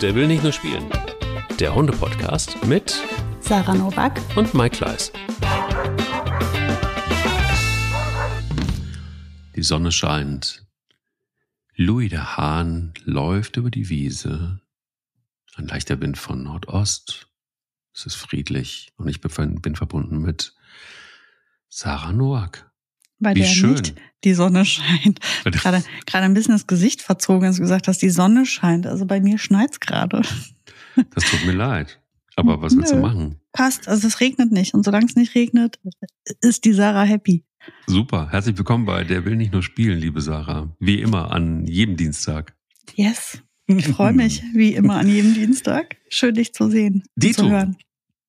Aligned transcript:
Der 0.00 0.14
will 0.14 0.26
nicht 0.26 0.42
nur 0.42 0.52
spielen. 0.52 0.90
Der 1.58 1.74
Hunde-Podcast 1.74 2.64
mit 2.64 2.98
Sarah 3.40 3.74
Novak 3.74 4.18
und 4.34 4.54
Mike 4.54 4.78
Kleiss. 4.78 5.12
Die 9.54 9.62
Sonne 9.62 9.92
scheint. 9.92 10.66
Louis 11.74 12.08
der 12.08 12.38
Hahn 12.38 12.94
läuft 13.04 13.58
über 13.58 13.70
die 13.70 13.90
Wiese. 13.90 14.62
Ein 15.56 15.66
leichter 15.66 16.00
Wind 16.00 16.16
von 16.16 16.44
Nordost. 16.44 17.28
Es 17.92 18.06
ist 18.06 18.14
friedlich 18.14 18.94
und 18.96 19.06
ich 19.06 19.20
bin, 19.20 19.60
bin 19.60 19.76
verbunden 19.76 20.22
mit 20.22 20.54
Sarah 21.68 22.12
Noack. 22.12 22.69
Bei 23.20 23.34
Wie 23.34 23.40
der 23.40 23.46
schön. 23.46 23.72
nicht 23.74 23.94
die 24.24 24.34
Sonne 24.34 24.64
scheint. 24.64 25.20
Gerade, 25.44 25.82
gerade 26.06 26.24
ein 26.24 26.34
bisschen 26.34 26.52
das 26.52 26.66
Gesicht 26.66 27.00
verzogen, 27.02 27.46
als 27.46 27.56
du 27.56 27.62
gesagt 27.62 27.88
hast, 27.88 28.02
die 28.02 28.10
Sonne 28.10 28.44
scheint. 28.46 28.86
Also 28.86 29.06
bei 29.06 29.20
mir 29.20 29.38
schneit's 29.38 29.80
gerade. 29.80 30.22
Das 31.14 31.24
tut 31.24 31.46
mir 31.46 31.52
leid. 31.52 32.00
Aber 32.36 32.60
was 32.60 32.76
willst 32.76 32.90
du 32.92 32.96
Nö. 32.96 33.02
machen? 33.02 33.36
Passt, 33.52 33.88
also 33.88 34.06
es 34.08 34.20
regnet 34.20 34.50
nicht. 34.50 34.74
Und 34.74 34.84
solange 34.84 35.06
es 35.06 35.14
nicht 35.14 35.34
regnet, 35.34 35.78
ist 36.40 36.64
die 36.64 36.72
Sarah 36.72 37.04
happy. 37.04 37.44
Super. 37.86 38.28
Herzlich 38.30 38.58
willkommen 38.58 38.84
bei 38.86 39.04
Der 39.04 39.24
will 39.24 39.36
nicht 39.36 39.52
nur 39.52 39.62
spielen, 39.62 39.98
liebe 39.98 40.20
Sarah. 40.20 40.74
Wie 40.80 41.00
immer 41.00 41.30
an 41.30 41.64
jedem 41.66 41.96
Dienstag. 41.96 42.54
Yes. 42.94 43.40
Ich 43.66 43.86
freue 43.88 44.12
mich, 44.12 44.42
wie 44.52 44.74
immer, 44.74 44.96
an 44.96 45.08
jedem 45.08 45.32
Dienstag. 45.32 45.96
Schön, 46.08 46.34
dich 46.34 46.52
zu 46.52 46.68
sehen. 46.68 47.04
Dito. 47.14 47.42
Zu 47.44 47.50
hören. 47.50 47.76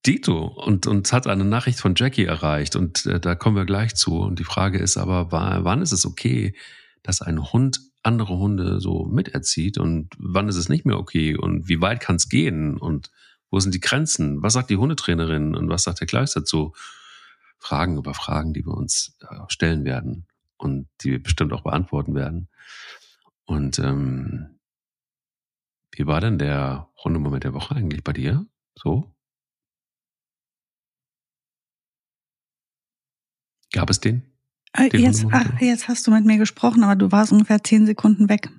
Dito 0.05 0.45
und 0.47 0.87
uns 0.87 1.13
hat 1.13 1.27
eine 1.27 1.45
Nachricht 1.45 1.79
von 1.79 1.93
Jackie 1.95 2.25
erreicht 2.25 2.75
und 2.75 3.05
äh, 3.05 3.19
da 3.19 3.35
kommen 3.35 3.55
wir 3.55 3.65
gleich 3.65 3.95
zu. 3.95 4.19
Und 4.19 4.39
die 4.39 4.43
Frage 4.43 4.79
ist 4.79 4.97
aber, 4.97 5.31
wa- 5.31 5.59
wann 5.63 5.81
ist 5.81 5.91
es 5.91 6.05
okay, 6.05 6.55
dass 7.03 7.21
ein 7.21 7.51
Hund 7.53 7.79
andere 8.03 8.37
Hunde 8.37 8.79
so 8.79 9.05
miterzieht 9.05 9.77
und 9.77 10.09
wann 10.17 10.49
ist 10.49 10.55
es 10.55 10.69
nicht 10.69 10.85
mehr 10.85 10.97
okay 10.97 11.35
und 11.37 11.69
wie 11.69 11.81
weit 11.81 11.99
kann 11.99 12.15
es 12.15 12.29
gehen 12.29 12.77
und 12.77 13.11
wo 13.51 13.59
sind 13.59 13.75
die 13.75 13.79
Grenzen? 13.79 14.41
Was 14.41 14.53
sagt 14.53 14.69
die 14.71 14.77
Hundetrainerin 14.77 15.55
und 15.55 15.69
was 15.69 15.83
sagt 15.83 15.99
der 15.99 16.07
Kleist 16.07 16.35
dazu? 16.35 16.73
Fragen 17.59 17.97
über 17.97 18.15
Fragen, 18.15 18.53
die 18.53 18.65
wir 18.65 18.73
uns 18.73 19.15
äh, 19.21 19.35
stellen 19.49 19.85
werden 19.85 20.25
und 20.57 20.87
die 21.01 21.11
wir 21.11 21.21
bestimmt 21.21 21.53
auch 21.53 21.61
beantworten 21.61 22.15
werden. 22.15 22.47
Und 23.45 23.77
ähm, 23.77 24.57
wie 25.91 26.07
war 26.07 26.21
denn 26.21 26.39
der 26.39 26.89
Hundemoment 27.03 27.43
der 27.43 27.53
Woche 27.53 27.75
eigentlich 27.75 28.03
bei 28.03 28.13
dir? 28.13 28.47
So? 28.75 29.10
Gab 33.71 33.89
es 33.89 33.99
den? 33.99 34.23
Äh, 34.73 34.89
Den 34.89 35.01
jetzt, 35.01 35.25
ach, 35.31 35.45
jetzt 35.59 35.87
hast 35.87 36.07
du 36.07 36.11
mit 36.11 36.25
mir 36.25 36.37
gesprochen, 36.37 36.83
aber 36.83 36.95
du 36.95 37.11
warst 37.11 37.31
ungefähr 37.31 37.63
zehn 37.63 37.85
Sekunden 37.85 38.29
weg. 38.29 38.49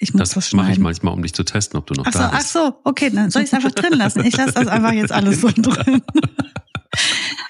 Ich 0.00 0.12
muss 0.12 0.18
das, 0.20 0.30
Das 0.32 0.52
mache 0.52 0.72
ich 0.72 0.78
manchmal, 0.78 1.14
um 1.14 1.22
dich 1.22 1.32
zu 1.34 1.44
testen, 1.44 1.78
ob 1.78 1.86
du 1.86 1.94
noch 1.94 2.04
Ach 2.06 2.12
so, 2.12 2.18
da 2.18 2.30
ach 2.32 2.38
bist. 2.38 2.52
so, 2.52 2.74
okay, 2.84 3.10
dann 3.10 3.30
soll 3.30 3.42
ich 3.42 3.48
es 3.48 3.54
einfach 3.54 3.70
drin 3.70 3.92
lassen. 3.94 4.24
Ich 4.24 4.36
lasse 4.36 4.52
das 4.52 4.66
einfach 4.66 4.92
jetzt 4.92 5.12
alles 5.12 5.40
so 5.40 5.48
drin. 5.56 6.02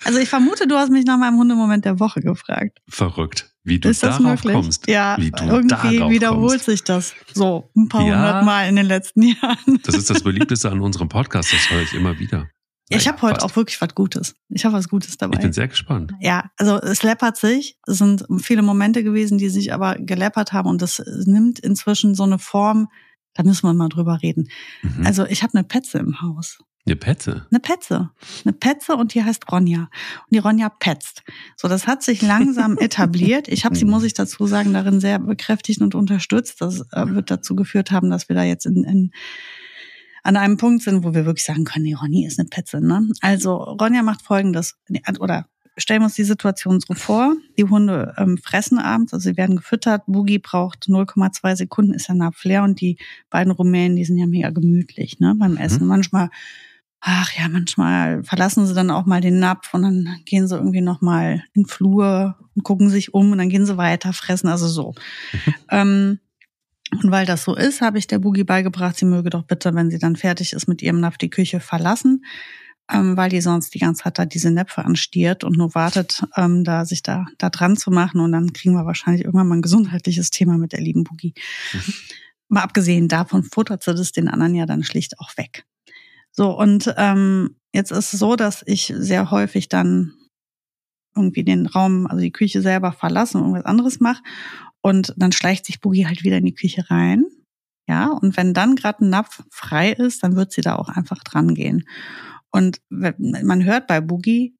Also 0.05 0.19
ich 0.19 0.28
vermute, 0.28 0.66
du 0.66 0.77
hast 0.77 0.91
mich 0.91 1.05
nach 1.06 1.19
meinem 1.19 1.39
Hundemoment 1.39 1.84
der 1.84 1.98
Woche 1.98 2.20
gefragt. 2.20 2.78
Verrückt, 2.88 3.50
wie 3.64 3.78
du 3.78 3.88
Ist 3.88 4.03
das 4.03 4.19
darauf 4.19 4.44
möglich? 4.44 4.53
kommst. 4.55 4.86
Ja, 4.88 5.16
wie 5.19 5.31
du 5.31 5.44
irgendwie 5.44 6.11
wiederholt 6.11 6.50
kommst. 6.50 6.66
sich 6.66 6.84
das 6.84 7.14
so 7.33 7.70
ein 7.75 7.88
paar 7.88 8.03
Ja. 8.03 8.16
hundert 8.19 8.44
Mal 8.44 8.69
in 8.69 8.77
den 8.77 8.86
letzten 8.86 9.22
Jahren. 9.42 9.81
Das 9.84 9.94
ist 9.97 10.11
das 10.11 10.22
beliebteste 10.22 10.70
an 10.70 10.81
unserem 10.81 11.09
Podcast, 11.09 11.53
das 11.53 11.70
höre 11.70 11.83
ich 11.83 11.94
immer 11.94 12.19
wieder. 12.19 12.48
Ja, 12.90 12.98
ich 12.98 13.08
habe 13.08 13.22
heute 13.22 13.40
fast. 13.40 13.46
auch 13.46 13.56
wirklich 13.56 13.80
was 13.80 13.94
Gutes. 13.94 14.34
Ich 14.50 14.64
habe 14.64 14.74
was 14.74 14.88
Gutes 14.88 15.16
dabei. 15.16 15.36
Ich 15.36 15.42
bin 15.42 15.52
sehr 15.52 15.68
gespannt. 15.68 16.12
Ja, 16.20 16.50
also 16.58 16.77
es 16.77 17.02
läppert 17.02 17.36
sich. 17.36 17.78
Es 17.86 17.98
sind 17.98 18.26
viele 18.42 18.62
Momente 18.62 19.02
gewesen, 19.02 19.38
die 19.38 19.48
sich 19.48 19.72
aber 19.72 19.96
geläppert 19.96 20.52
haben 20.52 20.68
und 20.68 20.82
das 20.82 21.02
nimmt 21.24 21.58
inzwischen 21.58 22.14
so 22.14 22.24
eine 22.24 22.38
Form, 22.38 22.88
da 23.32 23.42
müssen 23.42 23.66
wir 23.66 23.72
mal 23.72 23.88
drüber 23.88 24.20
reden. 24.22 24.48
Mhm. 24.82 25.06
Also 25.06 25.24
ich 25.24 25.42
habe 25.42 25.54
eine 25.54 25.64
Petze 25.64 25.98
im 25.98 26.20
Haus. 26.20 26.58
Eine 26.86 26.96
Pette. 26.96 27.46
Eine 27.50 27.60
Petze. 27.60 28.10
Eine 28.44 28.52
Petze 28.52 28.94
und 28.96 29.14
die 29.14 29.24
heißt 29.24 29.50
Ronja. 29.50 29.80
Und 29.80 30.30
die 30.30 30.38
Ronja 30.38 30.69
petzt. 30.69 31.22
So, 31.56 31.66
das 31.66 31.86
hat 31.86 32.03
sich 32.03 32.20
langsam 32.20 32.76
etabliert. 32.78 33.48
Ich 33.48 33.64
habe 33.64 33.75
sie, 33.75 33.86
muss 33.86 34.04
ich 34.04 34.12
dazu 34.12 34.47
sagen, 34.47 34.75
darin 34.75 35.00
sehr 35.00 35.19
bekräftigt 35.19 35.80
und 35.80 35.94
unterstützt. 35.94 36.60
Das 36.60 36.80
äh, 36.92 37.06
wird 37.06 37.30
dazu 37.30 37.56
geführt 37.56 37.91
haben, 37.91 38.10
dass 38.10 38.28
wir 38.28 38.36
da 38.36 38.42
jetzt 38.42 38.66
in, 38.66 38.84
in 38.84 39.12
an 40.24 40.36
einem 40.36 40.56
Punkt 40.56 40.82
sind, 40.82 41.04
wo 41.04 41.14
wir 41.14 41.26
wirklich 41.26 41.44
sagen 41.44 41.64
können, 41.64 41.84
die 41.84 41.92
Ronny 41.92 42.26
ist 42.26 42.40
eine 42.40 42.48
Petze. 42.48 42.80
Ne? 42.80 43.08
Also 43.20 43.56
Ronja 43.56 44.02
macht 44.02 44.22
folgendes, 44.22 44.76
oder 45.20 45.46
stellen 45.76 46.00
wir 46.00 46.06
uns 46.06 46.14
die 46.14 46.24
Situation 46.24 46.80
so 46.80 46.94
vor, 46.94 47.36
die 47.58 47.64
Hunde 47.64 48.14
ähm, 48.16 48.38
fressen 48.38 48.78
abends, 48.78 49.12
also 49.12 49.30
sie 49.30 49.36
werden 49.36 49.56
gefüttert, 49.56 50.02
Boogie 50.06 50.38
braucht 50.38 50.86
0,2 50.86 51.56
Sekunden, 51.56 51.92
ist 51.92 52.08
der 52.08 52.14
Napf 52.14 52.42
leer 52.44 52.62
und 52.62 52.80
die 52.80 52.98
beiden 53.28 53.52
Rumänen, 53.52 53.96
die 53.96 54.04
sind 54.04 54.16
ja 54.16 54.26
mega 54.26 54.50
gemütlich 54.50 55.20
ne, 55.20 55.34
beim 55.36 55.56
Essen. 55.56 55.86
Manchmal 55.86 56.30
ach 57.06 57.30
ja, 57.38 57.48
manchmal 57.50 58.24
verlassen 58.24 58.66
sie 58.66 58.72
dann 58.72 58.91
auch 58.91 59.04
mal 59.04 59.20
den 59.20 59.38
Napf 59.38 59.74
und 59.74 59.82
dann 59.82 60.16
gehen 60.24 60.48
sie 60.48 60.56
irgendwie 60.56 60.80
noch 60.80 61.02
mal 61.02 61.44
in 61.52 61.64
den 61.64 61.66
Flur 61.66 62.38
und 62.56 62.62
gucken 62.62 62.88
sich 62.88 63.12
um 63.12 63.30
und 63.30 63.38
dann 63.38 63.50
gehen 63.50 63.66
sie 63.66 63.76
weiter 63.76 64.14
fressen, 64.14 64.48
also 64.48 64.66
so. 64.66 64.94
ähm, 65.70 66.18
und 67.03 67.10
weil 67.10 67.27
das 67.27 67.44
so 67.44 67.55
ist, 67.55 67.81
habe 67.81 67.99
ich 67.99 68.06
der 68.06 68.19
Boogie 68.19 68.44
beigebracht, 68.44 68.97
sie 68.97 69.05
möge 69.05 69.31
doch 69.31 69.44
bitte, 69.44 69.75
wenn 69.75 69.91
sie 69.91 69.99
dann 69.99 70.16
fertig 70.16 70.53
ist 70.53 70.69
mit 70.69 70.82
ihrem 70.82 71.00
Napf, 71.00 71.19
die 71.19 71.31
Küche 71.31 71.60
verlassen, 71.60 72.25
ähm, 72.91 73.16
weil 73.16 73.31
die 73.31 73.41
sonst 73.41 73.75
die 73.75 73.78
ganze 73.78 74.05
Zeit 74.05 74.19
da 74.19 74.27
diese 74.27 74.50
Näpfe 74.50 74.84
anstiert 74.84 75.44
und 75.44 75.56
nur 75.56 75.75
wartet, 75.75 76.22
ähm, 76.37 76.65
da 76.65 76.84
sich 76.84 77.03
da, 77.03 77.27
da 77.38 77.50
dran 77.50 77.77
zu 77.77 77.91
machen 77.91 78.21
und 78.21 78.33
dann 78.33 78.53
kriegen 78.53 78.75
wir 78.75 78.87
wahrscheinlich 78.87 79.25
irgendwann 79.25 79.49
mal 79.49 79.56
ein 79.56 79.62
gesundheitliches 79.62 80.31
Thema 80.31 80.59
mit 80.59 80.72
der 80.72 80.81
lieben 80.81 81.04
Boogie. 81.04 81.34
Mal 82.49 82.62
abgesehen 82.62 83.09
davon 83.09 83.43
futtert 83.43 83.83
sie 83.83 83.94
das 83.94 84.12
den 84.12 84.28
anderen 84.28 84.54
ja 84.54 84.66
dann 84.66 84.84
schlicht 84.84 85.19
auch 85.19 85.37
weg. 85.38 85.65
So, 86.31 86.56
und 86.59 86.93
ähm, 86.99 87.56
jetzt 87.72 87.91
ist 87.91 88.12
es 88.12 88.21
so, 88.21 88.37
dass 88.37 88.62
ich 88.66 88.93
sehr 88.97 89.31
häufig 89.31 89.69
dann 89.69 90.12
irgendwie 91.16 91.44
den 91.44 91.66
Raum, 91.66 92.06
also 92.06 92.21
die 92.21 92.33
Küche 92.33 92.60
selber 92.60 92.93
verlasse 92.93 93.38
und 93.38 93.44
irgendwas 93.44 93.66
anderes 93.66 94.00
mache. 94.00 94.22
Und 94.84 95.15
dann 95.17 95.33
schleicht 95.33 95.65
sich 95.65 95.81
Boogie 95.81 96.06
halt 96.06 96.25
wieder 96.25 96.37
in 96.37 96.45
die 96.45 96.55
Küche 96.55 96.91
rein. 96.91 97.25
Ja, 97.89 98.09
und 98.09 98.37
wenn 98.37 98.53
dann 98.53 98.77
gerade 98.77 99.03
ein 99.03 99.09
Napf 99.09 99.43
frei 99.50 99.93
ist, 99.93 100.22
dann 100.22 100.37
wird 100.37 100.53
sie 100.53 100.61
da 100.61 100.77
auch 100.77 100.91
einfach 100.91 101.25
dran 101.25 101.55
gehen. 101.55 101.89
Und 102.50 102.83
man 102.91 103.65
hört 103.65 103.87
bei 103.87 104.03
Boogie, 104.03 104.59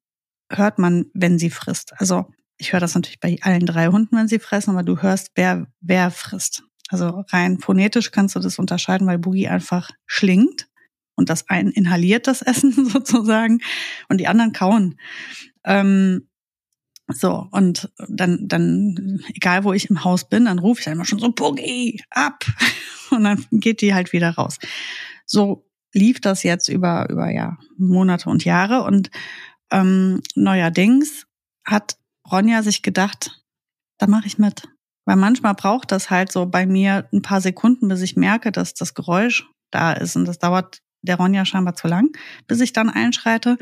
hört 0.51 0.79
man, 0.79 1.05
wenn 1.13 1.37
sie 1.37 1.51
frisst. 1.51 1.93
Also 1.99 2.25
ich 2.57 2.73
höre 2.73 2.79
das 2.79 2.95
natürlich 2.95 3.19
bei 3.19 3.37
allen 3.41 3.67
drei 3.67 3.87
Hunden, 3.89 4.17
wenn 4.17 4.27
sie 4.27 4.39
fressen, 4.39 4.71
aber 4.71 4.81
du 4.81 4.99
hörst, 4.99 5.29
wer, 5.35 5.67
wer 5.79 6.09
frisst. 6.09 6.63
Also 6.89 7.23
rein 7.29 7.59
phonetisch 7.59 8.09
kannst 8.09 8.35
du 8.35 8.39
das 8.39 8.57
unterscheiden, 8.57 9.05
weil 9.05 9.19
Boogie 9.19 9.47
einfach 9.47 9.91
schlingt 10.07 10.67
und 11.15 11.29
das 11.29 11.49
ein 11.49 11.69
inhaliert 11.69 12.25
das 12.25 12.41
Essen 12.41 12.71
sozusagen 12.89 13.61
und 14.09 14.17
die 14.19 14.27
anderen 14.27 14.53
kauen. 14.53 14.99
Ähm, 15.63 16.27
so, 17.07 17.47
und 17.51 17.91
dann, 18.07 18.47
dann, 18.47 19.21
egal 19.33 19.63
wo 19.63 19.73
ich 19.73 19.89
im 19.89 20.03
Haus 20.03 20.27
bin, 20.27 20.45
dann 20.45 20.59
rufe 20.59 20.81
ich 20.81 20.89
einmal 20.89 21.05
schon 21.05 21.19
so, 21.19 21.31
Boogie, 21.31 22.01
ab! 22.09 22.45
Und 23.11 23.23
dann 23.23 23.45
geht 23.51 23.81
die 23.81 23.93
halt 23.93 24.13
wieder 24.13 24.31
raus. 24.31 24.57
So 25.27 25.69
lief 25.93 26.19
das 26.19 26.41
jetzt 26.41 26.69
über, 26.69 27.07
über 27.09 27.29
ja, 27.29 27.59
Monate 27.77 28.31
und 28.31 28.43
Jahre 28.43 28.81
und 28.81 29.11
ähm, 29.71 30.21
neuerdings 30.33 31.27
hat 31.63 31.97
Ronja 32.29 32.63
sich 32.63 32.81
gedacht, 32.81 33.43
da 33.99 34.07
mache 34.07 34.25
ich 34.25 34.39
mit. 34.39 34.67
Weil 35.05 35.17
manchmal 35.17 35.53
braucht 35.53 35.91
das 35.91 36.09
halt 36.09 36.31
so 36.31 36.47
bei 36.47 36.65
mir 36.65 37.07
ein 37.13 37.21
paar 37.21 37.41
Sekunden, 37.41 37.87
bis 37.87 38.01
ich 38.01 38.15
merke, 38.15 38.51
dass 38.51 38.73
das 38.73 38.95
Geräusch 38.95 39.47
da 39.71 39.93
ist. 39.93 40.15
Und 40.15 40.25
das 40.25 40.39
dauert 40.39 40.81
der 41.03 41.17
Ronja 41.17 41.45
scheinbar 41.45 41.75
zu 41.75 41.87
lang, 41.87 42.09
bis 42.47 42.59
ich 42.59 42.73
dann 42.73 42.89
einschreite. 42.89 43.57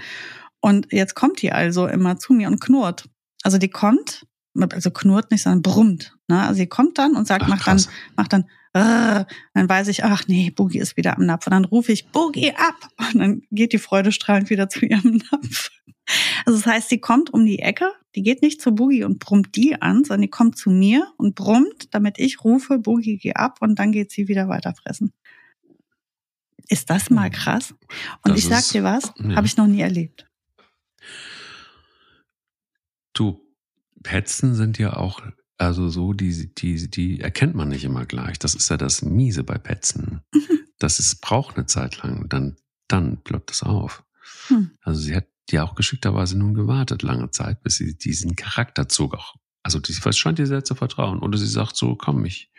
Und 0.61 0.87
jetzt 0.91 1.15
kommt 1.15 1.41
die 1.41 1.51
also 1.51 1.87
immer 1.87 2.17
zu 2.17 2.33
mir 2.33 2.47
und 2.47 2.61
knurrt. 2.61 3.09
Also 3.43 3.57
die 3.57 3.69
kommt, 3.69 4.25
also 4.71 4.89
knurrt 4.91 5.29
nicht, 5.31 5.43
sondern 5.43 5.61
brummt. 5.61 6.15
Ne? 6.27 6.41
Also 6.41 6.55
sie 6.55 6.67
kommt 6.67 6.97
dann 6.97 7.15
und 7.15 7.27
sagt, 7.27 7.43
Ach, 7.43 7.49
macht 7.49 7.67
dann, 7.67 7.77
krass. 7.77 7.89
macht 8.15 8.33
dann, 8.33 8.43
äh, 8.73 9.25
dann 9.53 9.69
weiß 9.69 9.87
ich, 9.89 10.03
ach 10.03 10.23
nee, 10.27 10.50
Boogie 10.50 10.79
ist 10.79 10.97
wieder 10.97 11.18
am 11.18 11.25
Napf. 11.25 11.45
Und 11.47 11.51
dann 11.51 11.65
rufe 11.65 11.91
ich, 11.91 12.07
Boogie 12.07 12.53
ab! 12.56 12.75
Und 13.13 13.19
dann 13.19 13.41
geht 13.51 13.73
die 13.73 13.77
freudestrahlend 13.77 14.50
wieder 14.50 14.69
zu 14.69 14.85
ihrem 14.85 15.21
Napf. 15.31 15.69
Also 16.45 16.57
das 16.59 16.65
heißt, 16.65 16.89
sie 16.89 17.00
kommt 17.00 17.31
um 17.33 17.45
die 17.45 17.59
Ecke, 17.59 17.89
die 18.15 18.23
geht 18.23 18.41
nicht 18.41 18.62
zu 18.62 18.73
Boogie 18.73 19.03
und 19.06 19.19
brummt 19.19 19.56
die 19.56 19.81
an, 19.81 20.03
sondern 20.03 20.21
die 20.23 20.27
kommt 20.29 20.57
zu 20.57 20.69
mir 20.69 21.07
und 21.18 21.35
brummt, 21.35 21.94
damit 21.94 22.19
ich 22.19 22.44
rufe, 22.44 22.77
Boogie, 22.79 23.18
geh 23.18 23.33
ab 23.33 23.59
und 23.62 23.79
dann 23.79 23.91
geht 23.91 24.12
sie 24.12 24.27
wieder 24.27 24.47
weiter 24.50 24.73
fressen. 24.75 25.13
Ist 26.68 26.89
das 26.89 27.09
mal 27.09 27.29
krass? 27.29 27.73
Und 28.23 28.31
Das 28.31 28.39
ich 28.39 28.47
sag 28.47 28.59
ist- 28.59 28.73
dir 28.73 28.83
was, 28.83 29.13
ja. 29.18 29.35
habe 29.35 29.47
ich 29.47 29.57
noch 29.57 29.68
nie 29.68 29.81
erlebt. 29.81 30.25
Du, 33.13 33.39
Petzen 34.01 34.56
sind 34.56 34.77
ja 34.77 34.98
auch, 34.98 35.21
also 35.57 35.89
so, 35.89 36.13
die, 36.13 36.54
die, 36.54 36.89
die 36.89 37.21
erkennt 37.21 37.56
man 37.56 37.69
nicht 37.69 37.83
immer 37.83 38.06
gleich. 38.06 38.39
Das 38.39 38.56
ist 38.56 38.69
ja 38.69 38.77
das 38.77 39.01
Miese 39.01 39.44
bei 39.44 39.57
Petzen. 39.57 40.21
Das 40.80 41.00
ist, 41.00 41.21
braucht 41.21 41.56
eine 41.56 41.65
Zeit 41.65 42.04
lang. 42.04 42.27
Dann, 42.27 42.57
dann 42.88 43.24
ploppt 43.24 43.51
es 43.51 43.63
auf. 43.63 44.04
Hm. 44.48 44.71
Also 44.81 45.00
sie 45.00 45.15
hat 45.15 45.27
ja 45.50 45.63
auch 45.63 45.75
geschickterweise 45.75 46.38
nun 46.38 46.54
gewartet 46.54 47.04
lange 47.04 47.31
Zeit, 47.31 47.63
bis 47.63 47.75
sie 47.75 47.98
diesen 47.98 48.36
Charakterzug 48.36 49.16
auch, 49.16 49.36
also 49.62 49.80
die 49.80 49.94
scheint 49.94 50.39
dir 50.39 50.48
sehr 50.48 50.63
zu 50.63 50.75
vertrauen. 50.75 51.19
Oder 51.19 51.38
sie 51.38 51.48
sagt 51.48 51.77
so, 51.77 51.95
komm, 51.95 52.25
ich 52.25 52.51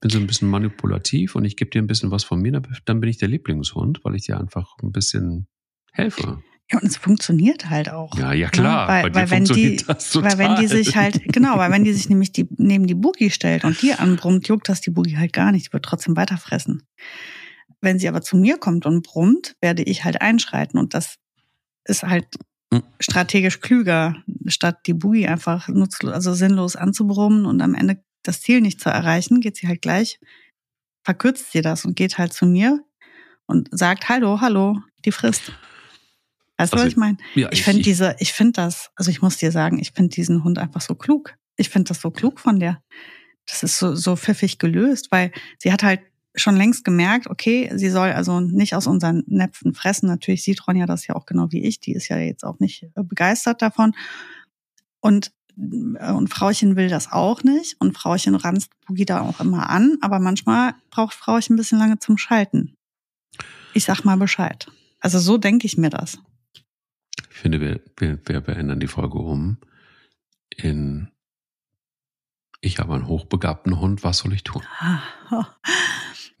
bin 0.00 0.10
so 0.10 0.18
ein 0.18 0.26
bisschen 0.26 0.48
manipulativ 0.48 1.34
und 1.34 1.44
ich 1.44 1.56
gebe 1.56 1.70
dir 1.70 1.82
ein 1.82 1.86
bisschen 1.86 2.10
was 2.10 2.24
von 2.24 2.40
mir, 2.40 2.60
dann 2.84 3.00
bin 3.00 3.10
ich 3.10 3.18
der 3.18 3.28
Lieblingshund, 3.28 4.04
weil 4.04 4.14
ich 4.14 4.26
dir 4.26 4.38
einfach 4.38 4.76
ein 4.82 4.92
bisschen 4.92 5.48
helfe. 5.92 6.42
Ja, 6.70 6.78
und 6.80 6.84
es 6.86 6.98
funktioniert 6.98 7.70
halt 7.70 7.88
auch. 7.88 8.16
Ja, 8.18 8.32
ja 8.32 8.50
klar. 8.50 8.86
Ne? 8.86 9.04
Weil, 9.04 9.14
weil 9.14 9.30
wenn 9.30 9.44
die, 9.44 9.80
weil 9.86 10.38
wenn 10.38 10.56
die 10.56 10.66
sich 10.66 10.96
halt, 10.96 11.22
genau, 11.32 11.56
weil 11.56 11.70
wenn 11.70 11.84
die 11.84 11.94
sich 11.94 12.10
nämlich 12.10 12.32
die, 12.32 12.46
neben 12.56 12.86
die 12.86 12.94
Boogie 12.94 13.30
stellt 13.30 13.64
und 13.64 13.80
die 13.80 13.94
anbrummt, 13.94 14.48
juckt 14.48 14.68
das 14.68 14.82
die 14.82 14.90
Boogie 14.90 15.16
halt 15.16 15.32
gar 15.32 15.50
nicht, 15.50 15.68
die 15.68 15.72
wird 15.72 15.84
trotzdem 15.84 16.16
weiterfressen. 16.16 16.82
Wenn 17.80 17.98
sie 17.98 18.08
aber 18.08 18.20
zu 18.20 18.36
mir 18.36 18.58
kommt 18.58 18.84
und 18.84 19.02
brummt, 19.02 19.56
werde 19.62 19.82
ich 19.82 20.04
halt 20.04 20.20
einschreiten 20.20 20.78
und 20.78 20.92
das 20.92 21.16
ist 21.84 22.02
halt 22.02 22.26
hm. 22.72 22.82
strategisch 23.00 23.60
klüger, 23.60 24.16
statt 24.46 24.80
die 24.86 24.94
Boogie 24.94 25.26
einfach 25.26 25.68
nutzlos, 25.68 26.12
also 26.12 26.34
sinnlos 26.34 26.76
anzubrummen 26.76 27.46
und 27.46 27.62
am 27.62 27.74
Ende 27.74 28.02
das 28.24 28.42
Ziel 28.42 28.60
nicht 28.60 28.80
zu 28.80 28.90
erreichen, 28.90 29.40
geht 29.40 29.56
sie 29.56 29.68
halt 29.68 29.80
gleich, 29.80 30.20
verkürzt 31.02 31.52
sie 31.52 31.62
das 31.62 31.86
und 31.86 31.96
geht 31.96 32.18
halt 32.18 32.34
zu 32.34 32.44
mir 32.44 32.84
und 33.46 33.68
sagt, 33.70 34.10
hallo, 34.10 34.42
hallo, 34.42 34.82
die 35.06 35.12
frisst. 35.12 35.52
Weißt 36.58 36.72
du, 36.72 36.76
also, 36.76 36.86
was 36.86 36.92
ich 36.92 36.96
meine? 36.96 37.16
Ja, 37.34 37.48
ich 37.52 37.62
finde 37.62 37.82
diese, 37.82 38.16
ich 38.18 38.32
finde 38.32 38.52
das, 38.52 38.90
also 38.96 39.10
ich 39.10 39.22
muss 39.22 39.36
dir 39.36 39.52
sagen, 39.52 39.78
ich 39.78 39.92
finde 39.92 40.10
diesen 40.10 40.42
Hund 40.44 40.58
einfach 40.58 40.80
so 40.80 40.94
klug. 40.94 41.34
Ich 41.56 41.70
finde 41.70 41.88
das 41.88 42.00
so 42.00 42.10
klug 42.10 42.40
von 42.40 42.58
der. 42.58 42.82
Das 43.46 43.62
ist 43.62 43.78
so, 43.78 43.94
so 43.94 44.16
pfiffig 44.16 44.58
gelöst, 44.58 45.08
weil 45.10 45.32
sie 45.58 45.72
hat 45.72 45.82
halt 45.82 46.00
schon 46.34 46.56
längst 46.56 46.84
gemerkt, 46.84 47.28
okay, 47.28 47.70
sie 47.74 47.90
soll 47.90 48.12
also 48.12 48.40
nicht 48.40 48.74
aus 48.74 48.86
unseren 48.86 49.22
Näpfen 49.26 49.72
fressen. 49.72 50.08
Natürlich 50.08 50.42
sieht 50.42 50.66
Ronja 50.66 50.86
das 50.86 51.06
ja 51.06 51.14
auch 51.14 51.26
genau 51.26 51.50
wie 51.50 51.62
ich. 51.62 51.80
Die 51.80 51.92
ist 51.92 52.08
ja 52.08 52.18
jetzt 52.18 52.44
auch 52.44 52.58
nicht 52.58 52.82
äh, 52.82 53.02
begeistert 53.02 53.62
davon. 53.62 53.94
Und, 55.00 55.32
äh, 55.56 56.12
und 56.12 56.28
Frauchen 56.28 56.76
will 56.76 56.88
das 56.88 57.10
auch 57.10 57.42
nicht. 57.44 57.76
Und 57.80 57.96
Frauchen 57.96 58.34
ranzt 58.34 58.70
Boogie 58.86 59.06
da 59.06 59.20
auch 59.20 59.40
immer 59.40 59.70
an. 59.70 59.96
Aber 60.00 60.18
manchmal 60.18 60.74
braucht 60.90 61.14
Frauchen 61.14 61.54
ein 61.54 61.56
bisschen 61.56 61.78
lange 61.78 61.98
zum 61.98 62.18
Schalten. 62.18 62.74
Ich 63.74 63.84
sag 63.84 64.04
mal 64.04 64.16
Bescheid. 64.16 64.68
Also 65.00 65.18
so 65.18 65.38
denke 65.38 65.66
ich 65.66 65.78
mir 65.78 65.90
das. 65.90 66.18
Ich 67.38 67.42
finde, 67.42 67.60
wir, 67.60 67.80
wir, 67.96 68.18
wir 68.26 68.40
beenden 68.40 68.80
die 68.80 68.88
Folge 68.88 69.16
um 69.18 69.58
in 70.56 71.06
Ich 72.60 72.80
habe 72.80 72.94
einen 72.94 73.06
hochbegabten 73.06 73.78
Hund, 73.78 74.02
was 74.02 74.18
soll 74.18 74.32
ich 74.32 74.42
tun? 74.42 74.62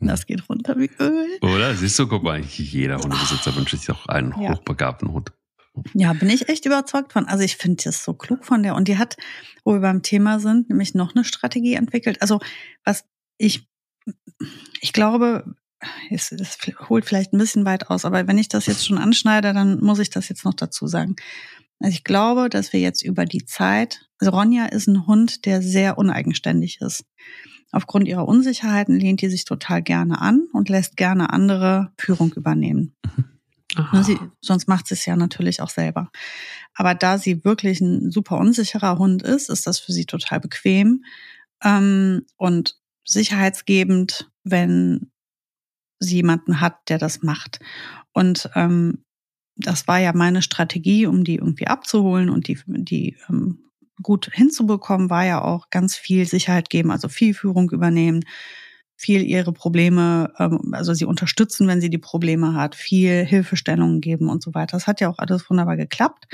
Das 0.00 0.26
geht 0.26 0.48
runter 0.48 0.76
wie 0.76 0.90
Öl. 1.00 1.38
Oder? 1.42 1.74
Siehst 1.74 1.98
du, 1.98 2.06
guck 2.06 2.22
mal, 2.22 2.40
jeder 2.40 2.98
Hundebesitzer 2.98 3.54
wünscht 3.56 3.76
sich 3.76 3.90
auch 3.90 4.06
einen 4.06 4.30
ja. 4.40 4.50
hochbegabten 4.50 5.12
Hund. 5.12 5.32
Ja, 5.92 6.12
bin 6.12 6.30
ich 6.30 6.48
echt 6.48 6.66
überzeugt 6.66 7.12
von. 7.12 7.26
Also 7.26 7.42
ich 7.42 7.56
finde 7.56 7.82
das 7.84 8.04
so 8.04 8.14
klug 8.14 8.44
von 8.44 8.62
der. 8.62 8.76
Und 8.76 8.86
die 8.86 8.96
hat, 8.96 9.16
wo 9.64 9.72
wir 9.72 9.80
beim 9.80 10.02
Thema 10.02 10.38
sind, 10.38 10.68
nämlich 10.68 10.94
noch 10.94 11.14
eine 11.16 11.24
Strategie 11.24 11.74
entwickelt. 11.74 12.22
Also 12.22 12.40
was 12.84 13.04
ich, 13.38 13.68
ich 14.80 14.92
glaube, 14.92 15.56
es, 16.10 16.32
es 16.32 16.58
holt 16.88 17.04
vielleicht 17.04 17.32
ein 17.32 17.38
bisschen 17.38 17.64
weit 17.64 17.88
aus, 17.88 18.04
aber 18.04 18.26
wenn 18.26 18.38
ich 18.38 18.48
das 18.48 18.66
jetzt 18.66 18.86
schon 18.86 18.98
anschneide, 18.98 19.52
dann 19.52 19.80
muss 19.80 19.98
ich 19.98 20.10
das 20.10 20.28
jetzt 20.28 20.44
noch 20.44 20.54
dazu 20.54 20.86
sagen. 20.86 21.16
Also 21.80 21.94
ich 21.94 22.04
glaube, 22.04 22.48
dass 22.48 22.72
wir 22.72 22.80
jetzt 22.80 23.02
über 23.02 23.24
die 23.24 23.44
Zeit, 23.44 24.08
also 24.18 24.32
Ronja 24.32 24.66
ist 24.66 24.88
ein 24.88 25.06
Hund, 25.06 25.44
der 25.44 25.62
sehr 25.62 25.96
uneigenständig 25.96 26.80
ist. 26.80 27.04
Aufgrund 27.70 28.08
ihrer 28.08 28.26
Unsicherheiten 28.26 28.98
lehnt 28.98 29.20
die 29.20 29.28
sich 29.28 29.44
total 29.44 29.82
gerne 29.82 30.20
an 30.20 30.46
und 30.52 30.68
lässt 30.68 30.96
gerne 30.96 31.30
andere 31.30 31.92
Führung 31.98 32.32
übernehmen. 32.32 32.96
Mhm. 33.76 34.02
Sie, 34.02 34.18
sonst 34.40 34.66
macht 34.66 34.88
sie 34.88 34.94
es 34.94 35.04
ja 35.04 35.14
natürlich 35.14 35.60
auch 35.60 35.68
selber. 35.68 36.10
Aber 36.74 36.94
da 36.94 37.18
sie 37.18 37.44
wirklich 37.44 37.80
ein 37.80 38.10
super 38.10 38.38
unsicherer 38.38 38.98
Hund 38.98 39.22
ist, 39.22 39.50
ist 39.50 39.66
das 39.66 39.78
für 39.78 39.92
sie 39.92 40.06
total 40.06 40.40
bequem 40.40 41.04
ähm, 41.62 42.22
und 42.36 42.78
sicherheitsgebend, 43.04 44.30
wenn 44.44 45.10
jemanden 46.00 46.60
hat, 46.60 46.76
der 46.88 46.98
das 46.98 47.22
macht. 47.22 47.60
Und 48.12 48.50
ähm, 48.54 49.04
das 49.56 49.88
war 49.88 49.98
ja 49.98 50.12
meine 50.12 50.42
Strategie, 50.42 51.06
um 51.06 51.24
die 51.24 51.36
irgendwie 51.36 51.66
abzuholen 51.66 52.30
und 52.30 52.48
die, 52.48 52.58
die 52.66 53.16
ähm, 53.28 53.58
gut 54.02 54.30
hinzubekommen, 54.32 55.10
war 55.10 55.24
ja 55.24 55.42
auch 55.42 55.70
ganz 55.70 55.96
viel 55.96 56.26
Sicherheit 56.26 56.70
geben, 56.70 56.90
also 56.90 57.08
viel 57.08 57.34
Führung 57.34 57.70
übernehmen, 57.70 58.24
viel 58.96 59.22
ihre 59.22 59.52
Probleme, 59.52 60.32
ähm, 60.38 60.72
also 60.72 60.94
sie 60.94 61.04
unterstützen, 61.04 61.66
wenn 61.66 61.80
sie 61.80 61.90
die 61.90 61.98
Probleme 61.98 62.54
hat, 62.54 62.76
viel 62.76 63.24
Hilfestellungen 63.24 64.00
geben 64.00 64.28
und 64.28 64.42
so 64.42 64.54
weiter. 64.54 64.76
Das 64.76 64.86
hat 64.86 65.00
ja 65.00 65.08
auch 65.08 65.18
alles 65.18 65.50
wunderbar 65.50 65.76
geklappt 65.76 66.28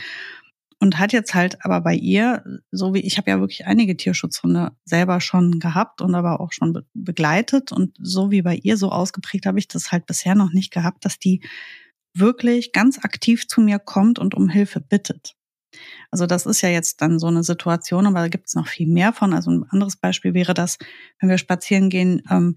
und 0.85 0.99
hat 0.99 1.15
jetzt 1.15 1.35
halt 1.35 1.65
aber 1.65 1.81
bei 1.81 1.95
ihr, 1.95 2.45
so 2.71 2.93
wie 2.93 3.01
ich 3.01 3.17
habe 3.17 3.31
ja 3.31 3.41
wirklich 3.41 3.65
einige 3.65 3.97
Tierschutzhunde 3.97 4.73
selber 4.85 5.23
schon 5.23 5.59
gehabt 5.59 6.03
und 6.03 6.15
aber 6.15 6.41
auch 6.41 6.53
schon 6.53 6.75
be 6.75 6.85
begleitet 6.93 7.73
und 7.73 7.97
so 7.99 8.31
wie 8.31 8.43
bei 8.43 8.57
ihr 8.57 8.77
so 8.77 8.91
ausgeprägt 8.91 9.47
habe 9.47 9.59
ich 9.59 9.67
das 9.67 9.93
halt 9.93 10.05
bisher 10.05 10.35
noch 10.35 10.53
nicht 10.53 10.71
gehabt, 10.71 11.07
dass 11.07 11.19
die 11.19 11.41
wirklich 12.13 12.73
ganz 12.73 13.03
aktiv 13.03 13.49
zu 13.49 13.63
mir 13.63 13.79
kommt 13.79 14.19
und 14.19 14.35
um 14.35 14.51
Hilfe 14.51 14.79
bittet. 14.79 15.37
Also 16.11 16.27
das 16.27 16.45
ist 16.45 16.61
ja 16.61 16.69
jetzt 16.69 17.01
dann 17.01 17.19
so 17.19 17.29
eine 17.29 17.45
Situation, 17.45 18.07
aber 18.07 18.21
da 18.21 18.29
gibt 18.29 18.49
es 18.49 18.55
noch 18.55 18.69
viel 18.69 18.87
mehr 18.87 19.15
von. 19.15 19.33
Also 19.33 19.53
ein 19.53 19.65
anderes 19.71 19.97
Beispiel 19.97 20.35
wäre 20.35 20.53
das, 20.53 20.77
wenn 21.19 21.31
wir 21.31 21.39
spazieren 21.39 21.89
gehen, 21.89 22.23
ähm, 22.31 22.57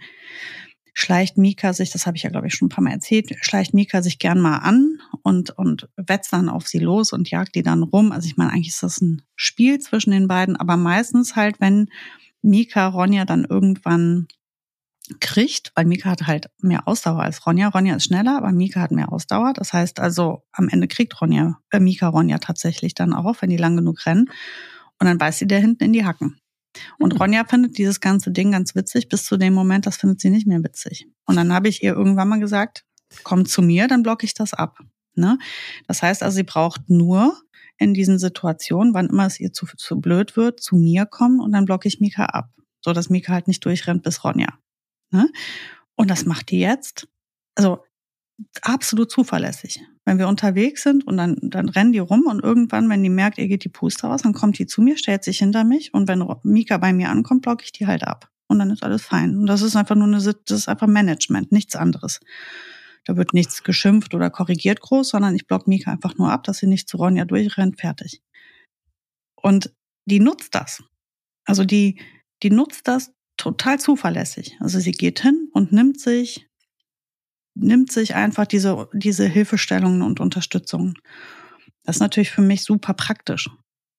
schleicht 0.98 1.38
Mika 1.38 1.74
sich, 1.74 1.92
das 1.92 2.08
habe 2.08 2.18
ich 2.18 2.24
ja 2.24 2.32
glaube 2.32 2.48
ich 2.48 2.56
schon 2.56 2.66
ein 2.66 2.70
paar 2.70 2.84
Mal 2.84 2.94
erzählt, 2.94 3.30
schleicht 3.42 3.76
Mika 3.76 4.02
sich 4.02 4.18
gern 4.18 4.40
mal 4.40 4.58
an 4.58 4.98
und, 5.22 5.52
und 5.52 5.88
wetzt 5.96 6.34
dann 6.34 6.50
auf 6.50 6.68
sie 6.68 6.80
los 6.80 7.14
und 7.14 7.30
jagt 7.30 7.54
die 7.54 7.62
dann 7.62 7.84
rum. 7.84 8.12
Also 8.12 8.26
ich 8.26 8.36
meine, 8.36 8.52
eigentlich 8.52 8.70
ist 8.70 8.82
das 8.82 9.00
ein 9.00 9.22
Spiel 9.36 9.78
zwischen 9.78 10.10
den 10.10 10.28
beiden, 10.28 10.56
aber 10.56 10.76
meistens 10.76 11.36
halt, 11.36 11.62
wenn 11.62 11.90
Mika 12.42 12.88
Ronja 12.88 13.26
dann 13.26 13.46
irgendwann 13.46 14.28
kriegt, 15.20 15.72
weil 15.76 15.86
Mika 15.86 16.10
hat 16.10 16.26
halt 16.26 16.50
mehr 16.62 16.88
Ausdauer 16.88 17.22
als 17.22 17.46
Ronja. 17.46 17.68
Ronja 17.68 17.96
ist 17.96 18.06
schneller, 18.06 18.36
aber 18.36 18.52
Mika 18.52 18.82
hat 18.82 18.92
mehr 18.92 19.12
Ausdauer. 19.14 19.54
Das 19.54 19.74
heißt 19.74 20.00
also, 20.00 20.46
am 20.52 20.68
Ende 20.68 20.88
kriegt 20.88 21.22
Ronja, 21.22 21.60
äh, 21.70 21.80
Mika 21.80 22.08
Ronja 22.08 22.40
tatsächlich 22.40 22.96
dann 22.96 23.14
auch, 23.14 23.36
wenn 23.42 23.52
die 23.52 23.58
lang 23.58 23.76
genug 23.76 24.04
rennen. 24.08 24.32
Und 25.00 25.06
dann 25.06 25.20
beißt 25.20 25.38
sie 25.38 25.48
der 25.48 25.60
hinten 25.60 25.84
in 25.84 25.94
die 25.94 26.06
Hacken. 26.06 26.40
Und 27.00 27.14
mhm. 27.14 27.20
Ronja 27.20 27.46
findet 27.46 27.78
dieses 27.78 28.00
ganze 28.00 28.32
Ding 28.32 28.52
ganz 28.52 28.76
witzig, 28.76 29.10
bis 29.10 29.26
zu 29.26 29.38
dem 29.38 29.54
Moment, 29.54 29.86
das 29.86 29.98
findet 29.98 30.22
sie 30.22 30.30
nicht 30.30 30.48
mehr 30.48 30.64
witzig. 30.64 31.08
Und 31.26 31.36
dann 31.36 31.54
habe 31.54 31.68
ich 31.68 31.84
ihr 31.84 31.94
irgendwann 31.94 32.30
mal 32.30 32.40
gesagt, 32.40 32.84
komm 33.24 33.46
zu 33.46 33.62
mir, 33.62 33.88
dann 33.88 34.04
blocke 34.04 34.26
ich 34.26 34.34
das 34.34 34.54
ab. 34.54 34.80
Ne? 35.16 35.38
Das 35.88 36.02
heißt 36.02 36.24
also, 36.24 36.36
sie 36.36 36.44
braucht 36.44 36.90
nur 36.90 37.40
in 37.78 37.94
diesen 37.94 38.20
Situationen, 38.20 38.94
wann 38.94 39.08
immer 39.08 39.26
es 39.26 39.40
ihr 39.40 39.54
zu, 39.54 39.66
zu 39.78 40.00
blöd 40.00 40.36
wird, 40.36 40.60
zu 40.60 40.76
mir 40.76 41.06
kommen 41.06 41.40
und 41.40 41.52
dann 41.52 41.66
blocke 41.66 41.88
ich 41.88 42.00
Mika 42.00 42.26
ab, 42.26 42.50
so 42.82 42.94
dass 42.94 43.10
Mika 43.10 43.34
halt 43.34 43.48
nicht 43.48 43.64
durchrennt 43.66 44.04
bis 44.04 44.24
Ronja. 44.24 44.58
Ne? 45.12 45.30
Und 45.96 46.10
das 46.10 46.26
macht 46.26 46.52
die 46.52 46.60
jetzt. 46.60 47.08
Also 47.56 47.84
absolut 48.62 49.12
zuverlässig. 49.12 49.82
Wenn 50.06 50.20
wir 50.20 50.28
unterwegs 50.28 50.84
sind 50.84 51.06
und 51.06 51.18
dann, 51.18 51.38
dann 51.42 51.70
rennen 51.70 51.92
die 51.92 52.00
rum 52.00 52.26
und 52.28 52.44
irgendwann, 52.44 52.90
wenn 52.90 53.04
die 53.04 53.10
merkt, 53.10 53.38
ihr 53.38 53.48
geht 53.48 53.64
die 53.64 53.70
Puste 53.70 54.08
aus, 54.08 54.22
dann 54.22 54.34
kommt 54.34 54.60
die 54.60 54.68
zu 54.68 54.82
mir, 54.82 54.98
stellt 54.98 55.24
sich 55.24 55.40
hinter 55.40 55.64
mich 55.64 55.94
und 55.94 56.08
wenn 56.08 56.24
Mika 56.44 56.78
bei 56.78 56.94
mir 56.94 57.10
ankommt, 57.10 57.42
blocke 57.42 57.64
ich 57.64 57.72
die 57.72 57.88
halt 57.88 58.04
ab. 58.04 58.30
Und 58.48 58.60
dann 58.60 58.70
ist 58.70 58.84
alles 58.84 59.04
fein. 59.04 59.38
Und 59.38 59.48
das 59.48 59.62
ist 59.62 59.76
einfach 59.76 59.96
nur 59.96 60.08
eine, 60.08 60.18
das 60.18 60.36
ist 60.60 60.70
einfach 60.70 60.88
Management, 60.88 61.52
nichts 61.52 61.76
anderes. 61.76 62.22
Da 63.06 63.18
wird 63.18 63.34
nichts 63.34 63.64
geschimpft 63.64 64.14
oder 64.14 64.30
korrigiert 64.30 64.82
groß, 64.82 65.10
sondern 65.10 65.36
ich 65.36 65.48
block 65.48 65.68
Mika 65.68 65.92
einfach 65.92 66.18
nur 66.18 66.32
ab, 66.32 66.44
dass 66.44 66.60
sie 66.60 66.68
nicht 66.68 66.88
zu 66.88 66.98
Ronja 66.98 67.26
durchrennt, 67.26 67.80
fertig. 67.80 68.22
Und 69.36 69.74
die 70.06 70.20
nutzt 70.20 70.56
das. 70.56 70.84
Also 71.46 71.66
die, 71.66 72.00
die 72.44 72.50
nutzt 72.50 72.88
das 72.88 73.12
total 73.38 73.80
zuverlässig. 73.80 74.58
Also 74.60 74.80
sie 74.80 74.92
geht 74.92 75.22
hin 75.22 75.50
und 75.54 75.72
nimmt 75.72 76.00
sich 76.00 76.47
nimmt 77.60 77.92
sich 77.92 78.16
einfach 78.16 78.46
diese, 78.46 78.88
diese 78.94 79.26
Hilfestellungen 79.26 80.02
und 80.02 80.20
Unterstützung. 80.20 80.96
Das 81.84 81.98
ist 81.98 82.02
natürlich 82.02 82.32
für 82.32 82.42
mich 82.42 82.64
super 82.64 82.94
praktisch. 82.94 83.50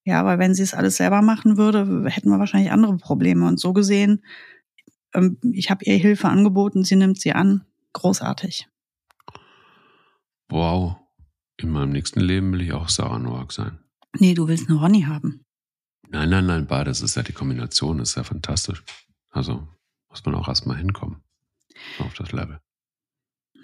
Ja, 0.05 0.25
weil 0.25 0.38
wenn 0.38 0.55
sie 0.55 0.62
es 0.62 0.75
alles 0.75 0.97
selber 0.97 1.23
machen 1.23 1.57
würde, 1.57 2.09
hätten 2.09 2.31
wir 2.31 2.38
wahrscheinlich 2.38 2.73
andere 2.73 2.97
Probleme. 2.97 3.47
Und 3.47 3.61
so 3.61 3.73
gesehen, 3.73 4.25
ähm, 5.15 5.38
ich 5.53 5.71
habe 5.71 5.85
ihr 5.85 5.97
Hilfe 5.97 6.29
angeboten, 6.29 6.85
sie 6.85 6.97
nimmt 6.97 7.21
sie 7.21 7.33
an. 7.33 7.65
Großartig. 7.93 8.69
Wow. 10.49 10.97
In 11.61 11.71
meinem 11.71 11.91
nächsten 11.91 12.21
Leben 12.21 12.53
will 12.53 12.62
ich 12.62 12.73
auch 12.73 12.88
Sarah 12.88 13.19
Noack 13.19 13.53
sein. 13.53 13.79
Nee, 14.19 14.35
du 14.35 14.49
willst 14.49 14.69
eine 14.69 14.79
Ronny 14.79 15.03
haben. 15.03 15.45
Nein, 16.09 16.31
nein, 16.31 16.47
nein, 16.47 16.67
beides 16.67 17.03
ist 17.03 17.17
ja 17.17 17.23
die 17.23 17.33
Kombination, 17.33 17.99
ist 17.99 18.15
ja 18.15 18.25
fantastisch. 18.25 18.83
Also 19.31 19.69
muss 20.09 20.25
man 20.25 20.35
auch 20.37 20.49
erstmal 20.49 20.79
hinkommen 20.79 21.23
auf 21.99 22.15
das 22.15 22.33
Level. 22.33 22.61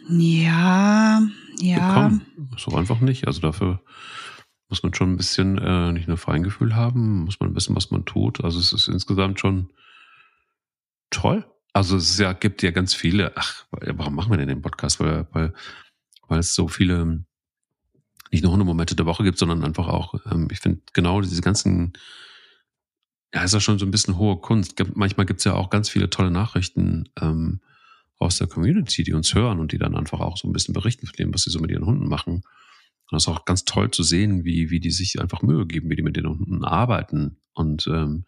Ja, 0.09 1.23
ja. 1.59 1.95
Komm, 1.95 2.21
so 2.57 2.77
einfach 2.77 3.01
nicht. 3.01 3.27
Also 3.27 3.41
dafür 3.41 3.81
muss 4.69 4.83
man 4.83 4.95
schon 4.95 5.13
ein 5.13 5.17
bisschen 5.17 5.59
äh, 5.59 5.93
nicht 5.93 6.09
nur 6.09 6.17
Feingefühl 6.17 6.75
haben, 6.75 7.25
muss 7.25 7.41
man 7.41 7.55
wissen, 7.55 7.77
was 7.77 7.91
man 7.91 8.05
tut. 8.05 8.43
Also 8.43 8.59
es 8.59 8.73
ist 8.73 8.89
insgesamt 8.89 9.41
schon 9.41 9.71
toll. 11.11 11.47
Also 11.73 11.97
es 11.97 12.19
ja, 12.19 12.33
gibt 12.33 12.63
ja 12.63 12.71
ganz 12.71 12.95
viele, 12.95 13.37
ach, 13.37 13.67
warum 13.71 14.15
machen 14.15 14.31
wir 14.31 14.37
denn 14.37 14.49
den 14.49 14.63
Podcast? 14.63 15.01
Weil, 15.01 15.27
weil, 15.33 15.53
weil 16.29 16.39
es 16.39 16.55
so 16.55 16.69
viele 16.69 17.25
nicht 18.31 18.43
nur 18.43 18.53
Hundemomente 18.53 18.97
der 18.97 19.07
Woche 19.07 19.25
gibt, 19.25 19.39
sondern 19.39 19.65
einfach 19.65 19.89
auch, 19.89 20.15
ähm, 20.31 20.49
ich 20.51 20.61
finde 20.61 20.83
genau 20.93 21.21
diese 21.21 21.43
ganzen 21.43 21.95
ja, 23.35 23.43
ist 23.43 23.53
ja 23.53 23.61
schon 23.61 23.79
so 23.79 23.85
ein 23.85 23.91
bisschen 23.91 24.17
hohe 24.17 24.37
Kunst. 24.37 24.81
Manchmal 24.95 25.27
gibt's 25.27 25.45
ja 25.45 25.55
auch 25.55 25.69
ganz 25.69 25.89
viele 25.89 26.09
tolle 26.09 26.31
Nachrichten 26.31 27.09
ähm, 27.21 27.61
aus 28.25 28.39
der 28.39 28.47
Community, 28.47 29.03
die 29.03 29.13
uns 29.13 29.35
hören 29.35 29.61
und 29.61 29.73
die 29.73 29.79
dann 29.79 29.97
einfach 29.97 30.21
auch 30.21 30.37
so 30.37 30.49
ein 30.49 30.53
bisschen 30.53 30.75
berichten 30.75 31.07
von 31.07 31.17
dem, 31.17 31.35
was 31.35 31.43
sie 31.43 31.51
so 31.51 31.61
mit 31.61 31.71
ihren 31.71 31.87
Hunden 31.87 32.09
machen. 32.09 32.35
Und 32.35 33.13
das 33.13 33.25
ist 33.25 33.29
auch 33.29 33.45
ganz 33.45 33.65
toll 33.65 33.91
zu 33.91 34.03
sehen, 34.03 34.45
wie, 34.45 34.71
wie 34.71 34.81
die 34.81 34.91
sich 34.91 35.21
einfach 35.21 35.43
Mühe 35.43 35.67
geben, 35.67 35.91
wie 35.91 35.97
die 35.97 36.03
mit 36.03 36.17
den 36.17 36.27
Hunden 36.27 36.65
arbeiten 36.65 37.37
und, 37.53 37.87
ähm, 37.87 38.25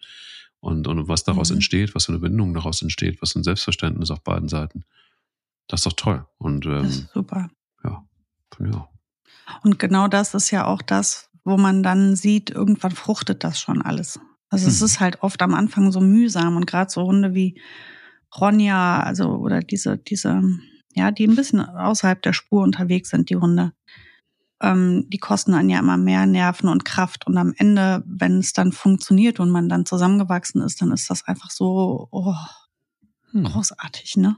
und, 0.60 0.86
und 0.86 1.08
was 1.08 1.24
daraus 1.24 1.50
mhm. 1.50 1.56
entsteht, 1.56 1.94
was 1.94 2.06
für 2.06 2.12
eine 2.12 2.20
Bindung 2.20 2.54
daraus 2.54 2.82
entsteht, 2.82 3.20
was 3.22 3.32
für 3.32 3.40
ein 3.40 3.44
Selbstverständnis 3.44 4.10
auf 4.10 4.22
beiden 4.22 4.48
Seiten. 4.48 4.84
Das 5.66 5.80
ist 5.80 5.86
doch 5.86 5.94
toll. 5.94 6.26
Und, 6.38 6.66
ähm, 6.66 7.08
super. 7.12 7.50
Ja, 7.82 8.06
ja. 8.60 8.88
Und 9.62 9.78
genau 9.78 10.08
das 10.08 10.34
ist 10.34 10.50
ja 10.50 10.66
auch 10.66 10.82
das, 10.82 11.30
wo 11.44 11.56
man 11.56 11.82
dann 11.82 12.16
sieht, 12.16 12.50
irgendwann 12.50 12.92
fruchtet 12.92 13.44
das 13.44 13.60
schon 13.60 13.82
alles. 13.82 14.20
Also 14.48 14.68
es 14.68 14.80
hm. 14.80 14.86
ist 14.86 15.00
halt 15.00 15.22
oft 15.22 15.42
am 15.42 15.54
Anfang 15.54 15.90
so 15.92 16.00
mühsam 16.00 16.56
und 16.56 16.66
gerade 16.66 16.90
so 16.90 17.04
Hunde 17.04 17.34
wie 17.34 17.60
Ronja, 18.38 19.00
also 19.00 19.36
oder 19.36 19.60
diese, 19.60 19.98
diese, 19.98 20.42
ja, 20.94 21.10
die 21.10 21.26
ein 21.26 21.36
bisschen 21.36 21.60
außerhalb 21.60 22.20
der 22.22 22.32
Spur 22.32 22.62
unterwegs 22.62 23.10
sind, 23.10 23.30
die 23.30 23.36
Hunde. 23.36 23.72
Ähm, 24.60 25.06
die 25.10 25.18
kosten 25.18 25.52
dann 25.52 25.68
ja 25.68 25.78
immer 25.78 25.98
mehr 25.98 26.26
Nerven 26.26 26.68
und 26.68 26.84
Kraft. 26.84 27.26
Und 27.26 27.36
am 27.36 27.52
Ende, 27.56 28.02
wenn 28.06 28.38
es 28.38 28.52
dann 28.52 28.72
funktioniert 28.72 29.38
und 29.38 29.50
man 29.50 29.68
dann 29.68 29.84
zusammengewachsen 29.84 30.62
ist, 30.62 30.80
dann 30.80 30.92
ist 30.92 31.10
das 31.10 31.24
einfach 31.24 31.50
so 31.50 32.08
oh, 32.10 32.34
hm. 33.32 33.44
großartig, 33.44 34.16
ne? 34.16 34.36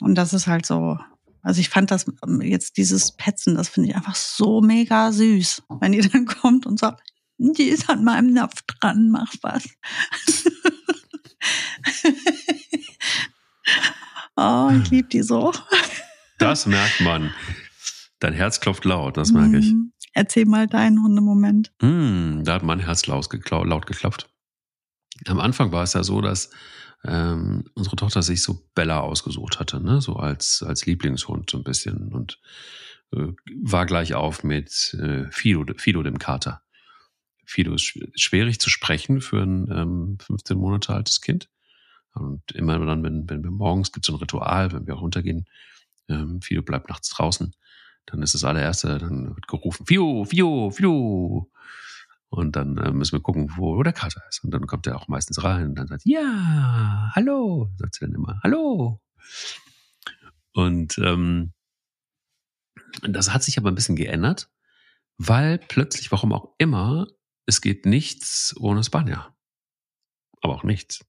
Und 0.00 0.14
das 0.14 0.32
ist 0.32 0.46
halt 0.46 0.64
so, 0.64 0.98
also 1.42 1.60
ich 1.60 1.68
fand 1.68 1.90
das 1.90 2.06
ähm, 2.26 2.40
jetzt 2.40 2.76
dieses 2.76 3.12
Petzen, 3.12 3.54
das 3.54 3.68
finde 3.68 3.90
ich 3.90 3.96
einfach 3.96 4.14
so 4.14 4.60
mega 4.60 5.12
süß, 5.12 5.62
wenn 5.80 5.92
die 5.92 6.00
dann 6.08 6.26
kommt 6.26 6.66
und 6.66 6.78
sagt, 6.78 7.02
die 7.38 7.64
ist 7.64 7.88
an 7.88 8.04
meinem 8.04 8.32
Napf 8.32 8.62
dran, 8.62 9.10
mach 9.10 9.32
was. 9.42 9.64
oh, 14.36 14.70
ich 14.82 14.90
liebe 14.90 15.08
die 15.08 15.22
so. 15.22 15.52
Das 16.38 16.66
merkt 16.66 17.00
man. 17.00 17.32
Dein 18.18 18.34
Herz 18.34 18.60
klopft 18.60 18.84
laut, 18.84 19.16
das 19.16 19.32
merke 19.32 19.58
ich. 19.58 19.72
Mhm. 19.72 19.92
Erzähl 20.12 20.44
mal 20.44 20.66
deinen 20.66 21.02
Hundemoment. 21.02 21.72
Mm, 21.80 22.42
da 22.42 22.54
hat 22.54 22.62
mein 22.62 22.80
Herz 22.80 23.06
laut, 23.06 23.28
laut 23.50 23.86
geklopft. 23.86 24.28
Am 25.26 25.38
Anfang 25.38 25.72
war 25.72 25.84
es 25.84 25.92
ja 25.92 26.02
so, 26.02 26.20
dass 26.20 26.50
ähm, 27.04 27.64
unsere 27.74 27.96
Tochter 27.96 28.22
sich 28.22 28.42
so 28.42 28.68
Bella 28.74 29.00
ausgesucht 29.00 29.60
hatte, 29.60 29.80
ne? 29.80 30.00
so 30.00 30.16
als, 30.16 30.62
als 30.62 30.86
Lieblingshund 30.86 31.50
so 31.50 31.58
ein 31.58 31.64
bisschen 31.64 32.12
und 32.12 32.40
äh, 33.12 33.28
war 33.62 33.86
gleich 33.86 34.14
auf 34.14 34.44
mit 34.44 34.94
äh, 35.00 35.30
Fido, 35.30 35.64
Fido 35.76 36.02
dem 36.02 36.18
Kater. 36.18 36.62
Fido 37.44 37.74
ist 37.74 37.98
schwierig 38.14 38.60
zu 38.60 38.70
sprechen 38.70 39.20
für 39.20 39.42
ein 39.42 39.70
ähm, 39.72 40.18
15 40.20 40.58
Monate 40.58 40.94
altes 40.94 41.20
Kind. 41.20 41.48
Und 42.14 42.52
immer 42.52 42.78
dann, 42.78 43.02
wenn, 43.02 43.28
wenn 43.28 43.44
wir 43.44 43.50
morgens 43.50 43.92
gibt 43.92 44.04
es 44.04 44.08
so 44.08 44.14
ein 44.14 44.20
Ritual, 44.20 44.72
wenn 44.72 44.86
wir 44.86 44.94
runtergehen, 44.94 45.46
ähm, 46.08 46.42
Fido 46.42 46.62
bleibt 46.62 46.88
nachts 46.88 47.10
draußen, 47.10 47.54
dann 48.06 48.22
ist 48.22 48.34
das 48.34 48.44
allererste, 48.44 48.98
dann 48.98 49.36
wird 49.36 49.46
gerufen, 49.46 49.86
Fio, 49.86 50.24
Fio, 50.24 50.70
Fio. 50.70 51.50
Und 52.28 52.54
dann 52.54 52.78
äh, 52.78 52.92
müssen 52.92 53.12
wir 53.12 53.22
gucken, 53.22 53.50
wo, 53.56 53.76
wo 53.76 53.82
der 53.82 53.92
Kater 53.92 54.22
ist. 54.28 54.44
Und 54.44 54.52
dann 54.52 54.66
kommt 54.66 54.86
er 54.86 54.96
auch 54.96 55.08
meistens 55.08 55.42
rein 55.42 55.68
und 55.68 55.74
dann 55.74 55.88
sagt, 55.88 56.02
ja, 56.04 57.10
hallo, 57.14 57.70
sagt 57.76 57.96
sie 57.96 58.04
dann 58.04 58.14
immer, 58.14 58.40
hallo. 58.42 59.00
Und 60.52 60.98
ähm, 60.98 61.52
das 63.02 63.32
hat 63.32 63.42
sich 63.42 63.58
aber 63.58 63.70
ein 63.70 63.74
bisschen 63.74 63.96
geändert, 63.96 64.50
weil 65.18 65.58
plötzlich, 65.58 66.10
warum 66.12 66.32
auch 66.32 66.54
immer, 66.58 67.06
es 67.46 67.60
geht 67.60 67.84
nichts 67.84 68.54
ohne 68.58 68.84
Spanier. 68.84 69.34
Aber 70.40 70.54
auch 70.54 70.64
nichts. 70.64 71.04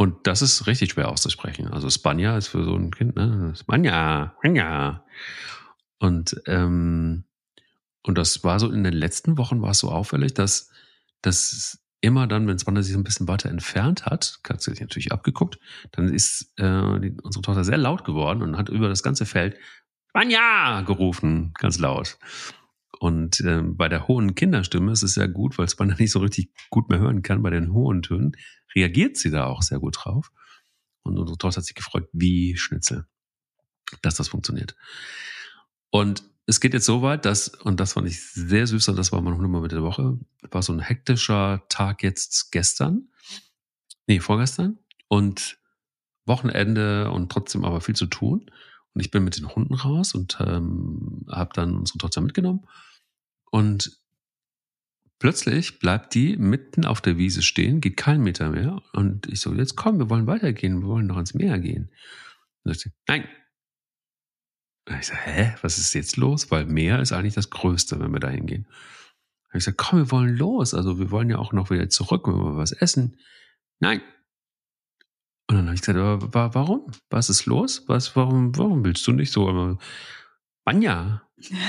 Und 0.00 0.28
das 0.28 0.42
ist 0.42 0.68
richtig 0.68 0.92
schwer 0.92 1.08
auszusprechen. 1.08 1.66
Also 1.68 1.90
Spanier 1.90 2.36
ist 2.36 2.46
für 2.46 2.62
so 2.62 2.76
ein 2.76 2.92
Kind, 2.92 3.16
ne? 3.16 3.52
Spanier, 3.56 4.32
Spanier. 4.38 5.04
Und 5.98 6.40
ähm, 6.46 7.24
und 8.02 8.16
das 8.16 8.44
war 8.44 8.60
so 8.60 8.70
in 8.70 8.84
den 8.84 8.94
letzten 8.94 9.38
Wochen 9.38 9.60
war 9.60 9.72
es 9.72 9.80
so 9.80 9.90
auffällig, 9.90 10.34
dass 10.34 10.70
das 11.20 11.84
immer 12.00 12.28
dann, 12.28 12.46
wenn 12.46 12.60
Spanier 12.60 12.84
sich 12.84 12.94
ein 12.94 13.02
bisschen 13.02 13.26
weiter 13.26 13.50
entfernt 13.50 14.06
hat, 14.06 14.38
hat 14.48 14.62
sie 14.62 14.70
sich 14.70 14.80
natürlich 14.80 15.10
abgeguckt, 15.10 15.58
dann 15.90 16.08
ist 16.08 16.52
äh, 16.58 17.00
die, 17.00 17.16
unsere 17.20 17.42
Tochter 17.42 17.64
sehr 17.64 17.76
laut 17.76 18.04
geworden 18.04 18.42
und 18.42 18.56
hat 18.56 18.68
über 18.68 18.88
das 18.88 19.02
ganze 19.02 19.26
Feld 19.26 19.56
Spanja 20.10 20.82
gerufen, 20.82 21.52
ganz 21.58 21.78
laut. 21.80 22.18
Und 23.00 23.40
äh, 23.40 23.62
bei 23.62 23.88
der 23.88 24.06
hohen 24.06 24.36
Kinderstimme 24.36 24.92
ist 24.92 25.02
es 25.02 25.14
sehr 25.14 25.28
gut, 25.28 25.58
weil 25.58 25.68
Spanja 25.68 25.96
nicht 25.98 26.12
so 26.12 26.20
richtig 26.20 26.50
gut 26.70 26.88
mehr 26.88 27.00
hören 27.00 27.22
kann 27.22 27.42
bei 27.42 27.50
den 27.50 27.72
hohen 27.72 28.02
Tönen, 28.02 28.36
reagiert 28.74 29.16
sie 29.16 29.30
da 29.30 29.46
auch 29.46 29.62
sehr 29.62 29.78
gut 29.78 29.96
drauf. 29.98 30.30
Und 31.02 31.18
unsere 31.18 31.38
Tochter 31.38 31.58
hat 31.58 31.64
sich 31.64 31.74
gefreut, 31.74 32.08
wie 32.12 32.56
Schnitzel, 32.56 33.06
dass 34.02 34.16
das 34.16 34.28
funktioniert. 34.28 34.76
Und 35.90 36.22
es 36.46 36.60
geht 36.60 36.74
jetzt 36.74 36.86
so 36.86 37.02
weit, 37.02 37.24
dass, 37.24 37.48
und 37.48 37.78
das 37.78 37.92
fand 37.92 38.08
ich 38.08 38.22
sehr 38.32 38.66
süß, 38.66 38.88
und 38.88 38.96
das 38.96 39.12
war 39.12 39.20
mein 39.20 39.34
Hundemoment 39.34 39.72
der 39.72 39.82
Woche, 39.82 40.18
war 40.50 40.62
so 40.62 40.72
ein 40.72 40.80
hektischer 40.80 41.62
Tag 41.68 42.02
jetzt 42.02 42.50
gestern, 42.52 43.08
nee, 44.06 44.20
vorgestern, 44.20 44.78
und 45.08 45.58
Wochenende 46.26 47.10
und 47.10 47.32
trotzdem 47.32 47.64
aber 47.64 47.80
viel 47.80 47.96
zu 47.96 48.06
tun. 48.06 48.50
Und 48.94 49.00
ich 49.00 49.10
bin 49.10 49.24
mit 49.24 49.36
den 49.38 49.54
Hunden 49.54 49.74
raus 49.74 50.14
und 50.14 50.38
ähm, 50.40 51.24
habe 51.28 51.50
dann 51.54 51.76
unsere 51.76 51.98
Tochter 51.98 52.20
mitgenommen. 52.20 52.66
Und 53.50 53.98
plötzlich 55.18 55.78
bleibt 55.78 56.14
die 56.14 56.36
mitten 56.36 56.84
auf 56.84 57.00
der 57.00 57.18
Wiese 57.18 57.42
stehen, 57.42 57.80
geht 57.80 57.96
keinen 57.96 58.22
Meter 58.22 58.50
mehr. 58.50 58.82
Und 58.92 59.26
ich 59.26 59.40
so, 59.40 59.54
jetzt 59.54 59.76
komm, 59.76 59.98
wir 59.98 60.10
wollen 60.10 60.26
weitergehen, 60.26 60.80
wir 60.80 60.88
wollen 60.88 61.06
noch 61.06 61.18
ins 61.18 61.34
Meer 61.34 61.58
gehen. 61.58 61.90
Und 62.64 62.72
ich 62.72 62.80
so, 62.80 62.90
nein, 63.06 63.28
ich 64.98 65.06
so, 65.06 65.14
hä, 65.14 65.54
was 65.62 65.78
ist 65.78 65.94
jetzt 65.94 66.16
los? 66.16 66.50
Weil 66.50 66.66
Meer 66.66 67.00
ist 67.00 67.12
eigentlich 67.12 67.34
das 67.34 67.50
Größte, 67.50 68.00
wenn 68.00 68.12
wir 68.12 68.20
da 68.20 68.28
hingehen. 68.28 68.66
Ich 69.52 69.64
so, 69.64 69.72
komm, 69.76 69.98
wir 69.98 70.10
wollen 70.10 70.36
los. 70.36 70.74
Also 70.74 70.98
wir 70.98 71.10
wollen 71.10 71.30
ja 71.30 71.38
auch 71.38 71.52
noch 71.52 71.70
wieder 71.70 71.88
zurück, 71.88 72.26
wenn 72.26 72.36
wir 72.36 72.56
was 72.56 72.72
essen. 72.72 73.18
Nein. 73.80 74.02
Und 75.48 75.56
dann 75.56 75.66
habe 75.66 75.74
ich 75.74 75.80
gesagt, 75.80 75.98
aber 75.98 76.54
warum? 76.54 76.90
Was 77.10 77.30
ist 77.30 77.46
los? 77.46 77.84
Was, 77.86 78.14
warum, 78.16 78.56
warum 78.56 78.84
willst 78.84 79.06
du 79.06 79.12
nicht 79.12 79.32
so? 79.32 79.48
Aber 79.48 79.78
Banja. 80.64 81.22
dann 81.50 81.60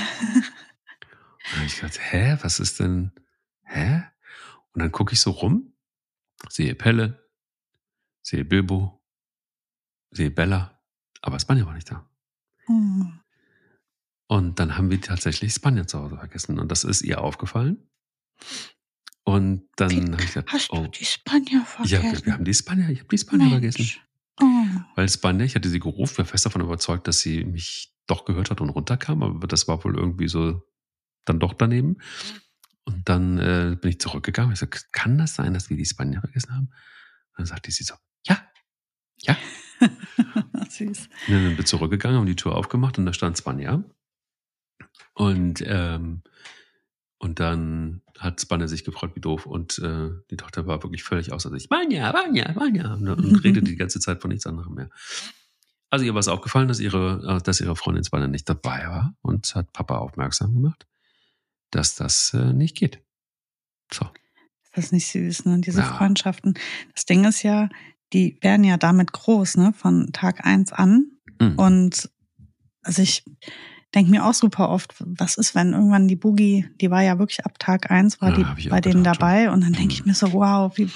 habe 1.56 1.66
ich 1.66 1.74
gesagt, 1.74 1.98
hä, 2.12 2.36
was 2.42 2.60
ist 2.60 2.80
denn, 2.80 3.12
hä? 3.70 4.02
Und 4.72 4.82
dann 4.82 4.92
gucke 4.92 5.14
ich 5.14 5.20
so 5.20 5.30
rum, 5.30 5.72
sehe 6.48 6.74
Pelle, 6.74 7.28
sehe 8.22 8.44
Bilbo, 8.44 9.02
sehe 10.10 10.30
Bella, 10.30 10.80
aber 11.22 11.38
Spanja 11.38 11.66
war 11.66 11.74
nicht 11.74 11.90
da. 11.90 12.08
Mhm. 12.68 13.20
Und 14.26 14.60
dann 14.60 14.76
haben 14.76 14.90
wir 14.90 15.00
tatsächlich 15.00 15.52
Spanier 15.52 15.88
zu 15.88 15.98
Hause 15.98 16.16
vergessen. 16.16 16.60
Und 16.60 16.70
das 16.70 16.84
ist 16.84 17.02
ihr 17.02 17.20
aufgefallen. 17.20 17.90
Und 19.24 19.68
dann 19.76 20.12
habe 20.12 20.22
ich 20.22 20.28
gesagt, 20.28 20.52
hast 20.52 20.72
oh, 20.72 20.84
du 20.84 20.88
die 20.88 21.04
Spanier 21.04 21.64
vergessen? 21.64 22.04
Ja, 22.04 22.26
wir 22.26 22.32
haben 22.34 22.44
die 22.44 22.54
Spanier, 22.54 22.88
ich 22.90 23.00
habe 23.00 23.08
die 23.08 23.18
Spanier 23.18 23.48
Mensch. 23.48 23.74
vergessen. 23.74 24.00
Oh. 24.40 24.80
Weil 24.94 25.08
Spanier, 25.08 25.44
ich 25.44 25.56
hatte 25.56 25.68
sie 25.68 25.80
gerufen, 25.80 26.18
war 26.18 26.24
fest 26.24 26.46
davon 26.46 26.62
überzeugt, 26.62 27.08
dass 27.08 27.20
sie 27.20 27.44
mich 27.44 27.92
doch 28.06 28.24
gehört 28.24 28.50
hat 28.50 28.60
und 28.60 28.70
runterkam, 28.70 29.22
aber 29.22 29.46
das 29.46 29.68
war 29.68 29.82
wohl 29.84 29.96
irgendwie 29.96 30.28
so 30.28 30.62
dann 31.24 31.38
doch 31.40 31.52
daneben. 31.52 31.98
Und 32.84 33.08
dann 33.08 33.38
äh, 33.38 33.76
bin 33.80 33.90
ich 33.90 34.00
zurückgegangen. 34.00 34.52
Ich 34.52 34.58
sagte, 34.58 34.80
kann 34.92 35.18
das 35.18 35.34
sein, 35.34 35.54
dass 35.54 35.70
wir 35.70 35.76
die 35.76 35.84
Spanier 35.84 36.20
vergessen 36.20 36.54
haben? 36.54 36.66
Und 36.66 37.38
dann 37.38 37.46
sagte 37.46 37.70
sie 37.70 37.84
so, 37.84 37.94
ja, 38.26 38.40
ja. 39.22 39.36
Süß. 40.68 41.08
Und 41.28 41.34
dann 41.34 41.42
sind 41.42 41.58
wir 41.58 41.64
zurückgegangen, 41.64 42.18
haben 42.18 42.26
die 42.26 42.36
Tür 42.36 42.54
aufgemacht 42.54 42.98
und 42.98 43.06
da 43.06 43.12
stand 43.12 43.38
Spanja. 43.38 43.82
Und, 45.14 45.62
ähm, 45.66 46.22
und 47.18 47.40
dann 47.40 48.02
hat 48.18 48.40
Spanja 48.40 48.68
sich 48.68 48.84
gefreut, 48.84 49.14
wie 49.14 49.20
doof. 49.20 49.46
Und 49.46 49.78
äh, 49.78 50.10
die 50.30 50.36
Tochter 50.36 50.66
war 50.66 50.82
wirklich 50.82 51.02
völlig 51.02 51.32
außer 51.32 51.50
sich. 51.50 51.64
Spanja, 51.64 52.10
Spanja, 52.10 52.52
Spanja. 52.52 52.94
Und, 52.94 53.08
und 53.08 53.36
redete 53.44 53.66
die 53.66 53.76
ganze 53.76 54.00
Zeit 54.00 54.20
von 54.20 54.30
nichts 54.30 54.46
anderem 54.46 54.74
mehr. 54.74 54.90
Also 55.90 56.04
ihr 56.04 56.14
war 56.14 56.20
es 56.20 56.28
aufgefallen, 56.28 56.68
dass 56.68 56.80
ihre, 56.80 57.38
äh, 57.38 57.42
dass 57.42 57.60
ihre 57.60 57.76
Freundin 57.76 58.04
Spanja 58.04 58.28
nicht 58.28 58.48
dabei 58.48 58.86
war 58.86 59.14
und 59.22 59.54
hat 59.54 59.72
Papa 59.72 59.98
aufmerksam 59.98 60.54
gemacht, 60.54 60.86
dass 61.70 61.94
das 61.94 62.34
äh, 62.34 62.52
nicht 62.52 62.76
geht. 62.76 63.02
So. 63.92 64.06
Das 64.74 64.86
ist 64.86 64.92
nicht 64.92 65.08
süß, 65.08 65.46
ne? 65.46 65.60
Diese 65.60 65.80
ja. 65.80 65.94
Freundschaften. 65.94 66.54
Das 66.94 67.04
Ding 67.04 67.24
ist 67.24 67.42
ja, 67.42 67.68
die 68.12 68.38
werden 68.40 68.64
ja 68.64 68.76
damit 68.76 69.12
groß, 69.12 69.56
ne, 69.56 69.72
von 69.72 70.12
Tag 70.12 70.44
eins 70.46 70.72
an. 70.72 71.06
Mhm. 71.40 71.54
Und 71.56 72.10
also 72.82 73.02
ich 73.02 73.24
denke 73.94 74.10
mir 74.10 74.24
auch 74.24 74.34
super 74.34 74.70
oft, 74.70 74.94
was 75.00 75.36
ist, 75.36 75.54
wenn 75.54 75.72
irgendwann 75.72 76.08
die 76.08 76.16
Boogie, 76.16 76.68
die 76.80 76.90
war 76.90 77.02
ja 77.02 77.18
wirklich 77.18 77.44
ab 77.44 77.58
Tag 77.58 77.90
eins, 77.90 78.20
war 78.20 78.38
ja, 78.38 78.54
die 78.54 78.68
bei 78.68 78.80
denen 78.80 79.04
dabei. 79.04 79.44
Schon. 79.44 79.54
Und 79.54 79.60
dann 79.62 79.72
denke 79.72 79.94
ich 79.94 80.04
mhm. 80.04 80.10
mir 80.10 80.14
so, 80.14 80.32
wow, 80.32 80.72
wie, 80.76 80.88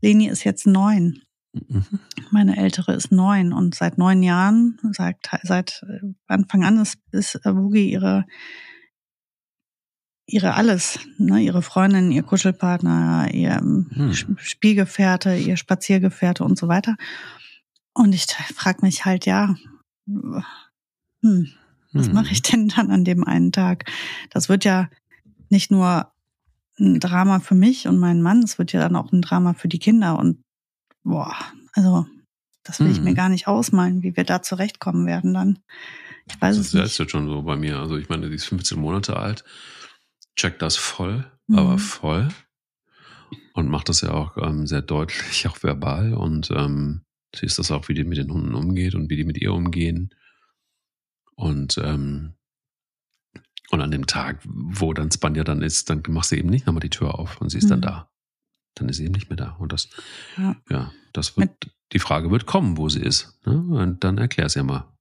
Leni 0.00 0.28
ist 0.28 0.44
jetzt 0.44 0.66
neun. 0.66 1.22
Mhm. 1.52 1.84
Meine 2.30 2.56
ältere 2.56 2.94
ist 2.94 3.12
neun 3.12 3.52
und 3.52 3.74
seit 3.74 3.98
neun 3.98 4.22
Jahren, 4.22 4.78
seit, 4.92 5.18
seit 5.42 5.84
Anfang 6.26 6.64
an 6.64 6.80
ist, 6.80 6.98
ist 7.12 7.40
Boogie 7.42 7.90
ihre 7.90 8.24
ihre 10.26 10.54
alles, 10.54 10.98
ne, 11.18 11.40
ihre 11.40 11.62
Freundin, 11.62 12.10
ihr 12.10 12.22
Kuschelpartner, 12.22 13.28
ihr 13.32 13.58
hm. 13.58 14.14
Spielgefährte, 14.38 15.36
ihr 15.36 15.56
Spaziergefährte 15.56 16.44
und 16.44 16.58
so 16.58 16.68
weiter. 16.68 16.96
Und 17.92 18.14
ich 18.14 18.26
frage 18.26 18.78
mich 18.82 19.04
halt, 19.04 19.26
ja, 19.26 19.54
hm, 20.06 21.50
was 21.92 22.06
hm. 22.06 22.14
mache 22.14 22.32
ich 22.32 22.42
denn 22.42 22.68
dann 22.68 22.90
an 22.90 23.04
dem 23.04 23.24
einen 23.24 23.52
Tag? 23.52 23.90
Das 24.30 24.48
wird 24.48 24.64
ja 24.64 24.88
nicht 25.50 25.70
nur 25.70 26.10
ein 26.78 26.98
Drama 26.98 27.38
für 27.40 27.54
mich 27.54 27.86
und 27.86 27.98
meinen 27.98 28.22
Mann, 28.22 28.42
es 28.42 28.58
wird 28.58 28.72
ja 28.72 28.80
dann 28.80 28.96
auch 28.96 29.12
ein 29.12 29.22
Drama 29.22 29.54
für 29.54 29.68
die 29.68 29.78
Kinder 29.78 30.18
und 30.18 30.42
boah, 31.04 31.36
also 31.72 32.06
das 32.64 32.80
will 32.80 32.90
ich 32.90 33.00
mir 33.00 33.10
hm. 33.10 33.14
gar 33.14 33.28
nicht 33.28 33.46
ausmalen, 33.46 34.02
wie 34.02 34.16
wir 34.16 34.24
da 34.24 34.42
zurechtkommen 34.42 35.06
werden 35.06 35.34
dann. 35.34 35.58
Ich 36.26 36.40
weiß 36.40 36.56
das 36.56 36.68
es 36.68 36.72
nicht. 36.72 36.82
Das 36.82 36.92
ist 36.92 36.98
jetzt 36.98 37.10
schon 37.10 37.28
so 37.28 37.42
bei 37.42 37.56
mir. 37.56 37.78
Also 37.78 37.98
ich 37.98 38.08
meine, 38.08 38.28
die 38.28 38.34
ist 38.34 38.46
15 38.46 38.80
Monate 38.80 39.16
alt, 39.16 39.44
checkt 40.36 40.62
das 40.62 40.76
voll, 40.76 41.30
mhm. 41.46 41.58
aber 41.58 41.78
voll 41.78 42.28
und 43.54 43.68
macht 43.68 43.88
das 43.88 44.00
ja 44.00 44.10
auch 44.10 44.36
ähm, 44.36 44.66
sehr 44.66 44.82
deutlich, 44.82 45.46
auch 45.48 45.62
verbal 45.62 46.14
und 46.14 46.50
ähm, 46.50 47.02
sie 47.34 47.46
ist 47.46 47.58
das 47.58 47.70
auch, 47.70 47.88
wie 47.88 47.94
die 47.94 48.04
mit 48.04 48.18
den 48.18 48.32
Hunden 48.32 48.54
umgeht 48.54 48.94
und 48.94 49.10
wie 49.10 49.16
die 49.16 49.24
mit 49.24 49.38
ihr 49.38 49.52
umgehen. 49.52 50.14
Und 51.36 51.78
ähm, 51.78 52.34
und 53.70 53.80
an 53.80 53.90
dem 53.90 54.06
Tag, 54.06 54.40
wo 54.44 54.92
dann 54.92 55.10
Spanja 55.10 55.42
dann 55.42 55.62
ist, 55.62 55.90
dann 55.90 56.02
machst 56.08 56.30
du 56.30 56.36
eben 56.36 56.48
nicht 56.48 56.66
nochmal 56.66 56.80
die 56.80 56.90
Tür 56.90 57.18
auf 57.18 57.40
und 57.40 57.50
sie 57.50 57.58
ist 57.58 57.64
mhm. 57.64 57.70
dann 57.70 57.80
da. 57.80 58.10
Dann 58.76 58.88
ist 58.88 58.98
sie 58.98 59.04
eben 59.04 59.14
nicht 59.14 59.30
mehr 59.30 59.36
da. 59.36 59.50
Und 59.58 59.72
das, 59.72 59.88
ja, 60.36 60.56
ja 60.70 60.92
das 61.12 61.36
wird, 61.36 61.50
die 61.92 61.98
Frage 61.98 62.30
wird 62.30 62.46
kommen, 62.46 62.76
wo 62.76 62.88
sie 62.88 63.00
ist. 63.00 63.38
Ne? 63.46 63.56
Und 63.56 64.04
dann 64.04 64.18
erklär 64.18 64.46
es 64.46 64.54
ja 64.54 64.62
mal. 64.62 64.93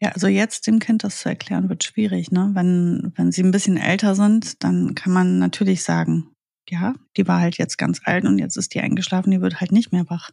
Ja, 0.00 0.10
also 0.10 0.26
jetzt 0.28 0.66
dem 0.66 0.78
Kind 0.78 1.04
das 1.04 1.20
zu 1.20 1.28
erklären, 1.28 1.68
wird 1.68 1.84
schwierig. 1.84 2.30
Ne? 2.30 2.50
Wenn, 2.54 3.12
wenn 3.16 3.32
sie 3.32 3.42
ein 3.42 3.50
bisschen 3.50 3.76
älter 3.76 4.14
sind, 4.14 4.62
dann 4.62 4.94
kann 4.94 5.12
man 5.12 5.38
natürlich 5.38 5.82
sagen, 5.82 6.30
ja, 6.68 6.94
die 7.16 7.26
war 7.26 7.40
halt 7.40 7.58
jetzt 7.58 7.78
ganz 7.78 8.00
alt 8.04 8.24
und 8.24 8.38
jetzt 8.38 8.56
ist 8.56 8.74
die 8.74 8.80
eingeschlafen, 8.80 9.30
die 9.30 9.40
wird 9.40 9.60
halt 9.60 9.72
nicht 9.72 9.92
mehr 9.92 10.08
wach. 10.08 10.30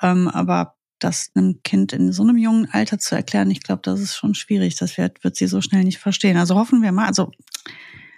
Ähm, 0.00 0.28
aber 0.28 0.76
das 0.98 1.30
einem 1.34 1.62
Kind 1.62 1.92
in 1.92 2.12
so 2.12 2.22
einem 2.22 2.36
jungen 2.36 2.68
Alter 2.70 2.98
zu 2.98 3.14
erklären, 3.14 3.50
ich 3.50 3.62
glaube, 3.62 3.82
das 3.82 4.00
ist 4.00 4.16
schon 4.16 4.34
schwierig. 4.34 4.76
Das 4.76 4.96
wird, 4.98 5.24
wird 5.24 5.36
sie 5.36 5.46
so 5.46 5.60
schnell 5.60 5.84
nicht 5.84 5.98
verstehen. 5.98 6.36
Also 6.36 6.56
hoffen 6.56 6.82
wir 6.82 6.92
mal, 6.92 7.06
also 7.06 7.32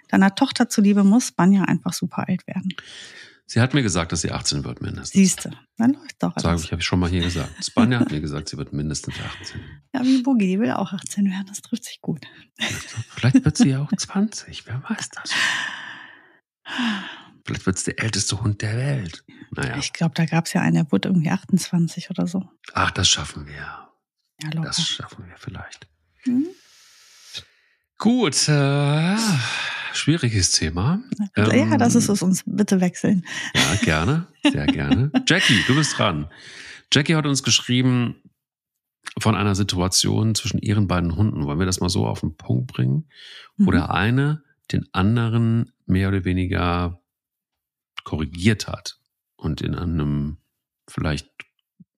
deiner 0.09 0.35
Tochter 0.35 0.69
zuliebe 0.69 1.03
muss 1.03 1.31
Banja 1.31 1.63
einfach 1.63 1.93
super 1.93 2.27
alt 2.27 2.45
werden. 2.47 2.73
Sie 3.47 3.61
hat 3.61 3.73
mir 3.75 3.83
gesagt, 3.83 4.11
dass 4.11 4.21
sie 4.21 4.31
18 4.31 4.63
wird 4.63 4.81
mindestens. 4.81 5.11
Siehste, 5.11 5.51
dann 5.77 5.93
läuft 5.93 6.15
doch 6.23 6.35
alles. 6.35 6.43
Sag 6.43 6.59
ich, 6.59 6.71
habe 6.71 6.81
ich 6.81 6.85
schon 6.85 6.99
mal 6.99 7.09
hier 7.09 7.21
gesagt. 7.21 7.51
Spanja 7.63 7.99
hat 7.99 8.11
mir 8.11 8.21
gesagt, 8.21 8.49
sie 8.49 8.57
wird 8.57 8.73
mindestens 8.73 9.15
18. 9.19 9.61
Ja, 9.93 10.03
wie 10.03 10.23
Boogie, 10.23 10.47
die 10.47 10.59
will 10.59 10.71
auch 10.71 10.91
18 10.91 11.25
werden. 11.25 11.45
Das 11.47 11.61
trifft 11.61 11.85
sich 11.85 12.01
gut. 12.01 12.25
Vielleicht 13.09 13.45
wird 13.45 13.57
sie 13.57 13.69
ja 13.69 13.81
auch 13.81 13.91
20. 13.95 14.65
Wer 14.65 14.83
weiß 14.89 15.09
das? 15.09 15.31
Vielleicht 17.45 17.65
wird 17.67 17.77
es 17.77 17.83
der 17.83 17.99
älteste 17.99 18.41
Hund 18.41 18.63
der 18.63 18.75
Welt. 18.77 19.23
Naja. 19.51 19.77
Ich 19.77 19.93
glaube, 19.93 20.15
da 20.15 20.25
gab 20.25 20.47
es 20.47 20.53
ja 20.53 20.61
einen, 20.61 20.75
der 20.75 20.91
wurde 20.91 21.09
irgendwie 21.09 21.29
28 21.29 22.09
oder 22.09 22.25
so. 22.25 22.49
Ach, 22.73 22.89
das 22.89 23.07
schaffen 23.07 23.45
wir. 23.45 23.55
Ja, 24.41 24.49
locker. 24.53 24.67
Das 24.67 24.81
schaffen 24.81 25.27
wir 25.27 25.37
vielleicht. 25.37 25.87
Mhm. 26.25 26.47
Gut, 27.99 28.49
äh, 28.49 29.15
schwieriges 29.97 30.51
Thema. 30.51 31.03
Ja, 31.35 31.51
ähm, 31.51 31.77
das 31.77 31.95
ist 31.95 32.09
es 32.09 32.21
uns. 32.21 32.43
Bitte 32.45 32.81
wechseln. 32.81 33.25
Ja, 33.53 33.75
gerne, 33.83 34.27
sehr 34.43 34.67
gerne. 34.67 35.11
Jackie, 35.27 35.61
du 35.67 35.75
bist 35.75 35.97
dran. 35.97 36.27
Jackie 36.93 37.15
hat 37.15 37.25
uns 37.25 37.43
geschrieben 37.43 38.15
von 39.19 39.35
einer 39.35 39.55
Situation 39.55 40.35
zwischen 40.35 40.59
ihren 40.59 40.87
beiden 40.87 41.15
Hunden. 41.15 41.45
Wollen 41.45 41.59
wir 41.59 41.65
das 41.65 41.79
mal 41.79 41.89
so 41.89 42.05
auf 42.05 42.21
den 42.21 42.35
Punkt 42.35 42.67
bringen? 42.67 43.09
Wo 43.57 43.71
mhm. 43.71 43.75
der 43.75 43.91
eine 43.91 44.43
den 44.71 44.85
anderen 44.93 45.71
mehr 45.85 46.09
oder 46.09 46.25
weniger 46.25 47.01
korrigiert 48.03 48.67
hat 48.67 48.99
und 49.35 49.61
in 49.61 49.75
einem 49.75 50.37
vielleicht 50.87 51.29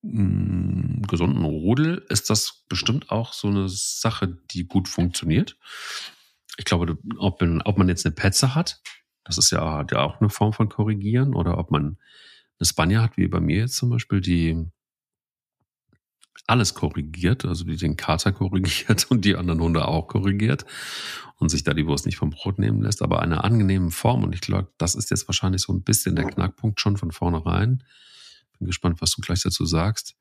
mh, 0.02 0.22
mm, 0.22 1.02
gesunden 1.08 1.44
Rudel 1.44 2.04
ist 2.08 2.30
das 2.30 2.64
bestimmt 2.68 3.10
auch 3.10 3.32
so 3.32 3.48
eine 3.48 3.68
Sache, 3.68 4.38
die 4.50 4.66
gut 4.66 4.88
funktioniert. 4.88 5.56
Ich 6.58 6.64
glaube, 6.64 6.98
ob, 7.16 7.42
ob 7.42 7.78
man 7.78 7.88
jetzt 7.88 8.04
eine 8.04 8.14
Petze 8.14 8.54
hat, 8.54 8.82
das 9.24 9.38
ist 9.38 9.50
ja, 9.50 9.86
ja 9.90 10.00
auch 10.00 10.20
eine 10.20 10.28
Form 10.28 10.52
von 10.52 10.68
Korrigieren, 10.68 11.34
oder 11.34 11.56
ob 11.56 11.70
man 11.70 11.98
eine 12.58 12.66
Spanier 12.66 13.00
hat, 13.00 13.16
wie 13.16 13.28
bei 13.28 13.40
mir 13.40 13.58
jetzt 13.58 13.76
zum 13.76 13.90
Beispiel, 13.90 14.20
die 14.20 14.70
alles 16.46 16.74
korrigiert, 16.74 17.44
also 17.44 17.64
die 17.64 17.76
den 17.76 17.96
Kater 17.96 18.32
korrigiert 18.32 19.10
und 19.10 19.24
die 19.24 19.36
anderen 19.36 19.60
Hunde 19.60 19.86
auch 19.86 20.08
korrigiert 20.08 20.64
und 21.36 21.50
sich 21.50 21.62
da 21.62 21.74
die 21.74 21.86
Wurst 21.86 22.06
nicht 22.06 22.16
vom 22.16 22.30
Brot 22.30 22.58
nehmen 22.58 22.82
lässt, 22.82 23.02
aber 23.02 23.22
eine 23.22 23.44
angenehme 23.44 23.90
Form. 23.90 24.24
Und 24.24 24.34
ich 24.34 24.40
glaube, 24.40 24.72
das 24.78 24.94
ist 24.94 25.10
jetzt 25.10 25.28
wahrscheinlich 25.28 25.62
so 25.62 25.72
ein 25.72 25.82
bisschen 25.82 26.16
der 26.16 26.26
Knackpunkt 26.26 26.80
schon 26.80 26.96
von 26.96 27.12
vornherein. 27.12 27.84
Bin 28.58 28.66
gespannt, 28.66 29.00
was 29.00 29.12
du 29.12 29.20
gleich 29.20 29.42
dazu 29.42 29.64
sagst. 29.64 30.16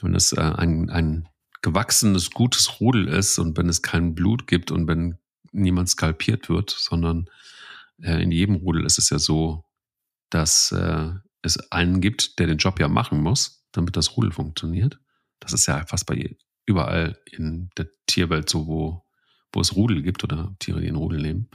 Wenn 0.00 0.14
es 0.14 0.32
äh, 0.32 0.40
ein, 0.40 0.90
ein 0.90 1.28
gewachsenes, 1.60 2.30
gutes 2.30 2.80
Rudel 2.80 3.08
ist 3.08 3.38
und 3.38 3.56
wenn 3.56 3.68
es 3.68 3.82
kein 3.82 4.14
Blut 4.14 4.46
gibt 4.46 4.70
und 4.70 4.86
wenn 4.86 5.18
niemand 5.52 5.88
skalpiert 5.88 6.48
wird, 6.48 6.70
sondern 6.70 7.28
äh, 8.02 8.22
in 8.22 8.32
jedem 8.32 8.56
Rudel 8.56 8.84
ist 8.84 8.98
es 8.98 9.10
ja 9.10 9.18
so, 9.18 9.64
dass 10.30 10.72
äh, 10.72 11.10
es 11.42 11.70
einen 11.70 12.00
gibt, 12.00 12.38
der 12.38 12.46
den 12.46 12.58
Job 12.58 12.80
ja 12.80 12.88
machen 12.88 13.20
muss, 13.20 13.64
damit 13.72 13.96
das 13.96 14.16
Rudel 14.16 14.32
funktioniert. 14.32 14.98
Das 15.40 15.52
ist 15.52 15.66
ja 15.66 15.84
fast 15.86 16.06
bei 16.06 16.36
überall 16.66 17.18
in 17.30 17.70
der 17.76 17.88
Tierwelt 18.06 18.48
so, 18.48 18.66
wo, 18.66 19.04
wo 19.52 19.60
es 19.60 19.74
Rudel 19.74 20.02
gibt 20.02 20.24
oder 20.24 20.54
Tiere, 20.58 20.80
die 20.80 20.86
in 20.86 20.96
Rudel 20.96 21.20
leben, 21.20 21.50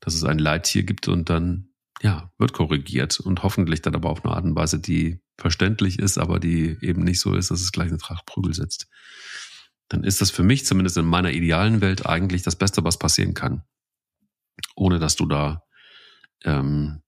dass 0.00 0.14
es 0.14 0.24
ein 0.24 0.38
Leittier 0.38 0.84
gibt 0.84 1.08
und 1.08 1.28
dann 1.28 1.70
ja, 2.02 2.32
wird 2.38 2.52
korrigiert 2.52 3.20
und 3.20 3.42
hoffentlich 3.42 3.82
dann 3.82 3.94
aber 3.94 4.08
auf 4.08 4.24
eine 4.24 4.34
Art 4.34 4.44
und 4.44 4.56
Weise, 4.56 4.80
die 4.80 5.20
verständlich 5.36 5.98
ist, 5.98 6.18
aber 6.18 6.40
die 6.40 6.78
eben 6.80 7.02
nicht 7.02 7.20
so 7.20 7.34
ist, 7.34 7.50
dass 7.50 7.60
es 7.60 7.72
gleich 7.72 7.88
eine 7.88 7.98
Tracht 7.98 8.24
Prügel 8.26 8.54
setzt. 8.54 8.88
Dann 9.90 10.04
ist 10.04 10.20
das 10.20 10.30
für 10.30 10.42
mich 10.42 10.64
zumindest 10.64 10.96
in 10.96 11.04
meiner 11.04 11.32
idealen 11.32 11.82
Welt 11.82 12.06
eigentlich 12.06 12.42
das 12.42 12.56
Beste, 12.56 12.82
was 12.84 12.98
passieren 12.98 13.34
kann. 13.34 13.62
Ohne 14.74 14.98
dass 14.98 15.16
du 15.16 15.26
da, 15.26 15.64
ähm, 16.44 17.02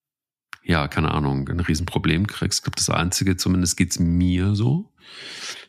ja, 0.63 0.89
keine 0.89 1.13
Ahnung, 1.13 1.49
ein 1.49 1.61
Riesenproblem 1.61 2.27
kriegst. 2.27 2.67
Ich 2.67 2.75
das 2.75 2.91
Einzige, 2.91 3.37
zumindest 3.37 3.77
geht's 3.77 3.99
mir 3.99 4.55
so. 4.55 4.93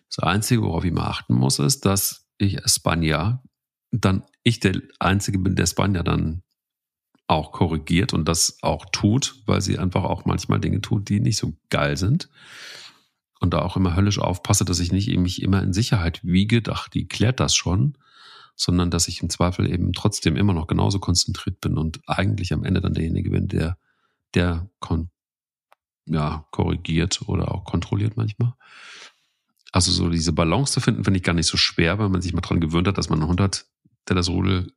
Das 0.10 0.20
Einzige, 0.20 0.64
worauf 0.64 0.84
ich 0.84 0.92
mal 0.92 1.08
achten 1.08 1.34
muss, 1.34 1.60
ist, 1.60 1.86
dass 1.86 2.28
ich 2.38 2.60
Spanier 2.66 3.42
dann 3.92 4.24
ich 4.44 4.60
der 4.60 4.82
Einzige 5.00 5.40
bin, 5.40 5.56
der 5.56 5.68
Spanier 5.68 6.04
dann 6.04 6.44
auch 7.28 7.52
korrigiert 7.52 8.14
und 8.14 8.28
das 8.28 8.58
auch 8.62 8.86
tut, 8.92 9.36
weil 9.46 9.62
sie 9.62 9.78
einfach 9.78 10.04
auch 10.04 10.26
manchmal 10.26 10.60
Dinge 10.60 10.82
tut, 10.82 11.10
die 11.10 11.20
nicht 11.20 11.38
so 11.38 11.54
geil 11.70 11.96
sind. 11.96 12.30
Und 13.44 13.54
da 13.54 13.60
auch 13.60 13.76
immer 13.76 13.94
höllisch 13.94 14.20
aufpasse, 14.20 14.64
dass 14.64 14.80
ich 14.80 14.94
nicht 14.94 15.14
mich 15.18 15.42
immer 15.42 15.62
in 15.62 15.74
Sicherheit 15.74 16.22
wiege, 16.24 16.64
ach, 16.72 16.88
die 16.88 17.10
klärt 17.10 17.42
das 17.42 17.54
schon, 17.54 17.98
sondern 18.56 18.90
dass 18.90 19.10
ich 19.10 19.22
im 19.22 19.30
Zweifel 19.30 19.70
eben 19.70 19.92
trotzdem 19.92 20.38
immer 20.38 20.54
noch 20.54 20.66
genauso 20.66 21.00
konzentriert 21.00 21.60
bin 21.60 21.78
und 21.78 22.00
eigentlich 22.08 22.54
am 22.54 22.64
Ende 22.64 22.80
dann 22.80 22.94
derjenige 22.94 23.32
bin, 23.32 23.50
der, 23.50 23.78
der 24.34 24.70
kon 24.80 25.10
ja, 26.06 26.48
korrigiert 26.52 27.24
oder 27.28 27.54
auch 27.54 27.66
kontrolliert 27.66 28.16
manchmal. 28.16 28.54
Also 29.74 29.92
so 29.92 30.10
diese 30.10 30.32
Balance 30.32 30.72
zu 30.72 30.80
finden, 30.80 31.04
finde 31.04 31.18
ich 31.18 31.24
gar 31.24 31.34
nicht 31.34 31.48
so 31.48 31.58
schwer, 31.58 32.00
weil 32.00 32.08
man 32.08 32.22
sich 32.22 32.32
mal 32.32 32.40
dran 32.40 32.62
gewöhnt 32.62 32.88
hat, 32.88 32.98
dass 32.98 33.10
man 33.10 33.20
einen 33.20 33.28
Hund 33.28 33.42
hat, 33.42 33.66
der 34.08 34.16
das 34.16 34.30
Rudel 34.30 34.72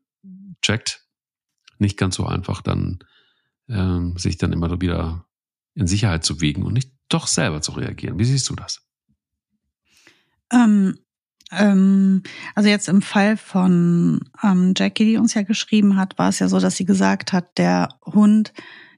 checkt 0.61 1.07
nicht 1.79 1.97
ganz 1.97 2.17
so 2.17 2.27
einfach, 2.27 2.63
dann 2.63 2.99
ähm, 3.69 4.17
sich 4.17 4.39
dann 4.39 4.53
immer 4.53 4.81
wieder 4.81 5.25
in 5.75 5.87
Sicherheit 5.87 6.25
zu 6.25 6.41
wiegen 6.41 6.65
und 6.65 6.73
nicht 6.73 6.96
doch 7.09 7.27
selber 7.27 7.61
zu 7.61 7.73
reagieren. 7.73 8.19
Wie 8.19 8.25
siehst 8.25 8.49
du 8.49 8.55
das? 8.55 8.83
Ähm, 10.53 10.99
ähm, 11.53 12.23
also 12.55 12.69
jetzt 12.69 12.89
im 12.89 13.03
Fall 13.03 13.37
von 13.37 14.21
ähm, 14.43 14.75
Jackie, 14.77 15.05
die 15.05 15.17
uns 15.17 15.35
ja 15.35 15.43
geschrieben 15.43 15.97
hat, 15.97 16.19
war 16.19 16.29
es 16.29 16.39
ja 16.39 16.49
so, 16.49 16.59
dass 16.59 16.77
sie 16.77 16.85
gesagt 16.85 17.33
hat, 17.33 17.59
der 17.59 17.89
Hund, 18.05 18.53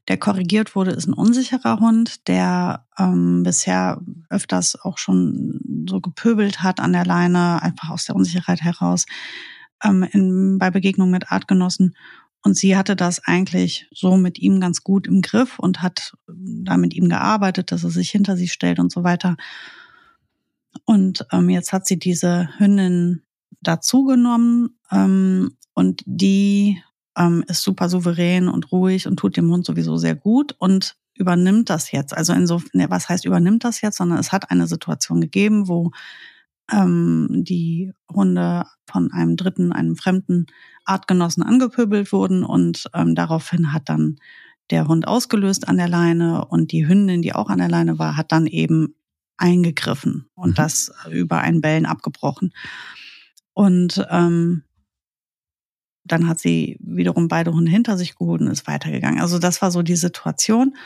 der 0.09 0.17
korrigiert 0.17 0.75
wurde, 0.75 0.93
ist 0.93 1.07
ein 1.07 1.13
unsicherer 1.13 1.81
Hund, 1.81 2.27
der 2.29 2.87
ähm, 2.99 3.43
bisher 3.43 4.01
öfters 4.31 4.81
auch 4.83 4.97
schon 4.97 5.87
so 5.89 6.01
gepöbelt 6.01 6.63
hat 6.63 6.81
an 6.81 6.95
der 6.95 7.05
Leine, 7.05 7.63
einfach 7.63 7.91
aus 7.91 8.07
der 8.07 8.17
Unsicherheit 8.17 8.63
heraus, 8.63 9.05
ähm, 9.85 10.03
in, 10.03 10.59
bei 10.59 10.71
Begegnungen 10.71 11.13
mit 11.13 11.31
Artgenossen. 11.31 11.95
Und 12.43 12.57
sie 12.57 12.77
hatte 12.77 12.97
das 12.97 13.25
eigentlich 13.25 13.89
so 13.93 14.17
mit 14.17 14.39
ihm 14.39 14.61
ganz 14.61 14.83
gut 14.83 15.07
im 15.07 15.23
Griff 15.23 15.59
und 15.59 15.83
hat 15.83 16.15
da 16.27 16.77
mit 16.77 16.95
ihm 16.95 17.09
gearbeitet, 17.09 17.73
dass 17.73 17.85
er 17.85 17.91
sich 17.91 18.11
hinter 18.11 18.37
sie 18.37 18.49
stellt 18.49 18.79
und 18.79 18.93
so 18.93 19.05
weiter. 19.05 19.37
Und 20.85 21.27
ähm, 21.33 21.49
jetzt 21.51 21.73
hat 21.73 21.87
sie 21.87 21.99
diese 21.99 22.49
Hündin 22.59 23.23
dazugenommen 23.61 24.79
ähm, 24.91 25.57
und 25.75 26.03
die 26.07 26.81
ähm, 27.17 27.45
ist 27.49 27.63
super 27.63 27.89
souverän 27.89 28.49
und 28.49 28.71
ruhig 28.71 29.07
und 29.07 29.17
tut 29.17 29.37
dem 29.37 29.51
Hund 29.51 29.67
sowieso 29.67 29.97
sehr 29.97 30.15
gut 30.15 30.55
und 30.59 30.97
übernimmt 31.15 31.69
das 31.69 31.91
jetzt. 31.91 32.17
Also 32.17 32.33
insofern, 32.33 32.89
was 32.91 33.09
heißt 33.09 33.25
übernimmt 33.25 33.65
das 33.65 33.81
jetzt, 33.81 33.97
sondern 33.97 34.19
es 34.19 34.31
hat 34.31 34.51
eine 34.51 34.69
Situation 34.69 35.21
gegeben, 35.21 35.69
wo 35.69 35.91
ähm, 36.71 37.29
die 37.31 37.93
Hunde 38.13 38.65
von 38.87 39.13
einem 39.13 39.37
dritten, 39.37 39.73
einem 39.73 39.97
fremden 39.97 40.47
Artgenossen 40.85 41.43
angepöbelt 41.43 42.13
wurden 42.13 42.45
und 42.45 42.89
ähm, 42.95 43.15
daraufhin 43.15 43.73
hat 43.73 43.89
dann 43.89 44.17
der 44.71 44.87
Hund 44.87 45.09
ausgelöst 45.09 45.69
an 45.69 45.79
der 45.79 45.89
Leine 45.89 46.45
und 46.47 46.73
die 46.73 46.87
Hündin, 46.87 47.23
die 47.23 47.35
auch 47.35 47.49
an 47.49 47.59
der 47.59 47.69
Leine 47.69 47.99
war, 47.99 48.17
hat 48.17 48.33
dann 48.33 48.47
eben 48.47 48.95
eingegriffen 49.37 50.29
und 50.35 50.51
mhm. 50.51 50.55
das 50.55 50.93
über 51.11 51.39
ein 51.39 51.61
Bellen 51.61 51.87
abgebrochen. 51.87 52.53
Und 53.55 54.07
ähm, 54.11 54.65
dann 56.05 56.29
hat 56.29 56.39
sie 56.39 56.79
wiederum 56.81 57.29
beide 57.29 57.53
Hunde 57.53 57.71
hinter 57.71 57.97
sich 57.97 58.17
geholt 58.17 58.41
und 58.41 58.49
ist 58.49 58.67
weitergegangen. 58.67 59.21
Also 59.21 59.39
das 59.39 59.63
war 59.63 59.71
so 59.71 59.83
die 59.83 59.97
Situation. 59.97 60.77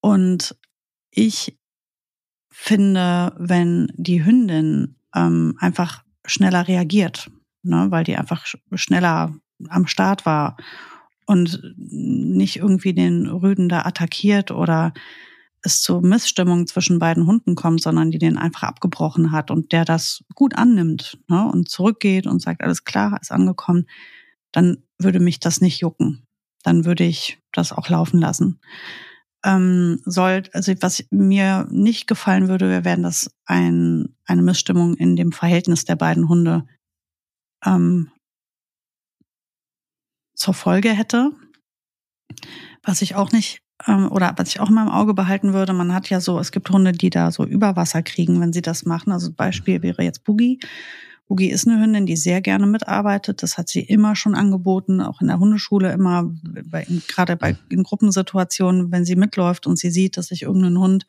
Und 0.00 0.56
ich 1.10 1.58
finde, 2.50 3.34
wenn 3.38 3.92
die 3.96 4.24
Hündin 4.24 4.96
ähm, 5.14 5.56
einfach 5.58 6.04
schneller 6.24 6.68
reagiert, 6.68 7.30
ne, 7.62 7.86
weil 7.90 8.04
die 8.04 8.16
einfach 8.16 8.46
schneller 8.74 9.34
am 9.68 9.86
Start 9.86 10.26
war 10.26 10.56
und 11.26 11.74
nicht 11.76 12.56
irgendwie 12.56 12.94
den 12.94 13.26
Rüden 13.26 13.68
da 13.68 13.84
attackiert 13.84 14.50
oder 14.50 14.92
es 15.62 15.82
zu 15.82 16.00
Missstimmung 16.00 16.66
zwischen 16.66 16.98
beiden 16.98 17.26
Hunden 17.26 17.54
kommt, 17.54 17.82
sondern 17.82 18.10
die 18.10 18.18
den 18.18 18.38
einfach 18.38 18.62
abgebrochen 18.64 19.30
hat 19.30 19.50
und 19.50 19.72
der 19.72 19.84
das 19.84 20.24
gut 20.34 20.56
annimmt 20.56 21.18
ne, 21.28 21.46
und 21.50 21.68
zurückgeht 21.68 22.26
und 22.26 22.40
sagt, 22.40 22.62
alles 22.62 22.84
klar, 22.84 23.18
ist 23.20 23.32
angekommen, 23.32 23.86
dann 24.52 24.78
würde 24.98 25.20
mich 25.20 25.38
das 25.38 25.60
nicht 25.60 25.80
jucken. 25.80 26.26
Dann 26.62 26.84
würde 26.84 27.04
ich 27.04 27.38
das 27.52 27.72
auch 27.72 27.88
laufen 27.88 28.20
lassen. 28.20 28.60
Ähm, 29.44 30.00
soll, 30.04 30.42
also 30.52 30.72
was 30.80 31.04
mir 31.10 31.66
nicht 31.70 32.06
gefallen 32.06 32.48
würde, 32.48 32.68
wäre, 32.68 32.84
wenn 32.84 33.02
das 33.02 33.30
ein, 33.46 34.14
eine 34.26 34.42
Missstimmung 34.42 34.94
in 34.96 35.16
dem 35.16 35.32
Verhältnis 35.32 35.84
der 35.84 35.96
beiden 35.96 36.28
Hunde 36.28 36.66
ähm, 37.64 38.10
zur 40.34 40.54
Folge 40.54 40.90
hätte. 40.90 41.32
Was 42.82 43.02
ich 43.02 43.14
auch 43.14 43.32
nicht 43.32 43.62
ähm, 43.86 44.10
oder 44.10 44.34
was 44.36 44.48
ich 44.48 44.60
auch 44.60 44.70
immer 44.70 44.82
im 44.82 44.88
Auge 44.88 45.14
behalten 45.14 45.52
würde, 45.52 45.72
man 45.72 45.94
hat 45.94 46.10
ja 46.10 46.20
so, 46.20 46.38
es 46.38 46.52
gibt 46.52 46.70
Hunde, 46.70 46.92
die 46.92 47.10
da 47.10 47.30
so 47.30 47.44
Überwasser 47.44 48.02
kriegen, 48.02 48.40
wenn 48.40 48.52
sie 48.52 48.62
das 48.62 48.84
machen. 48.84 49.12
Also 49.12 49.32
Beispiel 49.32 49.82
wäre 49.82 50.02
jetzt 50.02 50.24
Boogie. 50.24 50.60
Boogie 51.30 51.52
ist 51.52 51.68
eine 51.68 51.80
Hündin, 51.80 52.06
die 52.06 52.16
sehr 52.16 52.40
gerne 52.40 52.66
mitarbeitet. 52.66 53.44
Das 53.44 53.56
hat 53.56 53.68
sie 53.68 53.82
immer 53.82 54.16
schon 54.16 54.34
angeboten, 54.34 55.00
auch 55.00 55.20
in 55.20 55.28
der 55.28 55.38
Hundeschule 55.38 55.92
immer, 55.92 56.28
bei, 56.64 56.84
gerade 57.06 57.36
bei 57.36 57.56
in 57.68 57.84
Gruppensituationen, 57.84 58.90
wenn 58.90 59.04
sie 59.04 59.14
mitläuft 59.14 59.68
und 59.68 59.78
sie 59.78 59.92
sieht, 59.92 60.16
dass 60.16 60.32
ich 60.32 60.42
irgendeinen 60.42 60.80
Hund 60.80 61.06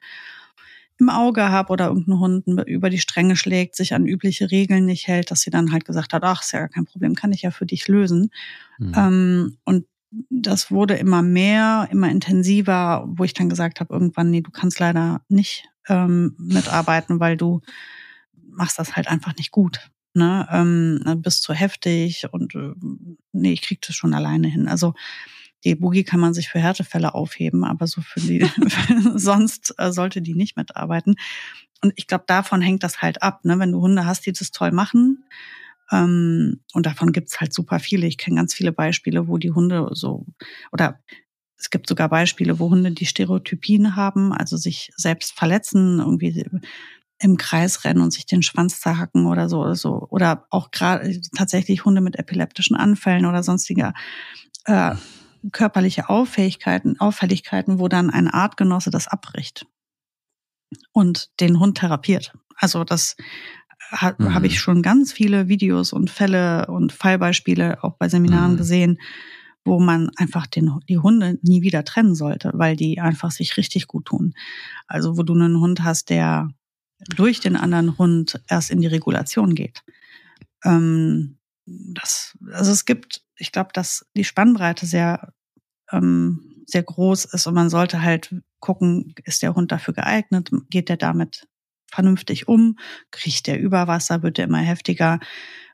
im 0.99 1.09
Auge 1.09 1.49
habe 1.49 1.73
oder 1.73 1.87
irgendein 1.87 2.19
Hund 2.19 2.45
über 2.67 2.91
die 2.91 2.99
Stränge 2.99 3.35
schlägt, 3.35 3.75
sich 3.75 3.95
an 3.95 4.05
übliche 4.05 4.51
Regeln 4.51 4.85
nicht 4.85 5.07
hält, 5.07 5.31
dass 5.31 5.41
sie 5.41 5.49
dann 5.49 5.71
halt 5.71 5.85
gesagt 5.85 6.13
hat, 6.13 6.21
ach, 6.23 6.43
ist 6.43 6.51
ja 6.51 6.67
kein 6.67 6.85
Problem, 6.85 7.15
kann 7.15 7.33
ich 7.33 7.41
ja 7.41 7.49
für 7.49 7.65
dich 7.65 7.87
lösen. 7.87 8.29
Mhm. 8.77 8.93
Ähm, 8.95 9.57
und 9.65 9.87
das 10.29 10.69
wurde 10.69 10.97
immer 10.97 11.23
mehr, 11.23 11.87
immer 11.89 12.11
intensiver, 12.11 13.05
wo 13.07 13.23
ich 13.23 13.33
dann 13.33 13.49
gesagt 13.49 13.79
habe, 13.79 13.91
irgendwann, 13.91 14.29
nee, 14.29 14.41
du 14.41 14.51
kannst 14.51 14.77
leider 14.77 15.21
nicht 15.29 15.67
ähm, 15.89 16.35
mitarbeiten, 16.37 17.19
weil 17.19 17.37
du 17.37 17.61
machst 18.51 18.77
das 18.77 18.95
halt 18.95 19.07
einfach 19.07 19.35
nicht 19.35 19.49
gut 19.49 19.89
ne, 20.13 20.47
ähm, 20.51 21.21
bist 21.21 21.43
zu 21.43 21.53
heftig 21.53 22.25
und 22.31 22.55
äh, 22.55 22.73
nee, 23.31 23.53
ich 23.53 23.61
krieg 23.61 23.81
das 23.81 23.95
schon 23.95 24.13
alleine 24.13 24.47
hin. 24.47 24.67
Also 24.67 24.93
die 25.63 25.75
Boogie 25.75 26.03
kann 26.03 26.19
man 26.19 26.33
sich 26.33 26.49
für 26.49 26.59
Härtefälle 26.59 27.13
aufheben, 27.13 27.63
aber 27.63 27.87
so 27.87 28.01
für 28.01 28.19
die 28.19 28.45
sonst 29.15 29.73
äh, 29.77 29.91
sollte 29.91 30.21
die 30.21 30.35
nicht 30.35 30.57
mitarbeiten. 30.57 31.15
Und 31.83 31.93
ich 31.95 32.07
glaube, 32.07 32.25
davon 32.27 32.61
hängt 32.61 32.83
das 32.83 33.01
halt 33.01 33.23
ab, 33.23 33.43
ne? 33.43 33.57
Wenn 33.59 33.71
du 33.71 33.81
Hunde 33.81 34.05
hast, 34.05 34.25
die 34.25 34.33
das 34.33 34.51
toll 34.51 34.71
machen, 34.71 35.23
ähm, 35.91 36.61
und 36.73 36.85
davon 36.85 37.11
gibt's 37.11 37.39
halt 37.39 37.53
super 37.53 37.79
viele. 37.79 38.07
Ich 38.07 38.17
kenne 38.17 38.37
ganz 38.37 38.53
viele 38.53 38.71
Beispiele, 38.71 39.27
wo 39.27 39.37
die 39.37 39.51
Hunde 39.51 39.89
so 39.91 40.25
oder 40.71 40.99
es 41.57 41.69
gibt 41.69 41.87
sogar 41.87 42.09
Beispiele, 42.09 42.59
wo 42.59 42.71
Hunde 42.71 42.91
die 42.91 43.05
Stereotypien 43.05 43.95
haben, 43.95 44.33
also 44.33 44.57
sich 44.57 44.91
selbst 44.95 45.33
verletzen, 45.33 45.99
irgendwie 45.99 46.49
im 47.21 47.37
Kreis 47.37 47.83
rennen 47.83 48.01
und 48.01 48.11
sich 48.11 48.25
den 48.25 48.41
Schwanz 48.41 48.81
zerhacken 48.81 49.27
oder 49.27 49.47
so 49.47 49.61
oder 49.61 49.75
so. 49.75 50.07
Oder 50.09 50.47
auch 50.49 50.71
gerade 50.71 51.21
tatsächlich 51.35 51.85
Hunde 51.85 52.01
mit 52.01 52.17
epileptischen 52.17 52.75
Anfällen 52.75 53.25
oder 53.25 53.43
sonstiger 53.43 53.93
äh, 54.65 54.95
körperliche 55.51 56.09
Auffähigkeiten, 56.09 56.99
Auffälligkeiten, 56.99 57.79
wo 57.79 57.87
dann 57.87 58.09
ein 58.09 58.27
Artgenosse 58.27 58.89
das 58.89 59.07
abbricht 59.07 59.65
und 60.91 61.29
den 61.39 61.59
Hund 61.59 61.77
therapiert. 61.77 62.33
Also 62.55 62.83
das 62.83 63.15
ha 63.91 64.15
mhm. 64.17 64.33
habe 64.33 64.47
ich 64.47 64.59
schon 64.59 64.81
ganz 64.81 65.13
viele 65.13 65.47
Videos 65.47 65.93
und 65.93 66.09
Fälle 66.09 66.67
und 66.67 66.91
Fallbeispiele 66.91 67.83
auch 67.83 67.97
bei 67.97 68.09
Seminaren 68.09 68.53
mhm. 68.53 68.57
gesehen, 68.57 68.97
wo 69.63 69.79
man 69.79 70.09
einfach 70.15 70.47
den, 70.47 70.79
die 70.89 70.97
Hunde 70.97 71.37
nie 71.43 71.61
wieder 71.61 71.83
trennen 71.83 72.15
sollte, 72.15 72.51
weil 72.55 72.75
die 72.75 72.99
einfach 72.99 73.29
sich 73.29 73.57
richtig 73.57 73.87
gut 73.87 74.05
tun. 74.05 74.33
Also 74.87 75.17
wo 75.17 75.23
du 75.23 75.33
einen 75.33 75.59
Hund 75.59 75.83
hast, 75.83 76.09
der 76.09 76.49
durch 77.09 77.39
den 77.39 77.55
anderen 77.55 77.97
Hund 77.97 78.41
erst 78.47 78.71
in 78.71 78.81
die 78.81 78.87
Regulation 78.87 79.55
geht. 79.55 79.83
Ähm, 80.63 81.37
das, 81.65 82.37
also 82.51 82.71
es 82.71 82.85
gibt, 82.85 83.23
ich 83.37 83.51
glaube, 83.51 83.69
dass 83.73 84.05
die 84.15 84.23
Spannbreite 84.23 84.85
sehr, 84.85 85.33
ähm, 85.91 86.63
sehr 86.65 86.83
groß 86.83 87.25
ist 87.25 87.47
und 87.47 87.53
man 87.53 87.69
sollte 87.69 88.01
halt 88.01 88.33
gucken, 88.59 89.13
ist 89.23 89.41
der 89.41 89.55
Hund 89.55 89.71
dafür 89.71 89.93
geeignet? 89.93 90.51
Geht 90.69 90.89
der 90.89 90.97
damit 90.97 91.47
vernünftig 91.91 92.47
um? 92.47 92.77
Kriegt 93.09 93.47
der 93.47 93.59
Überwasser? 93.59 94.23
Wird 94.23 94.37
der 94.37 94.45
immer 94.45 94.59
heftiger? 94.59 95.19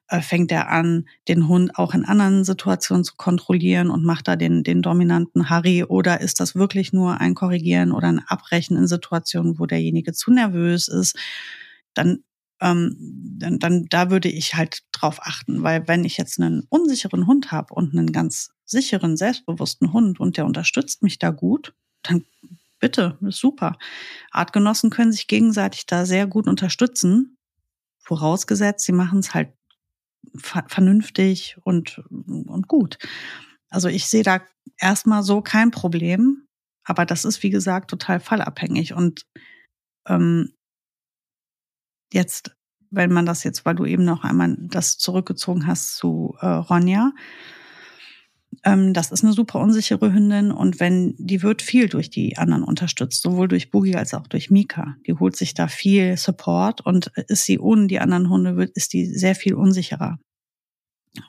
Äh, 0.09 0.21
fängt 0.21 0.51
er 0.51 0.69
an, 0.69 1.07
den 1.27 1.47
Hund 1.47 1.77
auch 1.77 1.93
in 1.93 2.05
anderen 2.05 2.43
Situationen 2.43 3.03
zu 3.03 3.15
kontrollieren 3.17 3.89
und 3.89 4.05
macht 4.05 4.27
da 4.27 4.35
den, 4.35 4.63
den 4.63 4.81
dominanten 4.81 5.49
Harry? 5.49 5.83
Oder 5.83 6.21
ist 6.21 6.39
das 6.39 6.55
wirklich 6.55 6.93
nur 6.93 7.19
ein 7.19 7.35
Korrigieren 7.35 7.91
oder 7.91 8.07
ein 8.07 8.23
Abbrechen 8.25 8.77
in 8.77 8.87
Situationen, 8.87 9.59
wo 9.59 9.65
derjenige 9.65 10.13
zu 10.13 10.31
nervös 10.31 10.87
ist, 10.87 11.17
dann 11.93 12.23
ähm, 12.59 12.95
dann, 13.37 13.59
dann 13.59 13.85
da 13.85 14.09
würde 14.09 14.29
ich 14.29 14.55
halt 14.55 14.83
drauf 14.91 15.19
achten, 15.21 15.63
weil 15.63 15.87
wenn 15.87 16.03
ich 16.05 16.17
jetzt 16.17 16.39
einen 16.39 16.63
unsicheren 16.69 17.27
Hund 17.27 17.51
habe 17.51 17.73
und 17.73 17.93
einen 17.93 18.11
ganz 18.11 18.49
sicheren, 18.65 19.15
selbstbewussten 19.15 19.93
Hund 19.93 20.19
und 20.19 20.37
der 20.37 20.45
unterstützt 20.45 21.03
mich 21.03 21.19
da 21.19 21.29
gut, 21.29 21.73
dann 22.03 22.25
bitte, 22.79 23.17
ist 23.21 23.39
super. 23.39 23.77
Artgenossen 24.31 24.89
können 24.89 25.11
sich 25.11 25.27
gegenseitig 25.27 25.85
da 25.85 26.05
sehr 26.05 26.27
gut 26.27 26.47
unterstützen, 26.47 27.37
vorausgesetzt, 27.99 28.85
sie 28.85 28.91
machen 28.91 29.19
es 29.19 29.33
halt 29.33 29.49
vernünftig 30.35 31.57
und, 31.63 31.99
und 32.09 32.67
gut. 32.67 32.97
Also 33.69 33.89
ich 33.89 34.07
sehe 34.07 34.23
da 34.23 34.41
erstmal 34.77 35.23
so 35.23 35.41
kein 35.41 35.71
Problem, 35.71 36.47
aber 36.83 37.05
das 37.05 37.25
ist, 37.25 37.43
wie 37.43 37.49
gesagt, 37.49 37.89
total 37.89 38.19
fallabhängig. 38.19 38.93
Und 38.93 39.25
ähm, 40.07 40.53
jetzt, 42.13 42.55
wenn 42.89 43.11
man 43.11 43.25
das 43.25 43.43
jetzt, 43.43 43.65
weil 43.65 43.75
du 43.75 43.85
eben 43.85 44.05
noch 44.05 44.23
einmal 44.23 44.55
das 44.59 44.97
zurückgezogen 44.97 45.67
hast 45.67 45.97
zu 45.97 46.37
äh, 46.39 46.47
Ronja, 46.47 47.11
das 48.63 49.11
ist 49.11 49.23
eine 49.23 49.33
super 49.33 49.59
unsichere 49.59 50.13
Hündin 50.13 50.51
und 50.51 50.79
wenn 50.79 51.15
die 51.17 51.43
wird 51.43 51.61
viel 51.61 51.89
durch 51.89 52.09
die 52.09 52.37
anderen 52.37 52.63
unterstützt, 52.63 53.21
sowohl 53.21 53.47
durch 53.47 53.71
Boogie 53.71 53.95
als 53.95 54.13
auch 54.13 54.27
durch 54.27 54.49
Mika. 54.49 54.95
Die 55.05 55.13
holt 55.13 55.35
sich 55.35 55.53
da 55.53 55.67
viel 55.67 56.17
Support 56.17 56.81
und 56.81 57.07
ist 57.27 57.45
sie 57.45 57.59
ohne 57.59 57.87
die 57.87 57.99
anderen 57.99 58.29
Hunde 58.29 58.57
wird, 58.57 58.71
ist 58.71 58.93
die 58.93 59.05
sehr 59.05 59.35
viel 59.35 59.53
unsicherer 59.53 60.17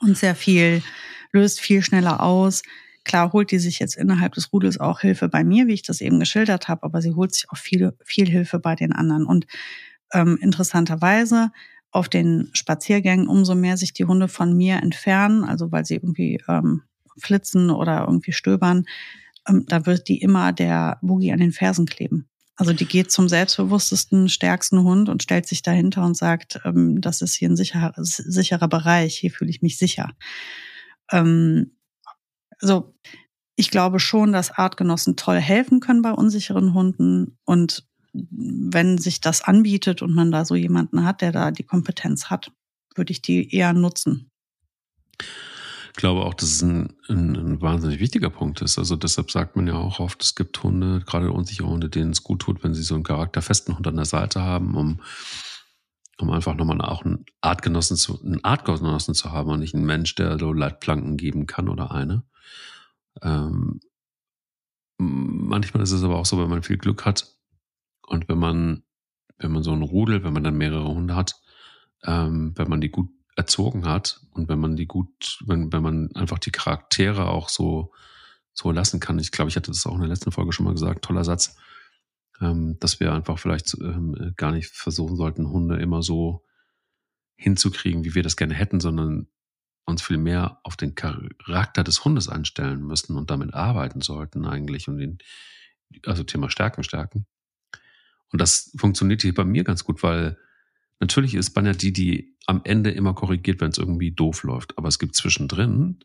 und 0.00 0.16
sehr 0.16 0.34
viel 0.34 0.82
löst 1.32 1.60
viel 1.60 1.82
schneller 1.82 2.22
aus. 2.22 2.62
Klar 3.04 3.32
holt 3.32 3.50
die 3.50 3.58
sich 3.58 3.78
jetzt 3.78 3.96
innerhalb 3.96 4.34
des 4.34 4.52
Rudels 4.52 4.78
auch 4.78 5.00
Hilfe 5.00 5.28
bei 5.28 5.44
mir, 5.44 5.66
wie 5.66 5.74
ich 5.74 5.82
das 5.82 6.00
eben 6.00 6.18
geschildert 6.18 6.68
habe, 6.68 6.82
aber 6.82 7.00
sie 7.02 7.12
holt 7.12 7.34
sich 7.34 7.50
auch 7.50 7.56
viel, 7.56 7.92
viel 8.04 8.28
Hilfe 8.28 8.58
bei 8.58 8.74
den 8.74 8.92
anderen. 8.92 9.26
Und 9.26 9.46
ähm, 10.12 10.38
interessanterweise 10.40 11.50
auf 11.90 12.08
den 12.08 12.50
Spaziergängen, 12.52 13.28
umso 13.28 13.54
mehr 13.54 13.76
sich 13.76 13.92
die 13.92 14.04
Hunde 14.04 14.28
von 14.28 14.56
mir 14.56 14.76
entfernen, 14.82 15.44
also 15.44 15.72
weil 15.72 15.84
sie 15.86 15.94
irgendwie 15.94 16.42
ähm, 16.48 16.82
flitzen 17.18 17.70
oder 17.70 18.00
irgendwie 18.06 18.32
stöbern, 18.32 18.84
ähm, 19.48 19.64
da 19.66 19.86
wird 19.86 20.08
die 20.08 20.20
immer 20.20 20.52
der 20.52 20.98
Boogie 21.02 21.32
an 21.32 21.40
den 21.40 21.52
Fersen 21.52 21.86
kleben. 21.86 22.28
Also 22.56 22.72
die 22.72 22.86
geht 22.86 23.12
zum 23.12 23.28
selbstbewusstesten, 23.28 24.28
stärksten 24.28 24.82
Hund 24.82 25.08
und 25.08 25.22
stellt 25.22 25.46
sich 25.46 25.62
dahinter 25.62 26.04
und 26.04 26.16
sagt, 26.16 26.60
ähm, 26.64 27.00
das 27.00 27.22
ist 27.22 27.34
hier 27.34 27.48
ein 27.48 27.56
sicherer, 27.56 27.92
sicherer 27.96 28.68
Bereich, 28.68 29.16
hier 29.16 29.30
fühle 29.30 29.50
ich 29.50 29.62
mich 29.62 29.78
sicher. 29.78 30.12
Ähm, 31.12 31.76
also 32.60 32.94
ich 33.54 33.70
glaube 33.70 34.00
schon, 34.00 34.32
dass 34.32 34.50
Artgenossen 34.50 35.16
toll 35.16 35.38
helfen 35.38 35.80
können 35.80 36.02
bei 36.02 36.12
unsicheren 36.12 36.74
Hunden 36.74 37.38
und 37.44 37.86
wenn 38.12 38.98
sich 38.98 39.20
das 39.20 39.42
anbietet 39.42 40.02
und 40.02 40.14
man 40.14 40.32
da 40.32 40.44
so 40.44 40.56
jemanden 40.56 41.04
hat, 41.04 41.20
der 41.20 41.30
da 41.30 41.50
die 41.52 41.62
Kompetenz 41.62 42.26
hat, 42.26 42.50
würde 42.96 43.12
ich 43.12 43.22
die 43.22 43.54
eher 43.54 43.72
nutzen 43.72 44.30
glaube 45.98 46.24
auch, 46.24 46.34
dass 46.34 46.48
es 46.48 46.62
ein, 46.62 46.94
ein, 47.08 47.36
ein, 47.36 47.60
wahnsinnig 47.60 47.98
wichtiger 47.98 48.30
Punkt 48.30 48.62
ist. 48.62 48.78
Also 48.78 48.94
deshalb 48.94 49.32
sagt 49.32 49.56
man 49.56 49.66
ja 49.66 49.74
auch 49.74 49.98
oft, 49.98 50.22
es 50.22 50.36
gibt 50.36 50.62
Hunde, 50.62 51.00
gerade 51.04 51.32
unsichere 51.32 51.66
Hunde, 51.66 51.90
denen 51.90 52.12
es 52.12 52.22
gut 52.22 52.40
tut, 52.40 52.62
wenn 52.62 52.72
sie 52.72 52.84
so 52.84 52.94
einen 52.94 53.02
charakterfesten 53.02 53.76
Hund 53.76 53.86
an 53.86 53.96
der 53.96 54.04
Seite 54.04 54.40
haben, 54.40 54.76
um, 54.76 55.00
um 56.18 56.30
einfach 56.30 56.54
nochmal 56.54 56.80
auch 56.80 57.04
einen 57.04 57.26
Artgenossen 57.40 57.96
zu, 57.96 58.22
einen 58.22 58.44
Artgenossen 58.44 59.14
zu 59.14 59.32
haben 59.32 59.50
und 59.50 59.58
nicht 59.58 59.74
einen 59.74 59.86
Mensch, 59.86 60.14
der 60.14 60.38
so 60.38 60.52
Leitplanken 60.52 61.16
geben 61.16 61.46
kann 61.46 61.68
oder 61.68 61.90
eine. 61.90 62.22
Ähm, 63.20 63.80
manchmal 64.98 65.82
ist 65.82 65.92
es 65.92 66.04
aber 66.04 66.16
auch 66.16 66.26
so, 66.26 66.38
wenn 66.38 66.48
man 66.48 66.62
viel 66.62 66.78
Glück 66.78 67.04
hat 67.04 67.36
und 68.06 68.28
wenn 68.28 68.38
man, 68.38 68.84
wenn 69.38 69.50
man 69.50 69.64
so 69.64 69.72
ein 69.72 69.82
Rudel, 69.82 70.22
wenn 70.22 70.32
man 70.32 70.44
dann 70.44 70.56
mehrere 70.56 70.88
Hunde 70.88 71.16
hat, 71.16 71.34
ähm, 72.04 72.52
wenn 72.56 72.68
man 72.68 72.80
die 72.80 72.90
gut 72.90 73.10
erzogen 73.38 73.86
hat 73.86 74.20
und 74.32 74.48
wenn 74.48 74.58
man 74.58 74.74
die 74.74 74.86
gut, 74.86 75.38
wenn, 75.46 75.72
wenn 75.72 75.82
man 75.82 76.10
einfach 76.16 76.40
die 76.40 76.50
Charaktere 76.50 77.28
auch 77.28 77.48
so, 77.48 77.92
so 78.52 78.72
lassen 78.72 78.98
kann. 78.98 79.20
Ich 79.20 79.30
glaube, 79.30 79.48
ich 79.48 79.54
hatte 79.54 79.70
das 79.70 79.86
auch 79.86 79.94
in 79.94 80.00
der 80.00 80.08
letzten 80.08 80.32
Folge 80.32 80.52
schon 80.52 80.64
mal 80.64 80.72
gesagt, 80.72 81.04
toller 81.04 81.22
Satz, 81.22 81.56
ähm, 82.40 82.76
dass 82.80 82.98
wir 82.98 83.12
einfach 83.12 83.38
vielleicht 83.38 83.74
ähm, 83.80 84.32
gar 84.36 84.50
nicht 84.50 84.70
versuchen 84.70 85.14
sollten, 85.14 85.50
Hunde 85.50 85.76
immer 85.76 86.02
so 86.02 86.44
hinzukriegen, 87.36 88.04
wie 88.04 88.16
wir 88.16 88.24
das 88.24 88.36
gerne 88.36 88.54
hätten, 88.54 88.80
sondern 88.80 89.28
uns 89.84 90.02
viel 90.02 90.18
mehr 90.18 90.58
auf 90.64 90.76
den 90.76 90.96
Charakter 90.96 91.84
des 91.84 92.04
Hundes 92.04 92.28
einstellen 92.28 92.82
müssen 92.82 93.16
und 93.16 93.30
damit 93.30 93.54
arbeiten 93.54 94.00
sollten 94.00 94.46
eigentlich 94.46 94.88
und 94.88 94.98
den, 94.98 95.18
also 96.04 96.24
Thema 96.24 96.50
Stärken, 96.50 96.82
Stärken. 96.82 97.26
Und 98.32 98.40
das 98.40 98.74
funktioniert 98.76 99.22
hier 99.22 99.32
bei 99.32 99.44
mir 99.44 99.62
ganz 99.62 99.84
gut, 99.84 100.02
weil 100.02 100.36
natürlich 101.00 101.34
ist 101.34 101.50
Banja 101.50 101.72
die, 101.72 101.92
die 101.92 102.36
am 102.46 102.62
Ende 102.64 102.90
immer 102.90 103.14
korrigiert, 103.14 103.60
wenn 103.60 103.70
es 103.70 103.78
irgendwie 103.78 104.10
doof 104.10 104.42
läuft. 104.42 104.78
Aber 104.78 104.88
es 104.88 104.98
gibt 104.98 105.14
zwischendrin 105.14 106.00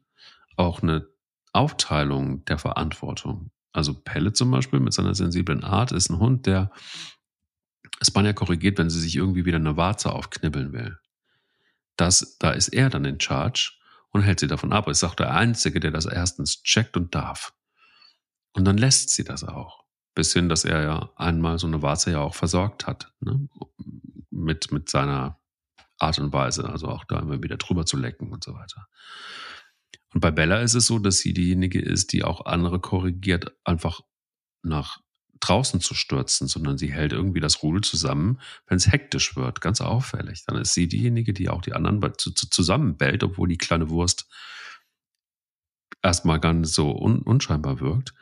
auch 0.55 0.83
eine 0.83 1.07
Aufteilung 1.53 2.43
der 2.45 2.57
Verantwortung. 2.57 3.51
Also 3.71 3.93
Pelle 3.93 4.33
zum 4.33 4.51
Beispiel 4.51 4.79
mit 4.79 4.93
seiner 4.93 5.15
sensiblen 5.15 5.63
Art 5.63 5.91
ist 5.91 6.09
ein 6.09 6.19
Hund, 6.19 6.45
der 6.45 6.71
Spanja 8.01 8.33
korrigiert, 8.33 8.77
wenn 8.77 8.89
sie 8.89 8.99
sich 8.99 9.15
irgendwie 9.15 9.45
wieder 9.45 9.57
eine 9.57 9.77
Warze 9.77 10.11
aufknibbeln 10.11 10.73
will. 10.73 10.97
Das, 11.95 12.37
da 12.39 12.51
ist 12.51 12.69
er 12.69 12.89
dann 12.89 13.05
in 13.05 13.19
Charge 13.19 13.71
und 14.09 14.21
hält 14.21 14.39
sie 14.39 14.47
davon 14.47 14.73
ab. 14.73 14.87
Ist 14.87 15.03
auch 15.03 15.15
der 15.15 15.33
Einzige, 15.33 15.79
der 15.79 15.91
das 15.91 16.05
erstens 16.05 16.63
checkt 16.63 16.97
und 16.97 17.15
darf. 17.15 17.53
Und 18.53 18.65
dann 18.65 18.77
lässt 18.77 19.09
sie 19.09 19.23
das 19.23 19.43
auch. 19.43 19.83
Bis 20.15 20.33
hin, 20.33 20.49
dass 20.49 20.65
er 20.65 20.83
ja 20.83 21.09
einmal 21.15 21.57
so 21.57 21.65
eine 21.65 21.81
Warze 21.81 22.11
ja 22.11 22.19
auch 22.19 22.35
versorgt 22.35 22.85
hat. 22.85 23.11
Ne? 23.19 23.47
Mit, 24.43 24.71
mit 24.71 24.89
seiner 24.89 25.39
Art 25.97 26.19
und 26.19 26.33
Weise. 26.33 26.69
Also 26.69 26.87
auch 26.87 27.05
da 27.05 27.19
immer 27.19 27.41
wieder 27.41 27.57
drüber 27.57 27.85
zu 27.85 27.97
lecken 27.97 28.31
und 28.31 28.43
so 28.43 28.53
weiter. 28.53 28.87
Und 30.13 30.21
bei 30.21 30.31
Bella 30.31 30.61
ist 30.61 30.75
es 30.75 30.85
so, 30.85 30.99
dass 30.99 31.17
sie 31.17 31.33
diejenige 31.33 31.81
ist, 31.81 32.13
die 32.13 32.23
auch 32.23 32.45
andere 32.45 32.79
korrigiert, 32.79 33.55
einfach 33.63 34.01
nach 34.61 34.99
draußen 35.39 35.81
zu 35.81 35.93
stürzen, 35.93 36.47
sondern 36.47 36.77
sie 36.77 36.91
hält 36.91 37.11
irgendwie 37.11 37.41
das 37.41 37.63
Rudel 37.63 37.81
zusammen, 37.81 38.39
wenn 38.67 38.77
es 38.77 38.91
hektisch 38.91 39.35
wird. 39.35 39.59
Ganz 39.59 39.81
auffällig. 39.81 40.45
Dann 40.45 40.57
ist 40.57 40.73
sie 40.73 40.87
diejenige, 40.87 41.33
die 41.33 41.49
auch 41.49 41.61
die 41.61 41.73
anderen 41.73 42.01
zusammenbellt, 42.17 43.23
obwohl 43.23 43.49
die 43.49 43.57
kleine 43.57 43.89
Wurst 43.89 44.27
erstmal 46.01 46.39
ganz 46.39 46.73
so 46.73 46.95
un 46.97 47.19
unscheinbar 47.19 47.79
wirkt. 47.79 48.13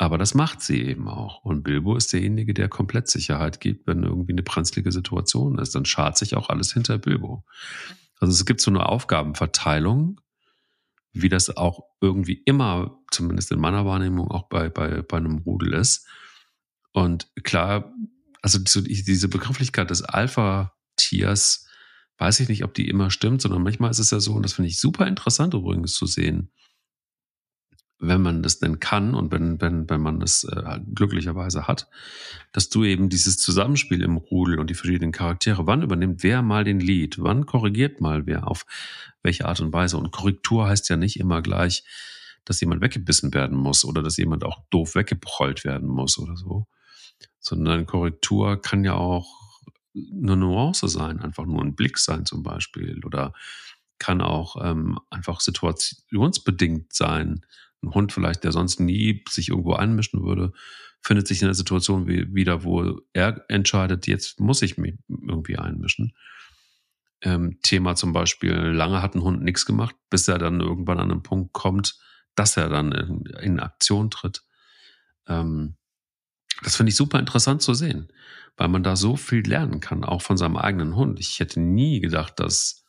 Aber 0.00 0.16
das 0.16 0.32
macht 0.32 0.62
sie 0.62 0.80
eben 0.80 1.08
auch. 1.08 1.44
Und 1.44 1.62
Bilbo 1.62 1.94
ist 1.94 2.10
derjenige, 2.14 2.54
der 2.54 2.70
komplett 2.70 3.08
Sicherheit 3.08 3.60
gibt, 3.60 3.86
wenn 3.86 4.02
irgendwie 4.02 4.32
eine 4.32 4.42
brenzlige 4.42 4.92
Situation 4.92 5.58
ist. 5.58 5.74
Dann 5.74 5.84
schart 5.84 6.16
sich 6.16 6.36
auch 6.36 6.48
alles 6.48 6.72
hinter 6.72 6.96
Bilbo. 6.96 7.44
Also 8.18 8.32
es 8.32 8.46
gibt 8.46 8.62
so 8.62 8.70
eine 8.70 8.86
Aufgabenverteilung, 8.86 10.18
wie 11.12 11.28
das 11.28 11.54
auch 11.54 11.84
irgendwie 12.00 12.40
immer, 12.46 12.98
zumindest 13.10 13.52
in 13.52 13.60
meiner 13.60 13.84
Wahrnehmung, 13.84 14.30
auch 14.30 14.48
bei, 14.48 14.70
bei, 14.70 15.02
bei 15.02 15.18
einem 15.18 15.36
Rudel 15.36 15.74
ist. 15.74 16.06
Und 16.92 17.28
klar, 17.44 17.92
also 18.40 18.58
diese 18.58 19.28
Begrifflichkeit 19.28 19.90
des 19.90 20.00
Alpha-Tiers, 20.00 21.68
weiß 22.16 22.40
ich 22.40 22.48
nicht, 22.48 22.64
ob 22.64 22.72
die 22.72 22.88
immer 22.88 23.10
stimmt, 23.10 23.42
sondern 23.42 23.62
manchmal 23.62 23.90
ist 23.90 23.98
es 23.98 24.12
ja 24.12 24.20
so, 24.20 24.32
und 24.32 24.44
das 24.44 24.54
finde 24.54 24.68
ich 24.68 24.80
super 24.80 25.06
interessant 25.06 25.52
übrigens 25.52 25.92
zu 25.92 26.06
sehen, 26.06 26.52
wenn 28.00 28.22
man 28.22 28.42
das 28.42 28.58
denn 28.58 28.80
kann 28.80 29.14
und 29.14 29.30
wenn, 29.30 29.60
wenn, 29.60 29.88
wenn 29.90 30.00
man 30.00 30.20
das 30.20 30.44
äh, 30.44 30.80
glücklicherweise 30.94 31.68
hat, 31.68 31.88
dass 32.52 32.70
du 32.70 32.84
eben 32.84 33.10
dieses 33.10 33.38
Zusammenspiel 33.38 34.02
im 34.02 34.16
Rudel 34.16 34.58
und 34.58 34.70
die 34.70 34.74
verschiedenen 34.74 35.12
Charaktere, 35.12 35.66
wann 35.66 35.82
übernimmt 35.82 36.22
wer 36.22 36.40
mal 36.42 36.64
den 36.64 36.80
Lead, 36.80 37.18
wann 37.18 37.44
korrigiert 37.44 38.00
mal 38.00 38.26
wer? 38.26 38.48
Auf 38.48 38.64
welche 39.22 39.46
Art 39.46 39.60
und 39.60 39.72
Weise. 39.72 39.98
Und 39.98 40.12
Korrektur 40.12 40.66
heißt 40.66 40.88
ja 40.88 40.96
nicht 40.96 41.20
immer 41.20 41.42
gleich, 41.42 41.84
dass 42.46 42.60
jemand 42.60 42.80
weggebissen 42.80 43.34
werden 43.34 43.56
muss 43.56 43.84
oder 43.84 44.02
dass 44.02 44.16
jemand 44.16 44.44
auch 44.44 44.64
doof 44.70 44.94
weggeprollt 44.94 45.64
werden 45.64 45.88
muss 45.88 46.18
oder 46.18 46.36
so, 46.36 46.66
sondern 47.38 47.84
Korrektur 47.84 48.60
kann 48.60 48.82
ja 48.82 48.94
auch 48.94 49.28
eine 49.94 50.36
Nuance 50.36 50.88
sein, 50.88 51.20
einfach 51.20 51.44
nur 51.44 51.62
ein 51.62 51.74
Blick 51.74 51.98
sein 51.98 52.24
zum 52.24 52.42
Beispiel 52.42 53.04
oder 53.04 53.34
kann 53.98 54.22
auch 54.22 54.56
ähm, 54.64 54.98
einfach 55.10 55.40
situationsbedingt 55.40 56.92
sein 56.94 57.44
ein 57.82 57.94
Hund 57.94 58.12
vielleicht, 58.12 58.44
der 58.44 58.52
sonst 58.52 58.80
nie 58.80 59.24
sich 59.28 59.48
irgendwo 59.48 59.74
einmischen 59.74 60.22
würde, 60.22 60.52
findet 61.02 61.26
sich 61.26 61.40
in 61.40 61.48
der 61.48 61.54
Situation 61.54 62.06
wie, 62.06 62.34
wieder, 62.34 62.62
wo 62.64 63.00
er 63.12 63.44
entscheidet, 63.48 64.06
jetzt 64.06 64.40
muss 64.40 64.62
ich 64.62 64.76
mich 64.76 64.94
irgendwie 65.08 65.56
einmischen. 65.56 66.14
Ähm, 67.22 67.58
Thema 67.62 67.96
zum 67.96 68.12
Beispiel, 68.12 68.54
lange 68.54 69.02
hat 69.02 69.14
ein 69.14 69.22
Hund 69.22 69.42
nichts 69.42 69.66
gemacht, 69.66 69.94
bis 70.08 70.28
er 70.28 70.38
dann 70.38 70.60
irgendwann 70.60 70.98
an 70.98 71.10
einen 71.10 71.22
Punkt 71.22 71.52
kommt, 71.52 71.98
dass 72.34 72.56
er 72.56 72.68
dann 72.68 72.92
in, 72.92 73.24
in 73.40 73.60
Aktion 73.60 74.10
tritt. 74.10 74.42
Ähm, 75.26 75.76
das 76.62 76.76
finde 76.76 76.90
ich 76.90 76.96
super 76.96 77.18
interessant 77.18 77.62
zu 77.62 77.74
sehen, 77.74 78.12
weil 78.56 78.68
man 78.68 78.82
da 78.82 78.96
so 78.96 79.16
viel 79.16 79.46
lernen 79.46 79.80
kann, 79.80 80.04
auch 80.04 80.22
von 80.22 80.36
seinem 80.36 80.56
eigenen 80.56 80.96
Hund. 80.96 81.20
Ich 81.20 81.40
hätte 81.40 81.60
nie 81.60 82.00
gedacht, 82.00 82.38
dass 82.40 82.79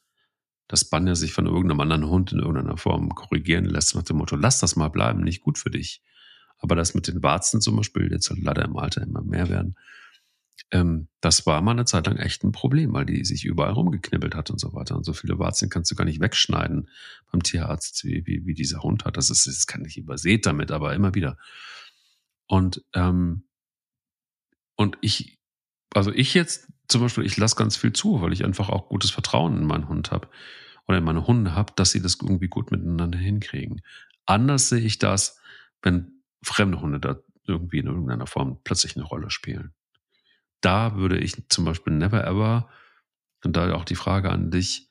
dass 0.72 0.86
Banja 0.86 1.16
sich 1.16 1.34
von 1.34 1.48
irgendeinem 1.48 1.82
anderen 1.82 2.08
Hund 2.08 2.32
in 2.32 2.40
irgendeiner 2.40 2.78
Form 2.78 3.10
korrigieren 3.10 3.66
lässt, 3.66 3.94
nach 3.94 4.04
dem 4.04 4.18
Motto, 4.18 4.38
lass 4.38 4.62
das 4.62 4.78
mal 4.78 4.88
bleiben, 4.88 5.22
nicht 5.22 5.42
gut 5.42 5.58
für 5.58 5.70
dich. 5.70 6.02
Aber 6.60 6.76
das 6.78 6.94
mit 6.94 7.10
den 7.10 7.22
Warzen 7.22 7.60
zum 7.60 7.76
Beispiel, 7.76 8.10
jetzt 8.10 8.30
halt 8.30 8.42
leider 8.42 8.64
im 8.64 8.78
Alter 8.78 9.02
immer 9.02 9.22
mehr 9.22 9.50
werden, 9.50 9.76
ähm, 10.72 11.10
das 11.20 11.46
war 11.46 11.62
mal 11.62 11.72
eine 11.72 11.84
Zeit 11.84 12.08
lang 12.08 12.16
echt 12.16 12.46
ein 12.46 12.54
Problem, 12.54 12.94
weil 12.94 13.06
die 13.06 13.26
sich 13.26 13.44
überall 13.44 13.74
rumgeknibbelt 13.74 14.34
hat 14.34 14.50
und 14.50 14.62
so 14.62 14.72
weiter. 14.72 14.96
Und 14.96 15.04
so 15.04 15.12
viele 15.12 15.40
Warzen 15.40 15.70
kannst 15.70 15.92
du 15.92 15.96
gar 15.96 16.06
nicht 16.06 16.22
wegschneiden 16.22 16.88
beim 17.30 17.44
Tierarzt, 17.44 18.06
wie, 18.06 18.26
wie, 18.26 18.46
wie 18.46 18.54
dieser 18.54 18.82
Hund 18.82 19.04
hat. 19.04 19.18
Das 19.18 19.30
ist, 19.30 19.48
das 19.48 19.68
kann 19.68 19.82
nicht 19.82 19.98
übersät 19.98 20.46
damit, 20.46 20.72
aber 20.72 20.94
immer 20.94 21.14
wieder. 21.14 21.38
Und, 22.48 22.82
ähm, 22.94 23.44
und 24.78 24.98
ich, 25.02 25.38
also 25.94 26.14
ich 26.14 26.34
jetzt 26.34 26.70
zum 26.88 27.02
Beispiel, 27.02 27.26
ich 27.26 27.36
lasse 27.36 27.58
ganz 27.58 27.76
viel 27.76 27.92
zu, 27.92 28.22
weil 28.22 28.32
ich 28.32 28.46
einfach 28.46 28.70
auch 28.70 28.88
gutes 28.88 29.12
Vertrauen 29.12 29.58
in 29.58 29.66
meinen 29.66 29.90
Hund 29.90 30.12
habe 30.12 30.30
oder 30.92 30.98
in 30.98 31.06
meine 31.06 31.26
Hunde 31.26 31.56
habe, 31.56 31.72
dass 31.78 31.92
sie 31.92 32.02
das 32.02 32.18
irgendwie 32.22 32.50
gut 32.50 32.70
miteinander 32.70 33.18
hinkriegen. 33.18 33.82
Anders 34.26 34.68
sehe 34.68 34.82
ich 34.82 35.00
das, 35.00 35.40
wenn 35.82 36.12
fremde 36.44 36.82
Hunde 36.82 37.00
da 37.00 37.18
irgendwie 37.48 37.80
in 37.80 37.88
irgendeiner 37.88 38.28
Form 38.28 38.60
plötzlich 38.66 38.98
eine 38.98 39.06
Rolle 39.06 39.30
spielen. 39.30 39.74
Da 40.60 40.98
würde 40.98 41.18
ich 41.18 41.48
zum 41.48 41.64
Beispiel 41.64 41.94
never 41.94 42.26
ever, 42.28 42.70
und 43.44 43.56
da 43.56 43.74
auch 43.74 43.86
die 43.86 43.96
Frage 43.96 44.30
an 44.30 44.52
dich, 44.52 44.90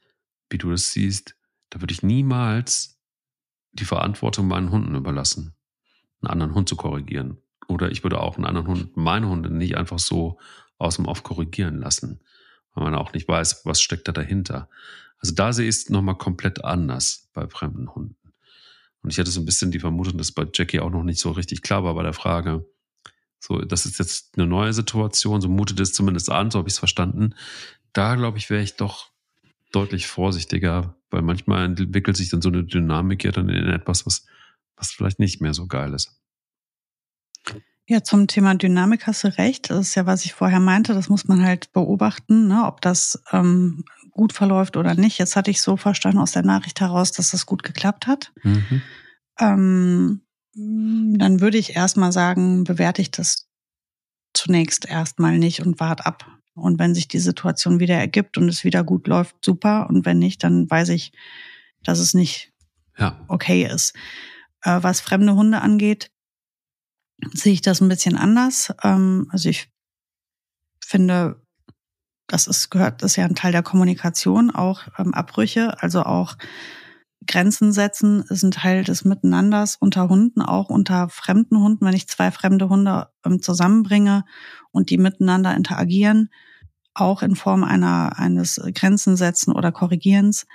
wie 0.48 0.56
du 0.56 0.70
das 0.70 0.90
siehst, 0.92 1.36
da 1.68 1.80
würde 1.82 1.92
ich 1.92 2.02
niemals 2.02 2.98
die 3.72 3.84
Verantwortung 3.84 4.48
meinen 4.48 4.70
Hunden 4.70 4.94
überlassen, 4.94 5.54
einen 6.22 6.30
anderen 6.30 6.54
Hund 6.54 6.68
zu 6.68 6.76
korrigieren. 6.76 7.36
Oder 7.68 7.90
ich 7.90 8.02
würde 8.02 8.20
auch 8.20 8.36
einen 8.36 8.46
anderen 8.46 8.66
Hund, 8.66 8.96
meine 8.96 9.28
Hunde 9.28 9.50
nicht 9.50 9.76
einfach 9.76 9.98
so 9.98 10.40
aus 10.78 10.96
dem 10.96 11.04
Off 11.04 11.22
korrigieren 11.22 11.78
lassen, 11.78 12.20
weil 12.74 12.84
man 12.84 12.94
auch 12.94 13.12
nicht 13.12 13.28
weiß, 13.28 13.66
was 13.66 13.82
steckt 13.82 14.08
da 14.08 14.12
dahinter. 14.12 14.68
Also 15.20 15.34
da 15.34 15.52
sehe 15.52 15.68
ich 15.68 15.76
es 15.76 15.90
nochmal 15.90 16.16
komplett 16.16 16.64
anders 16.64 17.28
bei 17.32 17.46
fremden 17.48 17.94
Hunden. 17.94 18.16
Und 19.02 19.10
ich 19.10 19.18
hatte 19.18 19.30
so 19.30 19.40
ein 19.40 19.46
bisschen 19.46 19.70
die 19.70 19.80
Vermutung, 19.80 20.18
dass 20.18 20.32
bei 20.32 20.46
Jackie 20.52 20.80
auch 20.80 20.90
noch 20.90 21.02
nicht 21.02 21.20
so 21.20 21.30
richtig 21.30 21.62
klar 21.62 21.84
war 21.84 21.94
bei 21.94 22.02
der 22.02 22.12
Frage, 22.12 22.66
so, 23.38 23.58
das 23.58 23.86
ist 23.86 23.98
jetzt 23.98 24.36
eine 24.36 24.46
neue 24.46 24.74
Situation, 24.74 25.40
so 25.40 25.48
mutet 25.48 25.80
es 25.80 25.94
zumindest 25.94 26.30
an, 26.30 26.50
so 26.50 26.58
habe 26.58 26.68
ich 26.68 26.74
es 26.74 26.78
verstanden. 26.78 27.34
Da, 27.94 28.14
glaube 28.14 28.36
ich, 28.36 28.50
wäre 28.50 28.62
ich 28.62 28.76
doch 28.76 29.10
deutlich 29.72 30.06
vorsichtiger, 30.06 30.94
weil 31.10 31.22
manchmal 31.22 31.64
entwickelt 31.64 32.16
sich 32.16 32.28
dann 32.28 32.42
so 32.42 32.50
eine 32.50 32.64
Dynamik 32.64 33.24
ja 33.24 33.32
dann 33.32 33.48
in 33.48 33.68
etwas, 33.68 34.04
was, 34.04 34.26
was 34.76 34.90
vielleicht 34.90 35.18
nicht 35.18 35.40
mehr 35.40 35.54
so 35.54 35.66
geil 35.66 35.94
ist. 35.94 36.20
Ja, 37.86 38.04
zum 38.04 38.28
Thema 38.28 38.54
Dynamik 38.54 39.06
hast 39.06 39.24
du 39.24 39.36
recht. 39.36 39.70
Das 39.70 39.88
ist 39.88 39.94
ja, 39.96 40.06
was 40.06 40.24
ich 40.24 40.34
vorher 40.34 40.60
meinte. 40.60 40.94
Das 40.94 41.08
muss 41.08 41.26
man 41.26 41.42
halt 41.42 41.72
beobachten, 41.72 42.46
ne, 42.46 42.64
ob 42.66 42.80
das 42.82 43.20
ähm, 43.32 43.84
gut 44.10 44.32
verläuft 44.32 44.76
oder 44.76 44.94
nicht. 44.94 45.18
Jetzt 45.18 45.36
hatte 45.36 45.50
ich 45.50 45.60
so 45.60 45.76
verstanden 45.76 46.18
aus 46.18 46.32
der 46.32 46.42
Nachricht 46.42 46.80
heraus, 46.80 47.12
dass 47.12 47.30
das 47.30 47.46
gut 47.46 47.62
geklappt 47.62 48.06
hat. 48.06 48.32
Mhm. 48.42 48.82
Ähm, 49.38 50.20
dann 50.54 51.40
würde 51.40 51.58
ich 51.58 51.76
erstmal 51.76 52.12
sagen, 52.12 52.64
bewerte 52.64 53.02
ich 53.02 53.10
das 53.10 53.48
zunächst 54.34 54.86
erstmal 54.86 55.38
nicht 55.38 55.60
und 55.60 55.80
warte 55.80 56.06
ab. 56.06 56.26
Und 56.54 56.78
wenn 56.78 56.94
sich 56.94 57.08
die 57.08 57.18
Situation 57.18 57.80
wieder 57.80 57.96
ergibt 57.96 58.36
und 58.36 58.48
es 58.48 58.64
wieder 58.64 58.84
gut 58.84 59.06
läuft, 59.06 59.36
super. 59.44 59.88
Und 59.88 60.04
wenn 60.04 60.18
nicht, 60.18 60.42
dann 60.44 60.68
weiß 60.68 60.90
ich, 60.90 61.12
dass 61.82 61.98
es 61.98 62.14
nicht 62.14 62.52
ja. 62.98 63.24
okay 63.28 63.64
ist. 63.64 63.94
Äh, 64.62 64.82
was 64.82 65.00
fremde 65.00 65.34
Hunde 65.34 65.62
angeht, 65.62 66.10
sehe 67.32 67.52
ich 67.52 67.62
das 67.62 67.80
ein 67.80 67.88
bisschen 67.88 68.16
anders. 68.16 68.72
Ähm, 68.82 69.28
also 69.30 69.48
ich 69.48 69.70
finde, 70.84 71.40
das 72.30 72.46
ist 72.46 72.70
gehört, 72.70 73.02
ist 73.02 73.16
ja 73.16 73.24
ein 73.24 73.34
Teil 73.34 73.52
der 73.52 73.62
Kommunikation, 73.62 74.50
auch 74.50 74.82
ähm, 74.98 75.14
Abbrüche, 75.14 75.80
also 75.82 76.02
auch 76.02 76.36
Grenzen 77.26 77.72
setzen 77.72 78.24
ist 78.28 78.42
ein 78.42 78.50
Teil 78.50 78.82
des 78.82 79.04
Miteinanders 79.04 79.76
unter 79.76 80.08
Hunden, 80.08 80.40
auch 80.40 80.70
unter 80.70 81.08
fremden 81.08 81.58
Hunden. 81.58 81.84
Wenn 81.84 81.94
ich 81.94 82.08
zwei 82.08 82.30
fremde 82.30 82.68
Hunde 82.68 83.08
ähm, 83.26 83.42
zusammenbringe 83.42 84.24
und 84.70 84.90
die 84.90 84.96
miteinander 84.96 85.54
interagieren, 85.54 86.30
auch 86.94 87.22
in 87.22 87.36
Form 87.36 87.62
einer 87.62 88.18
eines 88.18 88.60
Grenzen 88.74 89.16
setzen 89.16 89.52
oder 89.52 89.70
Korrigierens 89.70 90.46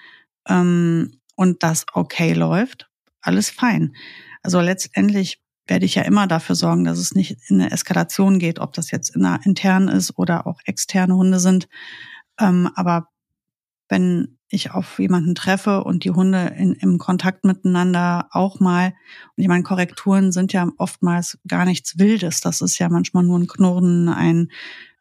ähm, 0.48 1.20
und 1.36 1.62
das 1.64 1.86
okay 1.94 2.34
läuft, 2.34 2.90
alles 3.22 3.50
fein. 3.50 3.96
Also 4.42 4.60
letztendlich 4.60 5.42
werde 5.68 5.86
ich 5.86 5.96
ja 5.96 6.04
immer 6.04 6.28
dafür 6.28 6.56
sorgen, 6.56 6.84
dass 6.84 7.00
es 7.00 7.16
nicht 7.16 7.38
in 7.48 7.62
eine 7.62 7.72
Eskalation 7.72 8.40
geht, 8.40 8.60
ob 8.60 8.74
das 8.74 8.92
jetzt 8.92 9.16
intern 9.16 9.88
ist 9.88 10.18
oder 10.18 10.48
auch 10.48 10.60
externe 10.66 11.16
Hunde 11.16 11.40
sind. 11.40 11.68
Ähm, 12.40 12.70
aber 12.76 13.08
wenn 13.90 14.38
ich 14.50 14.72
auf 14.72 15.00
jemanden 15.00 15.36
treffe 15.36 15.84
und 15.84 16.04
die 16.04 16.12
Hunde 16.12 16.54
in, 16.58 16.74
im 16.74 16.98
Kontakt 16.98 17.46
miteinander 17.46 18.28
auch 18.32 18.60
mal, 18.60 18.94
und 19.36 19.44
ich 19.44 19.48
meine, 19.48 19.64
Korrekturen 19.64 20.32
sind 20.32 20.54
ja 20.54 20.70
oftmals 20.78 21.38
gar 21.48 21.66
nichts 21.66 21.98
Wildes. 21.98 22.42
Das 22.42 22.62
ist 22.62 22.78
ja 22.78 22.90
manchmal 22.90 23.24
nur 23.24 23.40
ein 23.40 23.48
Knurren, 23.48 24.10
ein 24.10 24.50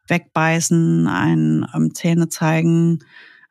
Wegbeißen, 0.09 1.07
ein 1.07 1.67
ähm, 1.75 1.95
Zähne 1.95 2.29
zeigen, 2.29 3.01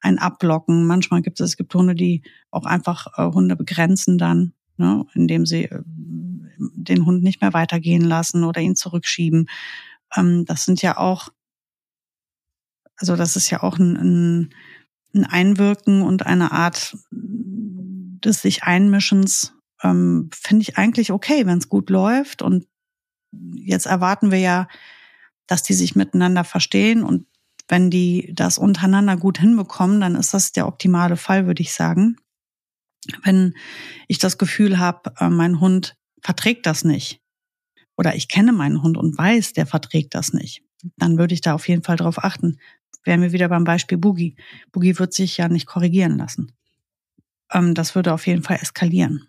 ein 0.02 0.19
Ablocken. 0.19 0.86
Manchmal 0.86 1.21
gibt 1.21 1.39
es, 1.39 1.52
es 1.52 1.58
gibt 1.58 1.73
Hunde, 1.73 1.95
die 1.95 2.23
auch 2.52 2.65
einfach 2.65 3.08
äh, 3.17 3.32
Hunde 3.32 3.56
begrenzen 3.56 4.17
dann, 4.17 4.54
ne, 4.78 5.06
indem 5.13 5.45
sie 5.45 5.65
äh, 5.65 5.82
den 6.57 7.05
Hund 7.05 7.23
nicht 7.23 7.41
mehr 7.41 7.53
weitergehen 7.53 8.03
lassen 8.03 8.43
oder 8.43 8.61
ihn 8.61 8.75
zurückschieben. 8.75 9.49
Ähm, 10.15 10.45
das 10.45 10.65
sind 10.65 10.81
ja 10.81 10.97
auch, 10.97 11.29
also 12.95 13.15
das 13.15 13.35
ist 13.35 13.49
ja 13.49 13.63
auch 13.63 13.77
ein, 13.77 13.95
ein, 13.95 14.53
ein 15.15 15.25
Einwirken 15.25 16.01
und 16.01 16.25
eine 16.25 16.51
Art 16.51 16.97
des 17.11 18.41
sich 18.41 18.63
Einmischens, 18.63 19.53
ähm, 19.83 20.29
finde 20.33 20.63
ich 20.63 20.77
eigentlich 20.77 21.11
okay, 21.11 21.45
wenn 21.45 21.57
es 21.57 21.69
gut 21.69 21.89
läuft. 21.89 22.41
Und 22.41 22.67
jetzt 23.55 23.85
erwarten 23.85 24.31
wir 24.31 24.39
ja, 24.39 24.67
dass 25.47 25.63
die 25.63 25.73
sich 25.73 25.95
miteinander 25.95 26.43
verstehen 26.43 27.03
und 27.03 27.25
wenn 27.67 27.89
die 27.89 28.31
das 28.33 28.57
untereinander 28.57 29.17
gut 29.17 29.37
hinbekommen, 29.39 30.01
dann 30.01 30.15
ist 30.15 30.33
das 30.33 30.51
der 30.51 30.67
optimale 30.67 31.15
Fall, 31.15 31.47
würde 31.47 31.61
ich 31.61 31.73
sagen. 31.73 32.17
Wenn 33.23 33.53
ich 34.07 34.19
das 34.19 34.37
Gefühl 34.37 34.79
habe, 34.79 35.13
äh, 35.19 35.29
mein 35.29 35.59
Hund 35.59 35.95
verträgt 36.23 36.65
das 36.65 36.83
nicht 36.83 37.21
oder 37.95 38.15
ich 38.15 38.27
kenne 38.27 38.51
meinen 38.51 38.81
Hund 38.81 38.97
und 38.97 39.17
weiß, 39.17 39.53
der 39.53 39.65
verträgt 39.65 40.15
das 40.15 40.33
nicht, 40.33 40.63
dann 40.97 41.17
würde 41.17 41.33
ich 41.33 41.41
da 41.41 41.53
auf 41.53 41.67
jeden 41.67 41.83
Fall 41.83 41.97
drauf 41.97 42.23
achten. 42.23 42.59
Wären 43.03 43.21
wir 43.21 43.33
wieder 43.33 43.49
beim 43.49 43.63
Beispiel 43.65 43.97
Boogie. 43.97 44.36
Boogie 44.71 44.97
wird 44.97 45.13
sich 45.13 45.38
ja 45.38 45.49
nicht 45.49 45.67
korrigieren 45.67 46.17
lassen. 46.17 46.53
Ähm, 47.51 47.73
das 47.73 47.95
würde 47.95 48.13
auf 48.13 48.25
jeden 48.27 48.43
Fall 48.43 48.57
eskalieren, 48.62 49.27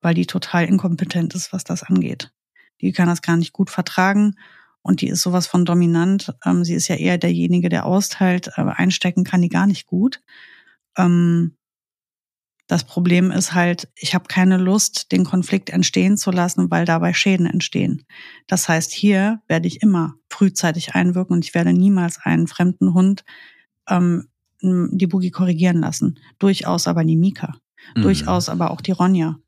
weil 0.00 0.14
die 0.14 0.26
total 0.26 0.64
inkompetent 0.64 1.34
ist, 1.34 1.52
was 1.52 1.64
das 1.64 1.82
angeht. 1.82 2.32
Die 2.80 2.92
kann 2.92 3.08
das 3.08 3.22
gar 3.22 3.36
nicht 3.36 3.52
gut 3.52 3.70
vertragen 3.70 4.36
und 4.82 5.00
die 5.00 5.08
ist 5.08 5.22
sowas 5.22 5.46
von 5.46 5.64
dominant. 5.64 6.34
Ähm, 6.44 6.64
sie 6.64 6.74
ist 6.74 6.88
ja 6.88 6.96
eher 6.96 7.18
derjenige, 7.18 7.68
der 7.68 7.86
austeilt, 7.86 8.56
aber 8.58 8.78
einstecken 8.78 9.24
kann 9.24 9.42
die 9.42 9.48
gar 9.48 9.66
nicht 9.66 9.86
gut. 9.86 10.22
Ähm, 10.96 11.55
das 12.66 12.84
Problem 12.84 13.30
ist 13.30 13.54
halt, 13.54 13.88
ich 13.94 14.14
habe 14.14 14.26
keine 14.26 14.56
Lust, 14.56 15.12
den 15.12 15.24
Konflikt 15.24 15.70
entstehen 15.70 16.16
zu 16.16 16.30
lassen, 16.30 16.70
weil 16.70 16.84
dabei 16.84 17.14
Schäden 17.14 17.46
entstehen. 17.46 18.04
Das 18.48 18.68
heißt, 18.68 18.92
hier 18.92 19.40
werde 19.46 19.68
ich 19.68 19.82
immer 19.82 20.14
frühzeitig 20.28 20.94
einwirken 20.94 21.36
und 21.36 21.44
ich 21.44 21.54
werde 21.54 21.72
niemals 21.72 22.18
einen 22.22 22.48
fremden 22.48 22.92
Hund 22.92 23.24
ähm, 23.88 24.28
die 24.60 25.06
Boogie 25.06 25.30
korrigieren 25.30 25.80
lassen. 25.80 26.18
Durchaus 26.38 26.88
aber 26.88 27.04
die 27.04 27.16
Mika. 27.16 27.54
Mhm. 27.94 28.02
Durchaus 28.02 28.48
aber 28.48 28.70
auch 28.70 28.80
die 28.80 28.92
Ronja. 28.92 29.38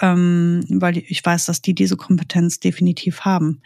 Ähm, 0.00 0.64
weil 0.68 0.98
ich 0.98 1.24
weiß, 1.24 1.46
dass 1.46 1.62
die 1.62 1.74
diese 1.74 1.96
Kompetenz 1.96 2.60
definitiv 2.60 3.22
haben. 3.22 3.62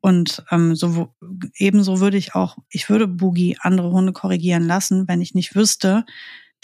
Und 0.00 0.44
ähm, 0.50 0.74
so 0.74 1.14
ebenso 1.56 2.00
würde 2.00 2.16
ich 2.16 2.34
auch, 2.34 2.58
ich 2.68 2.88
würde 2.88 3.08
Boogie 3.08 3.56
andere 3.60 3.90
Hunde 3.90 4.12
korrigieren 4.12 4.66
lassen, 4.66 5.08
wenn 5.08 5.20
ich 5.20 5.34
nicht 5.34 5.54
wüsste, 5.54 6.04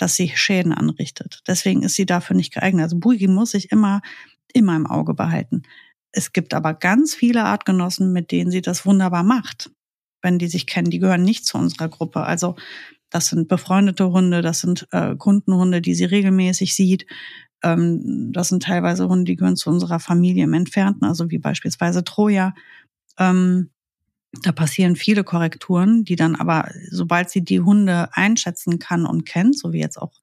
dass 0.01 0.15
sie 0.17 0.31
Schäden 0.35 0.73
anrichtet. 0.73 1.43
Deswegen 1.47 1.83
ist 1.83 1.95
sie 1.95 2.07
dafür 2.07 2.35
nicht 2.35 2.55
geeignet. 2.55 2.85
Also 2.85 2.99
Boogie 2.99 3.29
muss 3.29 3.51
sich 3.51 3.71
immer, 3.71 4.01
immer 4.53 4.75
im 4.77 4.87
Auge 4.87 5.15
behalten. 5.15 5.63
Es 6.13 6.33
gibt 6.33 6.55
aber 6.55 6.75
ganz 6.75 7.15
viele 7.15 7.45
Artgenossen, 7.45 8.13
mit 8.13 8.31
denen 8.31 8.51
sie 8.51 8.63
das 8.63 8.87
wunderbar 8.87 9.23
macht, 9.23 9.71
wenn 10.23 10.39
die 10.39 10.49
sich 10.49 10.67
kennen. 10.67 10.91
Die 10.91 10.99
gehören 10.99 11.23
nicht 11.23 11.45
zu 11.45 11.59
unserer 11.59 11.89
Gruppe. 11.89 12.23
Also 12.23 12.57
das 13.11 13.27
sind 13.27 13.49
befreundete 13.49 14.11
Hunde, 14.11 14.41
das 14.41 14.61
sind 14.61 14.89
äh, 14.93 15.17
Kundenhunde, 15.17 15.83
die 15.83 15.95
sie 15.95 16.05
regelmäßig 16.07 16.75
sieht. 16.75 17.07
Ähm, 17.63 18.33
das 18.33 18.49
sind 18.49 18.63
teilweise 18.63 19.09
Hunde, 19.09 19.25
die 19.25 19.37
gehören 19.37 19.57
zu 19.57 19.69
unserer 19.69 20.01
Familie 20.01 20.45
im 20.45 20.55
Entfernten, 20.55 21.05
also 21.05 21.31
wie 21.31 21.39
beispielsweise 21.39 22.05
Troja. 22.05 22.55
Ähm, 23.19 23.71
da 24.33 24.53
passieren 24.53 24.97
viele 24.97 25.25
Korrekturen, 25.25 26.05
die 26.05 26.17
dann 26.17 26.37
aber, 26.37 26.71
sobald 26.91 27.31
sie 27.31 27.45
die 27.45 27.61
Hunde 27.61 28.09
einschätzen 28.13 28.79
kann 28.79 29.07
und 29.07 29.27
kennt, 29.27 29.59
so 29.59 29.73
wie 29.73 29.81
jetzt 29.81 30.01
auch 30.01 30.21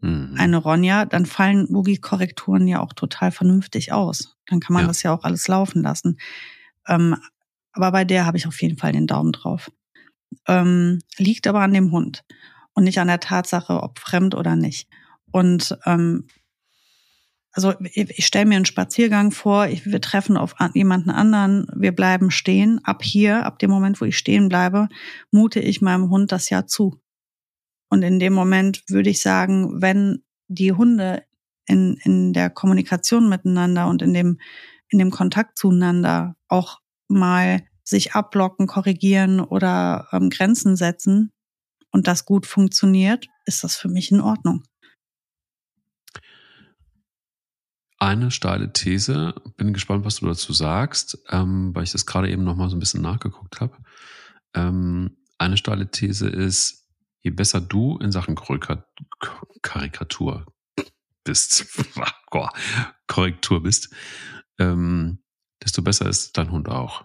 mhm. 0.00 0.34
eine 0.38 0.56
Ronja, 0.56 1.04
dann 1.04 1.26
fallen 1.26 1.68
Boogie-Korrekturen 1.68 2.66
ja 2.66 2.80
auch 2.80 2.94
total 2.94 3.30
vernünftig 3.30 3.92
aus. 3.92 4.36
Dann 4.46 4.60
kann 4.60 4.74
man 4.74 4.82
ja. 4.82 4.88
das 4.88 5.02
ja 5.02 5.12
auch 5.12 5.24
alles 5.24 5.46
laufen 5.46 5.82
lassen. 5.82 6.18
Ähm, 6.88 7.16
aber 7.72 7.92
bei 7.92 8.04
der 8.04 8.26
habe 8.26 8.38
ich 8.38 8.46
auf 8.46 8.60
jeden 8.62 8.78
Fall 8.78 8.92
den 8.92 9.06
Daumen 9.06 9.32
drauf. 9.32 9.70
Ähm, 10.46 11.00
liegt 11.18 11.46
aber 11.46 11.60
an 11.60 11.74
dem 11.74 11.92
Hund 11.92 12.24
und 12.72 12.84
nicht 12.84 12.98
an 12.98 13.08
der 13.08 13.20
Tatsache, 13.20 13.82
ob 13.82 13.98
fremd 13.98 14.34
oder 14.34 14.56
nicht. 14.56 14.88
Und 15.32 15.76
ähm, 15.84 16.26
also 17.52 17.74
ich, 17.80 18.18
ich 18.18 18.26
stelle 18.26 18.46
mir 18.46 18.56
einen 18.56 18.64
Spaziergang 18.64 19.32
vor, 19.32 19.66
ich, 19.66 19.84
wir 19.84 20.00
treffen 20.00 20.36
auf 20.36 20.54
jemanden 20.74 21.10
anderen, 21.10 21.66
wir 21.74 21.92
bleiben 21.92 22.30
stehen. 22.30 22.80
Ab 22.84 23.02
hier, 23.02 23.44
ab 23.44 23.58
dem 23.58 23.70
Moment, 23.70 24.00
wo 24.00 24.04
ich 24.04 24.16
stehen 24.16 24.48
bleibe, 24.48 24.88
mute 25.30 25.60
ich 25.60 25.80
meinem 25.80 26.10
Hund 26.10 26.32
das 26.32 26.50
ja 26.50 26.66
zu. 26.66 27.00
Und 27.88 28.02
in 28.02 28.20
dem 28.20 28.32
Moment 28.32 28.84
würde 28.88 29.10
ich 29.10 29.20
sagen, 29.20 29.82
wenn 29.82 30.22
die 30.46 30.72
Hunde 30.72 31.24
in, 31.66 31.96
in 32.04 32.32
der 32.32 32.50
Kommunikation 32.50 33.28
miteinander 33.28 33.88
und 33.88 34.02
in 34.02 34.14
dem, 34.14 34.38
in 34.88 34.98
dem 34.98 35.10
Kontakt 35.10 35.58
zueinander 35.58 36.36
auch 36.48 36.80
mal 37.08 37.62
sich 37.82 38.14
abblocken, 38.14 38.68
korrigieren 38.68 39.40
oder 39.40 40.08
ähm, 40.12 40.30
Grenzen 40.30 40.76
setzen 40.76 41.32
und 41.90 42.06
das 42.06 42.24
gut 42.24 42.46
funktioniert, 42.46 43.26
ist 43.44 43.64
das 43.64 43.74
für 43.74 43.88
mich 43.88 44.12
in 44.12 44.20
Ordnung. 44.20 44.62
Eine 48.00 48.30
steile 48.30 48.72
These. 48.72 49.34
Bin 49.56 49.72
gespannt, 49.72 50.04
was 50.04 50.16
du 50.16 50.26
dazu 50.26 50.52
sagst, 50.52 51.22
ähm, 51.28 51.74
weil 51.74 51.84
ich 51.84 51.92
das 51.92 52.06
gerade 52.06 52.30
eben 52.30 52.42
noch 52.42 52.56
mal 52.56 52.68
so 52.68 52.76
ein 52.76 52.80
bisschen 52.80 53.02
nachgeguckt 53.02 53.60
habe. 53.60 53.76
Ähm, 54.54 55.16
eine 55.38 55.56
steile 55.56 55.90
These 55.90 56.28
ist, 56.28 56.88
je 57.20 57.30
besser 57.30 57.60
du 57.60 57.98
in 57.98 58.10
Sachen 58.10 58.34
Karikatur 59.62 60.46
bist, 61.24 61.78
Korrektur 63.06 63.62
bist, 63.62 63.94
ähm, 64.58 65.22
desto 65.62 65.82
besser 65.82 66.08
ist 66.08 66.36
dein 66.38 66.50
Hund 66.50 66.68
auch. 66.68 67.04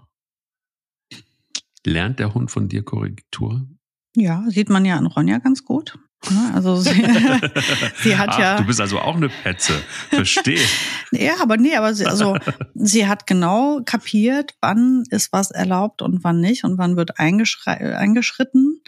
Lernt 1.85 2.19
der 2.19 2.33
Hund 2.33 2.49
von 2.49 2.67
dir 2.67 2.83
Korrektur? 2.83 3.67
Ja, 4.15 4.45
sieht 4.47 4.69
man 4.69 4.85
ja 4.85 4.97
an 4.97 5.05
Ronja 5.05 5.39
ganz 5.39 5.65
gut. 5.65 5.99
Ne? 6.31 6.51
Also 6.53 6.75
sie, 6.77 6.91
sie 8.03 8.17
hat 8.17 8.29
Ach, 8.31 8.39
ja. 8.39 8.57
Du 8.57 8.65
bist 8.65 8.81
also 8.81 8.99
auch 8.99 9.15
eine 9.15 9.29
Petze. 9.29 9.73
Verstehe. 10.09 10.59
ja, 11.11 11.33
aber 11.41 11.57
nee, 11.57 11.75
aber 11.75 11.93
sie, 11.93 12.05
also 12.05 12.37
sie 12.73 13.07
hat 13.07 13.27
genau 13.27 13.81
kapiert, 13.85 14.55
wann 14.61 15.03
ist 15.09 15.31
was 15.31 15.51
erlaubt 15.51 16.01
und 16.01 16.23
wann 16.23 16.39
nicht 16.39 16.63
und 16.63 16.77
wann 16.77 16.97
wird 16.97 17.19
eingeschritten 17.19 18.81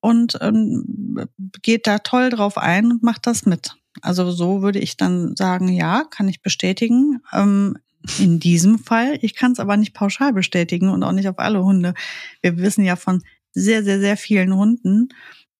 und 0.00 0.38
ähm, 0.40 1.28
geht 1.62 1.86
da 1.86 1.98
toll 1.98 2.30
drauf 2.30 2.58
ein 2.58 2.90
und 2.90 3.02
macht 3.02 3.26
das 3.26 3.46
mit. 3.46 3.76
Also 4.02 4.30
so 4.30 4.62
würde 4.62 4.78
ich 4.78 4.96
dann 4.96 5.36
sagen, 5.36 5.68
ja, 5.68 6.04
kann 6.10 6.28
ich 6.28 6.42
bestätigen. 6.42 7.20
Ähm, 7.32 7.78
in 8.18 8.38
diesem 8.38 8.78
Fall. 8.78 9.18
Ich 9.22 9.34
kann 9.34 9.52
es 9.52 9.60
aber 9.60 9.76
nicht 9.76 9.94
pauschal 9.94 10.32
bestätigen 10.32 10.90
und 10.90 11.02
auch 11.02 11.12
nicht 11.12 11.28
auf 11.28 11.38
alle 11.38 11.64
Hunde. 11.64 11.94
Wir 12.40 12.56
wissen 12.58 12.84
ja 12.84 12.96
von 12.96 13.22
sehr, 13.52 13.82
sehr, 13.82 14.00
sehr 14.00 14.16
vielen 14.16 14.54
Hunden, 14.54 15.08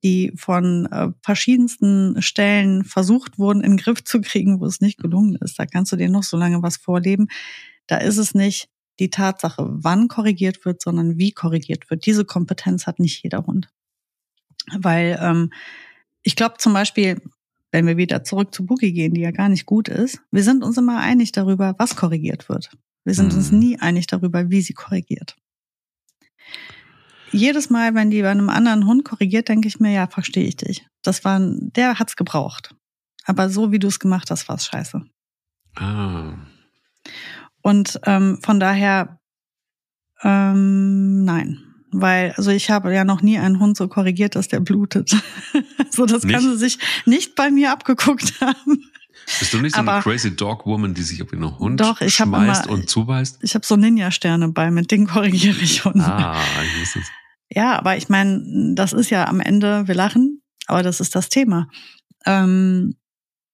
die 0.07 0.32
von 0.36 0.86
äh, 0.86 1.09
verschiedensten 1.20 2.22
Stellen 2.22 2.84
versucht 2.84 3.40
wurden, 3.40 3.64
in 3.64 3.72
den 3.72 3.76
Griff 3.76 4.04
zu 4.04 4.20
kriegen, 4.20 4.61
wo 4.61 4.66
es 4.66 4.80
nicht 4.80 4.98
gelungen 4.98 5.34
ist. 5.34 5.59
Da 5.59 5.66
kannst 5.66 5.90
du 5.90 5.96
dir 5.96 6.09
noch 6.09 6.22
so 6.22 6.36
lange 6.36 6.62
was 6.62 6.76
vorleben. 6.76 7.26
Da 7.88 7.96
ist 7.96 8.16
es 8.16 8.32
nicht 8.32 8.68
die 9.00 9.11
Tatsache, 9.11 9.66
wann 9.68 10.07
korrigiert 10.07 10.64
wird, 10.64 10.80
sondern 10.80 11.18
wie 11.18 11.32
korrigiert 11.32 11.90
wird. 11.90 12.07
Diese 12.07 12.24
Kompetenz 12.24 12.86
hat 12.86 13.00
nicht 13.00 13.24
jeder 13.24 13.46
Hund. 13.46 13.68
Weil 14.78 15.18
ähm, 15.20 15.52
ich 16.22 16.36
glaube 16.36 16.59
zum 16.59 16.72
Beispiel, 16.72 17.20
wenn 17.72 17.88
wir 17.88 17.96
wieder 17.96 18.22
zurück 18.22 18.54
zu 18.54 18.64
Boogie 18.64 18.92
gehen, 18.92 19.12
die 19.12 19.22
ja 19.22 19.32
gar 19.32 19.48
nicht 19.48 19.66
gut 19.66 19.88
ist, 19.88 20.20
wir 20.30 20.44
sind 20.44 20.62
uns 20.62 20.78
immer 20.78 21.00
einig 21.00 21.32
darüber, 21.32 21.74
was 21.78 21.96
korrigiert 21.96 22.48
wird. 22.48 22.70
Wir 23.02 23.14
sind 23.14 23.32
mhm. 23.32 23.38
uns 23.38 23.50
nie 23.50 23.80
einig 23.80 24.07
darüber, 24.07 24.50
wie 24.50 24.62
sie 24.62 24.72
korrigiert. 24.72 25.36
Jedes 27.32 27.70
Mal, 27.70 27.94
wenn 27.94 28.10
die 28.10 28.22
bei 28.22 28.30
einem 28.30 28.48
anderen 28.48 28.86
Hund 28.86 29.04
korrigiert, 29.04 29.48
denke 29.48 29.68
ich 29.68 29.80
mir, 29.80 29.92
ja, 29.92 30.06
verstehe 30.06 30.46
ich 30.46 30.56
dich. 30.56 30.86
Das 31.02 31.24
war, 31.24 31.40
der 31.40 31.98
hat's 31.98 32.16
gebraucht. 32.16 32.74
Aber 33.24 33.50
so 33.50 33.72
wie 33.72 33.78
du 33.78 33.88
es 33.88 33.98
gemacht 33.98 34.30
hast, 34.30 34.48
war 34.48 34.56
es 34.56 34.66
scheiße. 34.66 35.02
Ah. 35.74 36.34
Und 37.62 38.00
ähm, 38.04 38.38
von 38.42 38.60
daher, 38.60 39.18
ähm, 40.22 41.24
nein. 41.24 41.62
Weil, 41.92 42.32
also 42.36 42.50
ich 42.50 42.70
habe 42.70 42.94
ja 42.94 43.04
noch 43.04 43.22
nie 43.22 43.38
einen 43.38 43.58
Hund 43.58 43.76
so 43.76 43.88
korrigiert, 43.88 44.36
dass 44.36 44.48
der 44.48 44.60
blutet. 44.60 45.10
so, 45.90 46.06
das 46.06 46.24
nicht? 46.24 46.34
kann 46.34 46.42
sie 46.42 46.56
sich 46.56 46.78
nicht 47.06 47.34
bei 47.34 47.50
mir 47.50 47.72
abgeguckt 47.72 48.40
haben. 48.40 48.90
Bist 49.38 49.52
du 49.52 49.58
nicht 49.58 49.74
so 49.74 49.80
Aber 49.80 49.94
eine 49.94 50.02
crazy 50.02 50.34
Dog 50.34 50.66
Woman, 50.66 50.94
die 50.94 51.02
sich 51.02 51.22
auf 51.22 51.32
ihren 51.32 51.58
Hund 51.58 51.80
doch, 51.80 52.00
ich 52.00 52.14
schmeißt 52.14 52.66
immer, 52.66 52.74
und 52.74 52.88
zubeißt? 52.88 53.38
Ich 53.42 53.54
habe 53.54 53.66
so 53.66 53.76
Ninja-Sterne 53.76 54.48
bei, 54.48 54.70
mit 54.70 54.90
denen 54.90 55.06
korrigiere 55.06 55.56
ich 55.60 55.84
Hunde. 55.84 56.04
Ah, 56.04 56.40
ich 56.62 56.80
wusste 56.80 57.00
es. 57.00 57.06
Ja, 57.48 57.78
aber 57.78 57.96
ich 57.96 58.08
meine, 58.08 58.74
das 58.74 58.92
ist 58.92 59.10
ja 59.10 59.26
am 59.26 59.40
Ende, 59.40 59.86
wir 59.86 59.94
lachen, 59.94 60.42
aber 60.66 60.82
das 60.82 61.00
ist 61.00 61.14
das 61.14 61.28
Thema. 61.28 61.68
Ähm, 62.24 62.96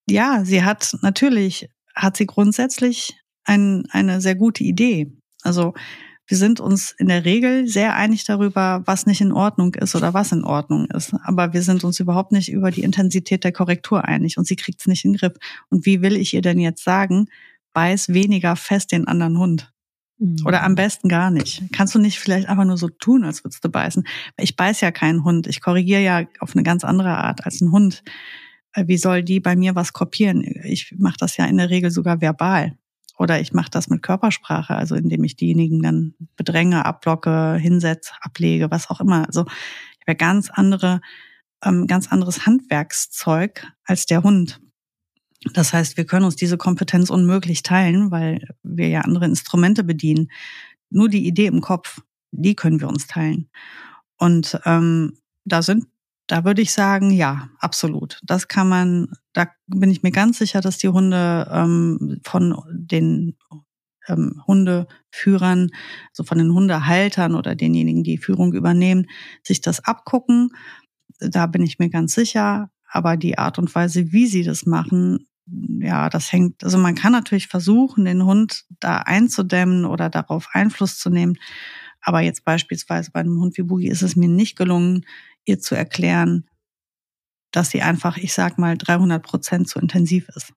ja, 0.08 0.44
sie 0.44 0.64
hat 0.64 0.96
natürlich, 1.02 1.68
hat 1.94 2.16
sie 2.16 2.26
grundsätzlich 2.26 3.18
ein, 3.44 3.84
eine 3.90 4.20
sehr 4.20 4.34
gute 4.34 4.64
Idee. 4.64 5.12
Also 5.42 5.74
wir 6.26 6.36
sind 6.36 6.60
uns 6.60 6.94
in 6.98 7.08
der 7.08 7.24
Regel 7.24 7.66
sehr 7.66 7.96
einig 7.96 8.24
darüber, 8.24 8.82
was 8.86 9.06
nicht 9.06 9.20
in 9.20 9.32
Ordnung 9.32 9.74
ist 9.74 9.94
oder 9.94 10.14
was 10.14 10.32
in 10.32 10.44
Ordnung 10.44 10.86
ist. 10.86 11.14
Aber 11.24 11.52
wir 11.52 11.62
sind 11.62 11.84
uns 11.84 11.98
überhaupt 12.00 12.32
nicht 12.32 12.50
über 12.50 12.70
die 12.70 12.82
Intensität 12.82 13.44
der 13.44 13.52
Korrektur 13.52 14.04
einig 14.04 14.38
und 14.38 14.46
sie 14.46 14.56
kriegt 14.56 14.80
es 14.80 14.86
nicht 14.86 15.04
in 15.04 15.12
den 15.12 15.18
Griff. 15.18 15.34
Und 15.68 15.84
wie 15.84 16.00
will 16.00 16.16
ich 16.16 16.32
ihr 16.32 16.42
denn 16.42 16.58
jetzt 16.58 16.84
sagen, 16.84 17.26
beiß 17.72 18.10
weniger 18.10 18.56
fest 18.56 18.92
den 18.92 19.08
anderen 19.08 19.38
Hund? 19.38 19.72
Mhm. 20.18 20.46
Oder 20.46 20.62
am 20.62 20.76
besten 20.76 21.08
gar 21.08 21.30
nicht. 21.30 21.64
Kannst 21.72 21.94
du 21.94 21.98
nicht 21.98 22.20
vielleicht 22.20 22.48
einfach 22.48 22.64
nur 22.64 22.78
so 22.78 22.88
tun, 22.88 23.24
als 23.24 23.44
würdest 23.44 23.64
du 23.64 23.68
beißen? 23.68 24.04
Ich 24.38 24.54
beiß 24.54 24.80
ja 24.80 24.92
keinen 24.92 25.24
Hund. 25.24 25.48
Ich 25.48 25.60
korrigiere 25.60 26.02
ja 26.02 26.22
auf 26.38 26.54
eine 26.54 26.62
ganz 26.62 26.84
andere 26.84 27.16
Art 27.18 27.44
als 27.44 27.60
ein 27.60 27.72
Hund. 27.72 28.04
Äh, 28.74 28.86
wie 28.86 28.96
soll 28.96 29.24
die 29.24 29.40
bei 29.40 29.56
mir 29.56 29.74
was 29.74 29.92
kopieren? 29.92 30.42
Ich 30.64 30.94
mache 30.96 31.16
das 31.18 31.36
ja 31.36 31.46
in 31.46 31.58
der 31.58 31.70
Regel 31.70 31.90
sogar 31.90 32.20
verbal. 32.20 32.76
Oder 33.22 33.40
ich 33.40 33.52
mache 33.52 33.70
das 33.70 33.88
mit 33.88 34.02
Körpersprache, 34.02 34.74
also 34.74 34.96
indem 34.96 35.22
ich 35.22 35.36
diejenigen 35.36 35.80
dann 35.80 36.14
bedränge, 36.34 36.84
abblocke, 36.84 37.54
hinsetze, 37.54 38.12
ablege, 38.20 38.68
was 38.72 38.90
auch 38.90 39.00
immer. 39.00 39.24
Also 39.28 39.44
ich 39.46 40.08
habe 40.08 40.16
ganz 40.16 40.50
andere, 40.50 41.00
ähm, 41.64 41.86
ganz 41.86 42.10
anderes 42.10 42.46
Handwerkszeug 42.46 43.64
als 43.84 44.06
der 44.06 44.24
Hund. 44.24 44.60
Das 45.54 45.72
heißt, 45.72 45.96
wir 45.96 46.04
können 46.04 46.24
uns 46.24 46.34
diese 46.34 46.58
Kompetenz 46.58 47.10
unmöglich 47.10 47.62
teilen, 47.62 48.10
weil 48.10 48.44
wir 48.64 48.88
ja 48.88 49.02
andere 49.02 49.26
Instrumente 49.26 49.84
bedienen. 49.84 50.28
Nur 50.90 51.08
die 51.08 51.24
Idee 51.24 51.46
im 51.46 51.60
Kopf, 51.60 52.00
die 52.32 52.56
können 52.56 52.80
wir 52.80 52.88
uns 52.88 53.06
teilen. 53.06 53.48
Und 54.18 54.58
ähm, 54.64 55.16
da 55.44 55.62
sind 55.62 55.86
da 56.32 56.46
würde 56.46 56.62
ich 56.62 56.72
sagen, 56.72 57.10
ja, 57.10 57.50
absolut. 57.58 58.18
Das 58.22 58.48
kann 58.48 58.66
man, 58.66 59.08
da 59.34 59.48
bin 59.66 59.90
ich 59.90 60.02
mir 60.02 60.12
ganz 60.12 60.38
sicher, 60.38 60.62
dass 60.62 60.78
die 60.78 60.88
Hunde 60.88 61.46
ähm, 61.52 62.20
von 62.24 62.56
den 62.72 63.36
ähm, 64.08 64.42
Hundeführern, 64.46 65.68
so 66.14 66.24
von 66.24 66.38
den 66.38 66.54
Hundehaltern 66.54 67.34
oder 67.34 67.54
denjenigen, 67.54 68.02
die 68.02 68.16
Führung 68.16 68.54
übernehmen, 68.54 69.08
sich 69.42 69.60
das 69.60 69.84
abgucken. 69.84 70.48
Da 71.20 71.46
bin 71.46 71.62
ich 71.64 71.78
mir 71.78 71.90
ganz 71.90 72.14
sicher. 72.14 72.70
Aber 72.90 73.18
die 73.18 73.36
Art 73.36 73.58
und 73.58 73.74
Weise, 73.74 74.10
wie 74.12 74.26
sie 74.26 74.42
das 74.42 74.64
machen, 74.64 75.28
ja, 75.44 76.08
das 76.08 76.32
hängt, 76.32 76.64
also 76.64 76.78
man 76.78 76.94
kann 76.94 77.12
natürlich 77.12 77.48
versuchen, 77.48 78.06
den 78.06 78.24
Hund 78.24 78.64
da 78.80 79.00
einzudämmen 79.00 79.84
oder 79.84 80.08
darauf 80.08 80.48
Einfluss 80.54 80.98
zu 80.98 81.10
nehmen. 81.10 81.36
Aber 82.00 82.20
jetzt 82.20 82.44
beispielsweise 82.44 83.10
bei 83.12 83.20
einem 83.20 83.38
Hund 83.38 83.58
wie 83.58 83.62
Boogie 83.62 83.88
ist 83.88 84.02
es 84.02 84.16
mir 84.16 84.28
nicht 84.28 84.56
gelungen, 84.56 85.04
ihr 85.44 85.60
zu 85.60 85.74
erklären, 85.74 86.48
dass 87.50 87.70
sie 87.70 87.82
einfach, 87.82 88.16
ich 88.16 88.32
sag 88.32 88.58
mal, 88.58 88.76
300 88.76 89.22
Prozent 89.22 89.68
zu 89.68 89.78
intensiv 89.78 90.28
ist. 90.34 90.52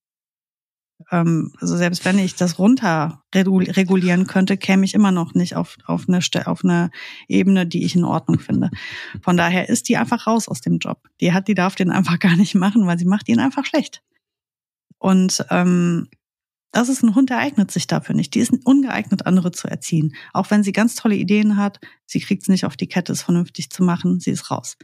Ähm, 1.12 1.52
also 1.60 1.76
selbst 1.76 2.06
wenn 2.06 2.18
ich 2.18 2.36
das 2.36 2.58
runter 2.58 3.24
regulieren 3.34 4.28
könnte, 4.28 4.58
käme 4.58 4.86
ich 4.86 4.94
immer 4.94 5.12
noch 5.12 5.34
nicht 5.34 5.56
auf, 5.56 5.78
auf, 5.86 6.06
eine, 6.08 6.20
auf 6.46 6.64
eine 6.64 6.90
Ebene, 7.28 7.68
die 7.68 7.84
ich 7.84 7.96
in 7.96 8.06
Ordnung 8.06 8.40
finde. 8.40 8.70
Von 9.22 9.38
daher 9.38 9.70
ist 9.70 9.90
die 9.90 9.98
einfach 9.98 10.26
raus 10.26 10.48
aus 10.48 10.62
dem 10.62 10.78
Job. 10.78 11.02
Die 11.20 11.34
hat, 11.34 11.48
die 11.48 11.56
darf 11.56 11.76
den 11.76 11.92
einfach 11.92 12.20
gar 12.20 12.36
nicht 12.36 12.56
machen, 12.56 12.88
weil 12.88 12.98
sie 12.98 13.06
macht 13.06 13.28
ihn 13.28 13.40
einfach 13.40 13.66
schlecht. 13.66 14.02
Und 14.98 15.46
ähm, 15.50 16.08
das 16.76 16.90
ist 16.90 17.04
ein 17.04 17.16
Hund, 17.16 17.30
der 17.30 17.38
eignet 17.38 17.72
sich 17.72 17.88
dafür 17.88 18.16
nicht. 18.16 18.36
Die 18.36 18.42
ist 18.42 18.54
ungeeignet, 18.66 19.26
andere 19.26 19.52
zu 19.52 19.70
erziehen. 19.70 20.14
Auch 20.34 20.52
wenn 20.52 20.62
sie 20.62 20.74
ganz 20.74 20.96
tolle 20.96 21.16
Ideen 21.16 21.56
hat, 21.56 21.80
sie 22.06 22.20
kriegt 22.20 22.42
es 22.42 22.50
nicht 22.50 22.66
auf 22.66 22.76
die 22.76 22.88
Kette, 22.88 23.14
es 23.14 23.22
vernünftig 23.22 23.70
zu 23.70 23.82
machen, 23.82 24.20
sie 24.20 24.32
ist 24.32 24.52
raus. 24.52 24.78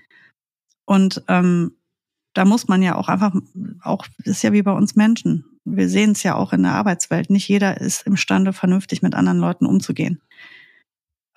Und 0.85 1.21
ähm, 1.27 1.75
da 2.33 2.45
muss 2.45 2.69
man 2.69 2.81
ja 2.81 2.95
auch 2.95 3.09
einfach, 3.09 3.35
auch 3.81 4.07
ist 4.23 4.41
ja 4.41 4.53
wie 4.53 4.61
bei 4.61 4.71
uns 4.71 4.95
Menschen. 4.95 5.43
Wir 5.65 5.89
sehen 5.89 6.11
es 6.11 6.23
ja 6.23 6.35
auch 6.35 6.53
in 6.53 6.63
der 6.63 6.71
Arbeitswelt. 6.71 7.29
Nicht 7.29 7.49
jeder 7.49 7.81
ist 7.81 8.07
imstande, 8.07 8.53
vernünftig 8.53 9.01
mit 9.01 9.13
anderen 9.13 9.39
Leuten 9.39 9.65
umzugehen. 9.65 10.21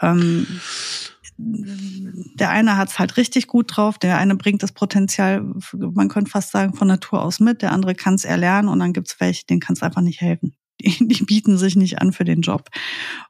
Ähm, 0.01 0.47
der 1.37 2.51
eine 2.51 2.76
hat 2.76 2.89
es 2.91 2.99
halt 2.99 3.16
richtig 3.16 3.47
gut 3.47 3.76
drauf, 3.76 3.99
der 3.99 4.18
eine 4.18 4.37
bringt 4.37 4.62
das 4.62 4.72
Potenzial, 4.72 5.45
man 5.72 6.09
könnte 6.09 6.30
fast 6.30 6.53
sagen, 6.53 6.74
von 6.74 6.89
Natur 6.89 7.22
aus 7.22 7.41
mit, 7.41 7.62
der 7.62 7.72
andere 7.72 7.95
kann 7.95 8.14
es 8.14 8.24
erlernen 8.24 8.68
und 8.68 8.78
dann 8.78 8.93
gibt 8.93 9.09
es 9.09 9.20
welche, 9.20 9.45
denen 9.47 9.61
kann 9.61 9.74
es 9.74 9.82
einfach 9.82 10.03
nicht 10.03 10.20
helfen. 10.20 10.55
Die, 10.80 11.24
bieten 11.24 11.57
sich 11.57 11.76
nicht 11.76 12.01
an 12.01 12.12
für 12.12 12.24
den 12.24 12.43
Job. 12.43 12.68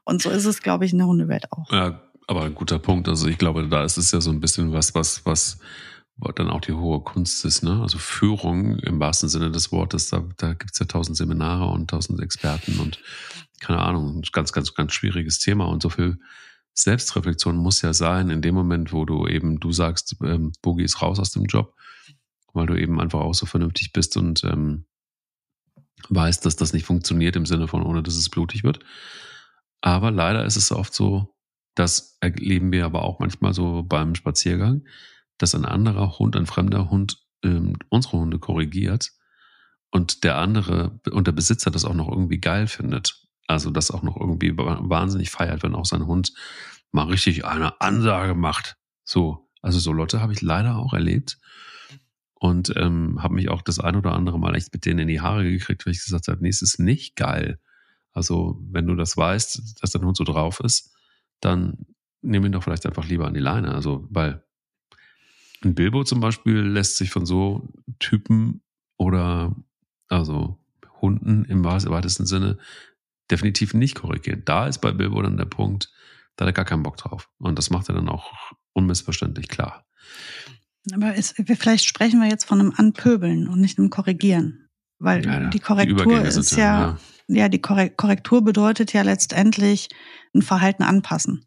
Und 0.03 0.21
so 0.21 0.29
ist 0.29 0.45
es, 0.45 0.61
glaube 0.61 0.85
ich, 0.85 0.91
in 0.91 0.97
der 0.97 1.07
Hundewelt 1.07 1.45
auch. 1.51 1.71
Ja, 1.71 2.01
aber 2.27 2.43
ein 2.43 2.55
guter 2.55 2.79
Punkt. 2.79 3.07
Also 3.07 3.27
ich 3.27 3.37
glaube, 3.37 3.67
da 3.67 3.83
ist 3.83 3.97
es 3.97 4.11
ja 4.11 4.19
so 4.19 4.31
ein 4.31 4.39
bisschen 4.39 4.73
was, 4.73 4.95
was, 4.95 5.25
was 5.25 5.59
dann 6.35 6.49
auch 6.49 6.61
die 6.61 6.73
hohe 6.73 7.01
Kunst 7.01 7.45
ist, 7.45 7.61
ne? 7.61 7.81
Also 7.81 7.97
Führung 7.97 8.79
im 8.79 8.99
wahrsten 8.99 9.29
Sinne 9.29 9.51
des 9.51 9.71
Wortes, 9.71 10.09
da, 10.09 10.23
da 10.37 10.53
gibt 10.53 10.71
es 10.73 10.79
ja 10.79 10.85
tausend 10.85 11.17
Seminare 11.17 11.65
und 11.65 11.89
tausend 11.89 12.21
Experten 12.21 12.79
und 12.79 12.99
keine 13.59 13.79
Ahnung, 13.79 14.21
ganz, 14.31 14.51
ganz, 14.51 14.73
ganz 14.73 14.93
schwieriges 14.93 15.39
Thema 15.39 15.65
und 15.65 15.81
so 15.83 15.89
viel 15.89 16.17
Selbstreflexion 16.75 17.55
muss 17.57 17.81
ja 17.81 17.93
sein, 17.93 18.29
in 18.29 18.41
dem 18.41 18.53
Moment, 18.53 18.91
wo 18.91 19.05
du 19.05 19.27
eben, 19.27 19.59
du 19.59 19.71
sagst, 19.71 20.17
ähm, 20.23 20.51
Boogie 20.61 20.83
ist 20.83 21.01
raus 21.01 21.19
aus 21.19 21.31
dem 21.31 21.45
Job, 21.45 21.73
weil 22.53 22.67
du 22.67 22.79
eben 22.79 22.99
einfach 22.99 23.21
auch 23.21 23.33
so 23.33 23.45
vernünftig 23.45 23.93
bist 23.93 24.17
und 24.17 24.43
ähm, 24.43 24.85
weißt, 26.09 26.45
dass 26.45 26.57
das 26.57 26.73
nicht 26.73 26.85
funktioniert 26.85 27.35
im 27.37 27.45
Sinne 27.45 27.67
von, 27.67 27.81
ohne 27.81 28.03
dass 28.03 28.15
es 28.15 28.29
blutig 28.29 28.63
wird. 28.63 28.79
Aber 29.81 30.11
leider 30.11 30.45
ist 30.45 30.57
es 30.57 30.71
oft 30.71 30.93
so, 30.93 31.33
das 31.75 32.17
erleben 32.19 32.71
wir 32.71 32.85
aber 32.85 33.03
auch 33.03 33.19
manchmal 33.19 33.53
so 33.53 33.83
beim 33.83 34.15
Spaziergang, 34.15 34.85
dass 35.37 35.55
ein 35.55 35.65
anderer 35.65 36.19
Hund, 36.19 36.35
ein 36.35 36.45
fremder 36.45 36.89
Hund 36.89 37.23
ähm, 37.43 37.77
unsere 37.89 38.17
Hunde 38.17 38.39
korrigiert 38.39 39.11
und 39.91 40.23
der 40.23 40.37
andere 40.37 40.99
und 41.11 41.27
der 41.27 41.31
Besitzer 41.31 41.71
das 41.71 41.85
auch 41.85 41.93
noch 41.93 42.09
irgendwie 42.09 42.39
geil 42.39 42.67
findet. 42.67 43.24
Also 43.47 43.69
das 43.69 43.91
auch 43.91 44.01
noch 44.01 44.17
irgendwie 44.19 44.57
wahnsinnig 44.57 45.29
feiert, 45.29 45.63
wenn 45.63 45.75
auch 45.75 45.85
sein 45.85 46.05
Hund 46.05 46.33
mal 46.91 47.07
richtig 47.07 47.45
eine 47.45 47.79
Ansage 47.81 48.33
macht. 48.33 48.77
So, 49.03 49.49
also 49.61 49.79
so 49.79 49.93
Leute 49.93 50.21
habe 50.21 50.33
ich 50.33 50.41
leider 50.41 50.77
auch 50.77 50.93
erlebt 50.93 51.37
und 52.33 52.73
ähm, 52.75 53.21
habe 53.21 53.35
mich 53.35 53.49
auch 53.49 53.61
das 53.61 53.79
ein 53.79 53.95
oder 53.95 54.13
andere 54.13 54.39
Mal 54.39 54.55
echt 54.55 54.73
mit 54.73 54.85
denen 54.85 54.99
in 54.99 55.07
die 55.07 55.21
Haare 55.21 55.43
gekriegt, 55.43 55.85
weil 55.85 55.93
ich 55.93 56.03
gesagt 56.03 56.27
habe, 56.27 56.41
nee, 56.41 56.49
es 56.49 56.61
ist 56.61 56.79
nicht 56.79 57.15
geil. 57.15 57.59
Also 58.11 58.59
wenn 58.71 58.87
du 58.87 58.95
das 58.95 59.17
weißt, 59.17 59.81
dass 59.81 59.91
dein 59.91 60.05
Hund 60.05 60.17
so 60.17 60.23
drauf 60.23 60.59
ist, 60.61 60.95
dann 61.41 61.85
nimm 62.21 62.45
ihn 62.45 62.51
doch 62.51 62.63
vielleicht 62.63 62.85
einfach 62.85 63.07
lieber 63.07 63.27
an 63.27 63.33
die 63.33 63.39
Leine. 63.39 63.73
Also 63.73 64.07
weil 64.09 64.43
ein 65.63 65.75
Bilbo 65.75 66.03
zum 66.03 66.19
Beispiel 66.19 66.59
lässt 66.59 66.97
sich 66.97 67.11
von 67.11 67.25
so 67.25 67.67
Typen 67.99 68.61
oder 68.97 69.55
also 70.07 70.57
Hunden 71.01 71.45
im 71.45 71.63
weitesten 71.63 72.25
Sinne 72.25 72.57
definitiv 73.31 73.73
nicht 73.73 73.95
korrigieren. 73.95 74.43
Da 74.45 74.67
ist 74.67 74.79
bei 74.79 74.91
Bilbo 74.91 75.21
dann 75.21 75.37
der 75.37 75.45
Punkt, 75.45 75.91
da 76.35 76.45
hat 76.45 76.49
er 76.49 76.53
gar 76.53 76.65
keinen 76.65 76.83
Bock 76.83 76.97
drauf. 76.97 77.29
Und 77.39 77.57
das 77.57 77.69
macht 77.69 77.89
er 77.89 77.95
dann 77.95 78.09
auch 78.09 78.31
unmissverständlich 78.73 79.47
klar. 79.47 79.85
Aber 80.93 81.15
ist, 81.15 81.35
vielleicht 81.57 81.85
sprechen 81.85 82.21
wir 82.21 82.29
jetzt 82.29 82.45
von 82.45 82.59
einem 82.59 82.73
Anpöbeln 82.75 83.47
und 83.47 83.59
nicht 83.59 83.79
einem 83.79 83.89
Korrigieren. 83.89 84.69
Weil 84.99 85.25
ja, 85.25 85.49
die 85.49 85.59
Korrektur 85.59 86.21
die 86.21 86.27
ist 86.27 86.51
ja, 86.55 86.97
ja, 87.27 87.35
ja, 87.35 87.49
die 87.49 87.59
Korrektur 87.59 88.43
bedeutet 88.43 88.93
ja 88.93 89.01
letztendlich 89.01 89.89
ein 90.33 90.41
Verhalten 90.41 90.83
anpassen. 90.83 91.45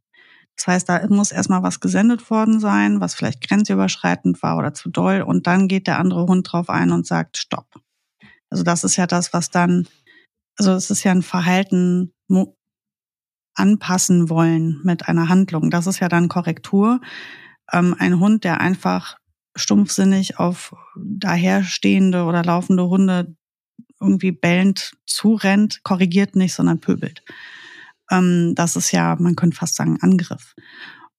Das 0.56 0.66
heißt, 0.66 0.88
da 0.88 1.06
muss 1.08 1.30
erstmal 1.30 1.62
was 1.62 1.78
gesendet 1.78 2.30
worden 2.30 2.58
sein, 2.58 3.00
was 3.00 3.14
vielleicht 3.14 3.46
grenzüberschreitend 3.46 4.42
war 4.42 4.56
oder 4.56 4.74
zu 4.74 4.90
doll. 4.90 5.22
Und 5.22 5.46
dann 5.46 5.68
geht 5.68 5.86
der 5.86 6.00
andere 6.00 6.26
Hund 6.26 6.50
drauf 6.50 6.68
ein 6.68 6.90
und 6.90 7.06
sagt, 7.06 7.38
stopp. 7.38 7.80
Also 8.50 8.64
das 8.64 8.82
ist 8.82 8.96
ja 8.96 9.06
das, 9.06 9.32
was 9.32 9.50
dann 9.50 9.86
also 10.58 10.72
es 10.72 10.90
ist 10.90 11.04
ja 11.04 11.12
ein 11.12 11.22
Verhalten 11.22 12.12
anpassen 13.54 14.28
wollen 14.28 14.80
mit 14.84 15.08
einer 15.08 15.28
Handlung. 15.28 15.70
Das 15.70 15.86
ist 15.86 16.00
ja 16.00 16.08
dann 16.08 16.28
Korrektur. 16.28 17.00
Ähm, 17.72 17.94
ein 17.98 18.20
Hund, 18.20 18.44
der 18.44 18.60
einfach 18.60 19.16
stumpfsinnig 19.56 20.38
auf 20.38 20.74
daherstehende 20.96 22.24
oder 22.24 22.44
laufende 22.44 22.88
Hunde 22.88 23.34
irgendwie 24.00 24.32
bellend 24.32 24.92
zurennt, 25.06 25.82
korrigiert 25.82 26.36
nicht, 26.36 26.54
sondern 26.54 26.80
pöbelt. 26.80 27.22
Ähm, 28.10 28.54
das 28.54 28.76
ist 28.76 28.92
ja, 28.92 29.16
man 29.18 29.36
könnte 29.36 29.56
fast 29.56 29.74
sagen, 29.76 29.98
Angriff. 30.00 30.54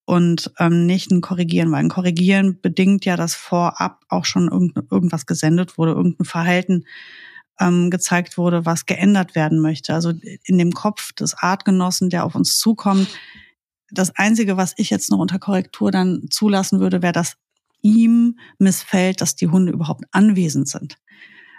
und 0.05 0.51
ähm, 0.57 0.85
nicht 0.87 1.11
ein 1.11 1.21
Korrigieren, 1.21 1.71
weil 1.71 1.81
ein 1.81 1.89
Korrigieren 1.89 2.59
bedingt 2.61 3.05
ja, 3.05 3.15
dass 3.15 3.35
vorab 3.35 4.03
auch 4.09 4.25
schon 4.25 4.49
irgend, 4.49 4.75
irgendwas 4.91 5.27
gesendet 5.27 5.77
wurde, 5.77 5.91
irgendein 5.91 6.25
Verhalten 6.25 6.85
ähm, 7.59 7.89
gezeigt 7.89 8.37
wurde, 8.37 8.65
was 8.65 8.85
geändert 8.85 9.35
werden 9.35 9.59
möchte. 9.59 9.93
Also 9.93 10.13
in 10.43 10.57
dem 10.57 10.71
Kopf 10.71 11.11
des 11.13 11.35
Artgenossen, 11.35 12.09
der 12.09 12.25
auf 12.25 12.35
uns 12.35 12.57
zukommt, 12.57 13.09
das 13.91 14.15
Einzige, 14.15 14.57
was 14.57 14.73
ich 14.77 14.89
jetzt 14.89 15.09
noch 15.09 15.17
unter 15.17 15.39
Korrektur 15.39 15.91
dann 15.91 16.27
zulassen 16.29 16.79
würde, 16.79 17.01
wäre, 17.01 17.13
dass 17.13 17.37
ihm 17.81 18.37
missfällt, 18.59 19.21
dass 19.21 19.35
die 19.35 19.47
Hunde 19.47 19.71
überhaupt 19.71 20.05
anwesend 20.11 20.67
sind. 20.67 20.97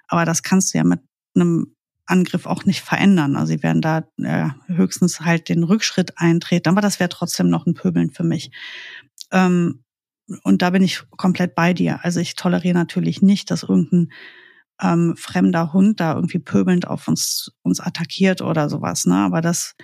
Aber 0.07 0.25
das 0.25 0.43
kannst 0.43 0.73
du 0.73 0.79
ja 0.79 0.85
mit 0.85 1.01
einem 1.35 1.75
Angriff 2.07 2.47
auch 2.47 2.65
nicht 2.65 2.81
verändern. 2.83 3.37
Also 3.37 3.53
sie 3.53 3.63
werden 3.63 3.81
da 3.81 4.05
äh, 4.19 4.49
höchstens 4.67 5.21
halt 5.21 5.49
den 5.49 5.63
Rückschritt 5.63 6.19
eintreten, 6.19 6.69
aber 6.69 6.81
das 6.81 7.01
wäre 7.01 7.09
trotzdem 7.09 7.49
noch 7.49 7.67
ein 7.67 7.75
Pöbeln 7.75 8.11
für 8.11 8.25
mich. 8.25 8.51
Ähm, 9.31 9.85
und 10.43 10.63
da 10.63 10.71
bin 10.71 10.83
ich 10.83 11.03
komplett 11.17 11.55
bei 11.55 11.73
dir. 11.73 12.05
Also 12.05 12.21
ich 12.21 12.35
toleriere 12.35 12.75
natürlich 12.75 13.23
nicht, 13.23 13.51
dass 13.51 13.63
irgendein 13.63 14.13
ähm, 14.81 15.15
fremder 15.17 15.73
Hund 15.73 16.01
da 16.01 16.15
irgendwie 16.15 16.39
pöbelnd 16.39 16.87
auf 16.87 17.09
uns, 17.09 17.53
uns 17.63 17.81
attackiert 17.81 18.43
oder 18.43 18.69
sowas. 18.69 19.05
Ne? 19.07 19.17
Aber 19.17 19.41
das, 19.41 19.75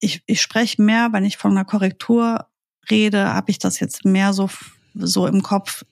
ich, 0.00 0.22
ich 0.26 0.40
spreche 0.40 0.82
mehr, 0.82 1.10
wenn 1.12 1.24
ich 1.24 1.36
von 1.36 1.52
einer 1.52 1.64
Korrektur 1.64 2.46
rede, 2.90 3.32
habe 3.32 3.50
ich 3.50 3.58
das 3.58 3.80
jetzt 3.80 4.04
mehr 4.04 4.32
so, 4.32 4.50
so 4.94 5.26
im 5.26 5.42
Kopf, 5.42 5.84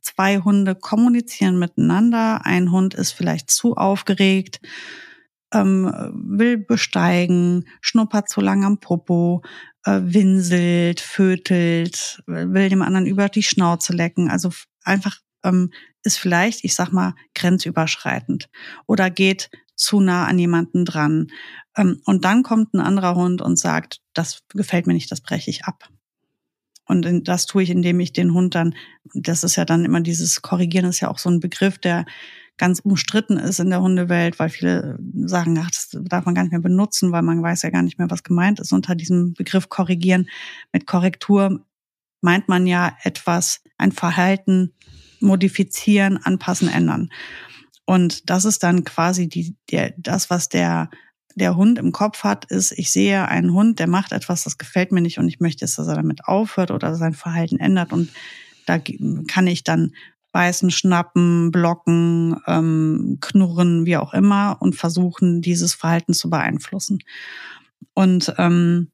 zwei 0.00 0.38
Hunde 0.38 0.74
kommunizieren 0.74 1.58
miteinander. 1.58 2.44
Ein 2.44 2.70
Hund 2.70 2.94
ist 2.94 3.12
vielleicht 3.12 3.50
zu 3.50 3.76
aufgeregt, 3.76 4.60
ähm, 5.52 5.92
will 6.14 6.58
besteigen, 6.58 7.66
schnuppert 7.80 8.28
zu 8.28 8.40
lang 8.40 8.64
am 8.64 8.78
Popo, 8.78 9.42
äh, 9.84 10.00
winselt, 10.02 11.00
fötelt, 11.00 12.22
will 12.26 12.68
dem 12.68 12.82
anderen 12.82 13.06
über 13.06 13.28
die 13.28 13.42
Schnauze 13.42 13.92
lecken. 13.92 14.30
Also 14.30 14.50
einfach 14.84 15.18
ähm, 15.44 15.70
ist 16.02 16.18
vielleicht, 16.18 16.64
ich 16.64 16.74
sag 16.74 16.92
mal, 16.92 17.14
grenzüberschreitend 17.34 18.48
oder 18.86 19.10
geht 19.10 19.50
zu 19.74 20.00
nah 20.00 20.26
an 20.26 20.38
jemanden 20.38 20.84
dran. 20.84 21.28
Ähm, 21.76 22.00
und 22.04 22.24
dann 22.24 22.42
kommt 22.42 22.74
ein 22.74 22.80
anderer 22.80 23.14
Hund 23.14 23.42
und 23.42 23.58
sagt, 23.58 24.00
das 24.12 24.42
gefällt 24.48 24.86
mir 24.86 24.94
nicht, 24.94 25.10
das 25.10 25.20
breche 25.20 25.50
ich 25.50 25.64
ab. 25.64 25.88
Und 26.86 27.28
das 27.28 27.46
tue 27.46 27.62
ich, 27.62 27.70
indem 27.70 28.00
ich 28.00 28.12
den 28.12 28.34
Hund 28.34 28.56
dann, 28.56 28.74
das 29.14 29.44
ist 29.44 29.54
ja 29.54 29.64
dann 29.64 29.84
immer 29.84 30.00
dieses 30.00 30.42
Korrigieren, 30.42 30.86
ist 30.86 30.98
ja 30.98 31.08
auch 31.08 31.18
so 31.18 31.30
ein 31.30 31.38
Begriff, 31.38 31.78
der 31.78 32.04
ganz 32.56 32.80
umstritten 32.80 33.38
ist 33.38 33.60
in 33.60 33.70
der 33.70 33.80
Hundewelt, 33.80 34.38
weil 34.38 34.50
viele 34.50 34.98
sagen, 35.14 35.56
ach, 35.58 35.70
das 35.70 35.90
darf 35.92 36.26
man 36.26 36.34
gar 36.34 36.42
nicht 36.42 36.50
mehr 36.50 36.60
benutzen, 36.60 37.12
weil 37.12 37.22
man 37.22 37.42
weiß 37.42 37.62
ja 37.62 37.70
gar 37.70 37.82
nicht 37.82 37.98
mehr, 37.98 38.10
was 38.10 38.24
gemeint 38.24 38.58
ist 38.60 38.72
unter 38.72 38.96
diesem 38.96 39.34
Begriff 39.34 39.68
Korrigieren. 39.68 40.28
Mit 40.72 40.86
Korrektur 40.86 41.64
meint 42.20 42.48
man 42.48 42.66
ja 42.66 42.96
etwas, 43.02 43.62
ein 43.78 43.92
Verhalten 43.92 44.74
modifizieren, 45.20 46.16
anpassen, 46.16 46.68
ändern. 46.68 47.10
Und 47.84 48.30
das 48.30 48.44
ist 48.44 48.62
dann 48.62 48.84
quasi 48.84 49.28
die, 49.28 49.56
der, 49.70 49.94
das, 49.96 50.30
was 50.30 50.48
der 50.48 50.90
der 51.36 51.56
Hund 51.56 51.78
im 51.78 51.92
Kopf 51.92 52.24
hat, 52.24 52.44
ist, 52.46 52.72
ich 52.72 52.90
sehe 52.90 53.26
einen 53.28 53.52
Hund, 53.52 53.78
der 53.78 53.88
macht 53.88 54.12
etwas, 54.12 54.44
das 54.44 54.58
gefällt 54.58 54.92
mir 54.92 55.00
nicht 55.00 55.18
und 55.18 55.28
ich 55.28 55.40
möchte, 55.40 55.64
dass 55.64 55.78
er 55.78 55.94
damit 55.94 56.24
aufhört 56.24 56.70
oder 56.70 56.94
sein 56.96 57.14
Verhalten 57.14 57.58
ändert. 57.58 57.92
Und 57.92 58.10
da 58.66 58.78
kann 59.28 59.46
ich 59.46 59.64
dann 59.64 59.92
beißen, 60.32 60.70
schnappen, 60.70 61.50
blocken, 61.50 62.36
ähm, 62.46 63.18
knurren, 63.20 63.86
wie 63.86 63.96
auch 63.96 64.14
immer 64.14 64.58
und 64.60 64.76
versuchen, 64.76 65.40
dieses 65.42 65.74
Verhalten 65.74 66.14
zu 66.14 66.30
beeinflussen. 66.30 67.00
Und 67.94 68.34
ähm, 68.38 68.90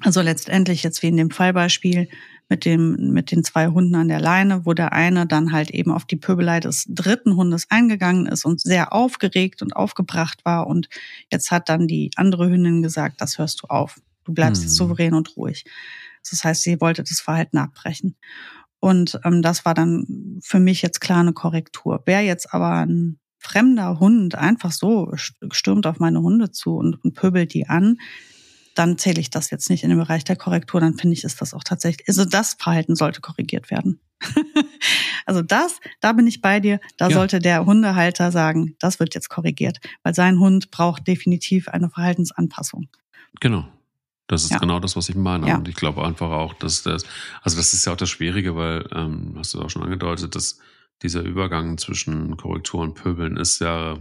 also 0.00 0.20
letztendlich 0.20 0.82
jetzt 0.82 1.02
wie 1.02 1.08
in 1.08 1.16
dem 1.16 1.30
Fallbeispiel 1.30 2.08
mit 2.48 2.64
dem, 2.64 3.12
mit 3.12 3.30
den 3.30 3.42
zwei 3.42 3.68
Hunden 3.68 3.94
an 3.96 4.08
der 4.08 4.20
Leine, 4.20 4.64
wo 4.64 4.72
der 4.72 4.92
eine 4.92 5.26
dann 5.26 5.52
halt 5.52 5.70
eben 5.70 5.90
auf 5.90 6.04
die 6.04 6.16
Pöbelei 6.16 6.60
des 6.60 6.84
dritten 6.88 7.36
Hundes 7.36 7.66
eingegangen 7.70 8.26
ist 8.26 8.44
und 8.44 8.60
sehr 8.60 8.92
aufgeregt 8.92 9.62
und 9.62 9.74
aufgebracht 9.74 10.44
war. 10.44 10.66
Und 10.66 10.88
jetzt 11.30 11.50
hat 11.50 11.68
dann 11.68 11.88
die 11.88 12.10
andere 12.16 12.48
Hündin 12.48 12.82
gesagt, 12.82 13.20
das 13.20 13.38
hörst 13.38 13.62
du 13.62 13.66
auf. 13.66 14.00
Du 14.24 14.32
bleibst 14.32 14.62
hm. 14.62 14.68
jetzt 14.68 14.76
souverän 14.76 15.14
und 15.14 15.36
ruhig. 15.36 15.64
Das 16.28 16.44
heißt, 16.44 16.62
sie 16.62 16.80
wollte 16.80 17.02
das 17.02 17.20
Verhalten 17.20 17.58
abbrechen. 17.58 18.16
Und 18.80 19.18
ähm, 19.24 19.42
das 19.42 19.64
war 19.64 19.74
dann 19.74 20.38
für 20.42 20.60
mich 20.60 20.82
jetzt 20.82 21.00
klar 21.00 21.20
eine 21.20 21.32
Korrektur. 21.32 22.02
Wer 22.04 22.22
jetzt 22.22 22.52
aber 22.52 22.86
ein 22.86 23.18
fremder 23.38 24.00
Hund 24.00 24.34
einfach 24.34 24.72
so 24.72 25.12
stürmt 25.14 25.86
auf 25.86 25.98
meine 25.98 26.20
Hunde 26.20 26.50
zu 26.50 26.76
und, 26.76 27.02
und 27.04 27.14
pöbelt 27.14 27.54
die 27.54 27.68
an, 27.68 27.98
dann 28.78 28.98
zähle 28.98 29.20
ich 29.20 29.30
das 29.30 29.50
jetzt 29.50 29.70
nicht 29.70 29.82
in 29.82 29.90
den 29.90 29.98
Bereich 29.98 30.24
der 30.24 30.36
Korrektur, 30.36 30.80
dann 30.80 30.96
finde 30.96 31.14
ich, 31.14 31.24
ist 31.24 31.40
das 31.40 31.54
auch 31.54 31.64
tatsächlich, 31.64 32.08
also 32.08 32.24
das 32.24 32.54
Verhalten 32.54 32.94
sollte 32.94 33.20
korrigiert 33.20 33.70
werden. 33.70 34.00
also 35.26 35.42
das, 35.42 35.80
da 36.00 36.12
bin 36.12 36.26
ich 36.26 36.40
bei 36.40 36.60
dir, 36.60 36.80
da 36.96 37.08
ja. 37.08 37.14
sollte 37.14 37.38
der 37.38 37.66
Hundehalter 37.66 38.30
sagen, 38.32 38.76
das 38.78 39.00
wird 39.00 39.14
jetzt 39.14 39.28
korrigiert, 39.28 39.78
weil 40.02 40.14
sein 40.14 40.38
Hund 40.38 40.70
braucht 40.70 41.06
definitiv 41.06 41.68
eine 41.68 41.90
Verhaltensanpassung. 41.90 42.88
Genau. 43.40 43.66
Das 44.28 44.42
ist 44.42 44.50
ja. 44.50 44.58
genau 44.58 44.80
das, 44.80 44.96
was 44.96 45.08
ich 45.08 45.14
meine. 45.14 45.48
Ja. 45.48 45.56
Und 45.56 45.68
ich 45.68 45.76
glaube 45.76 46.04
einfach 46.04 46.30
auch, 46.30 46.52
dass 46.54 46.82
das, 46.82 47.04
also 47.42 47.56
das 47.56 47.72
ist 47.72 47.86
ja 47.86 47.92
auch 47.92 47.96
das 47.96 48.10
Schwierige, 48.10 48.56
weil, 48.56 48.86
ähm, 48.92 49.34
hast 49.36 49.54
du 49.54 49.62
auch 49.62 49.70
schon 49.70 49.82
angedeutet, 49.82 50.34
dass 50.34 50.58
dieser 51.02 51.22
Übergang 51.22 51.78
zwischen 51.78 52.36
Korrektur 52.36 52.80
und 52.80 52.94
Pöbeln 52.94 53.36
ist 53.36 53.60
ja 53.60 53.98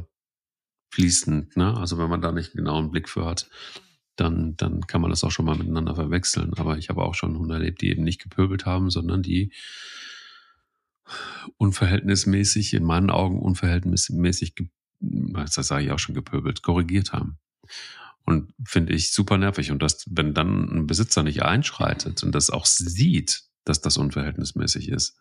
fließend, 0.90 1.58
ne? 1.58 1.76
Also 1.78 1.98
wenn 1.98 2.10
man 2.10 2.22
da 2.22 2.32
nicht 2.32 2.58
einen 2.58 2.90
Blick 2.90 3.10
für 3.10 3.26
hat, 3.26 3.50
dann, 4.16 4.56
dann 4.58 4.88
kann 4.88 5.02
man 5.02 5.10
das 5.10 5.24
auch 5.24 5.32
schon 5.32 5.46
mal 5.46 5.58
miteinander 5.58 5.96
verwechseln. 5.96 6.54
Aber 6.56 6.78
ich 6.78 6.90
habe 6.90 7.04
auch 7.04 7.16
schon 7.16 7.38
Hunde 7.38 7.56
erlebt, 7.56 7.82
die 7.82 7.90
eben 7.90 8.04
nicht 8.04 8.22
gepöbelt 8.22 8.66
haben, 8.66 8.90
sondern 8.90 9.22
die 9.22 9.52
unverhältnismäßig, 11.58 12.74
in 12.74 12.84
meinen 12.84 13.10
Augen 13.10 13.40
unverhältnismäßig, 13.40 14.56
das 15.00 15.56
sage 15.56 15.86
ich 15.86 15.92
auch 15.92 16.00
schon 16.00 16.16
gepöbelt, 16.16 16.64
korrigiert 16.64 17.14
haben. 17.14 17.38
Und 18.26 18.54
finde 18.66 18.94
ich 18.94 19.12
super 19.12 19.38
nervig. 19.38 19.72
Und 19.72 19.84
das, 19.84 20.06
wenn 20.10 20.34
dann 20.34 20.68
ein 20.70 20.88
Besitzer 20.88 21.22
nicht 21.22 21.44
einschreitet 21.44 22.24
und 22.24 22.34
das 22.34 22.50
auch 22.50 22.66
sieht, 22.66 23.44
dass 23.66 23.82
das 23.82 23.98
unverhältnismäßig 23.98 24.90
ist. 24.90 25.20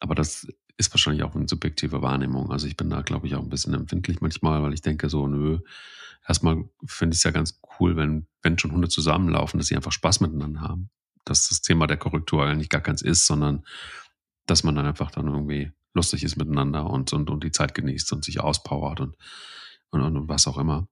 Aber 0.00 0.14
das 0.14 0.46
ist 0.76 0.92
wahrscheinlich 0.92 1.22
auch 1.22 1.34
eine 1.34 1.48
subjektive 1.48 2.02
Wahrnehmung. 2.02 2.50
Also 2.52 2.66
ich 2.66 2.76
bin 2.76 2.90
da, 2.90 3.02
glaube 3.02 3.26
ich, 3.26 3.34
auch 3.34 3.42
ein 3.42 3.48
bisschen 3.48 3.74
empfindlich 3.74 4.20
manchmal, 4.20 4.62
weil 4.62 4.74
ich 4.74 4.82
denke 4.82 5.08
so, 5.08 5.26
nö, 5.26 5.60
erstmal 6.28 6.64
finde 6.86 7.14
ich 7.14 7.20
es 7.20 7.24
ja 7.24 7.30
ganz 7.30 7.60
cool, 7.80 7.96
wenn, 7.96 8.26
wenn 8.42 8.58
schon 8.58 8.72
Hunde 8.72 8.88
zusammenlaufen, 8.88 9.58
dass 9.58 9.68
sie 9.68 9.76
einfach 9.76 9.92
Spaß 9.92 10.20
miteinander 10.20 10.60
haben. 10.60 10.90
Dass 11.24 11.48
das 11.48 11.62
Thema 11.62 11.86
der 11.86 11.96
Korrektur 11.96 12.44
eigentlich 12.44 12.68
gar 12.68 12.80
keins 12.80 13.02
ist, 13.02 13.26
sondern 13.26 13.64
dass 14.46 14.62
man 14.62 14.74
dann 14.74 14.86
einfach 14.86 15.10
dann 15.10 15.26
irgendwie 15.26 15.72
lustig 15.94 16.22
ist 16.22 16.36
miteinander 16.36 16.88
und, 16.88 17.12
und, 17.12 17.30
und 17.30 17.42
die 17.42 17.50
Zeit 17.50 17.74
genießt 17.74 18.12
und 18.12 18.24
sich 18.24 18.40
auspowert 18.40 19.00
und, 19.00 19.16
und, 19.90 20.02
und 20.02 20.28
was 20.28 20.46
auch 20.46 20.58
immer. 20.58 20.86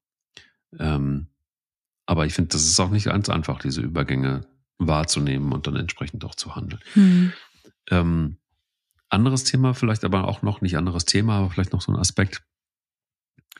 Ähm, 0.78 1.28
aber 2.06 2.26
ich 2.26 2.34
finde, 2.34 2.48
das 2.48 2.64
ist 2.64 2.80
auch 2.80 2.90
nicht 2.90 3.04
ganz 3.04 3.28
einfach, 3.28 3.58
diese 3.58 3.80
Übergänge 3.82 4.46
wahrzunehmen 4.78 5.52
und 5.52 5.66
dann 5.66 5.76
entsprechend 5.76 6.24
auch 6.24 6.34
zu 6.34 6.54
handeln. 6.54 6.82
Mhm. 6.94 7.32
Ähm, 7.90 8.36
anderes 9.08 9.44
Thema, 9.44 9.74
vielleicht 9.74 10.04
aber 10.04 10.28
auch 10.28 10.42
noch 10.42 10.60
nicht 10.60 10.76
anderes 10.76 11.04
Thema, 11.04 11.38
aber 11.38 11.50
vielleicht 11.50 11.72
noch 11.72 11.80
so 11.80 11.92
ein 11.92 11.98
Aspekt, 11.98 12.45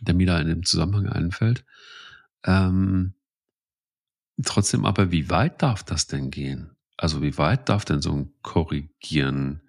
der 0.00 0.14
mir 0.14 0.26
da 0.26 0.38
in 0.40 0.48
dem 0.48 0.64
Zusammenhang 0.64 1.08
einfällt. 1.08 1.64
Ähm, 2.44 3.14
trotzdem 4.44 4.84
aber, 4.84 5.10
wie 5.10 5.30
weit 5.30 5.62
darf 5.62 5.82
das 5.82 6.06
denn 6.06 6.30
gehen? 6.30 6.76
Also 6.96 7.22
wie 7.22 7.36
weit 7.38 7.68
darf 7.68 7.84
denn 7.84 8.00
so 8.00 8.12
ein 8.12 8.32
Korrigieren 8.42 9.60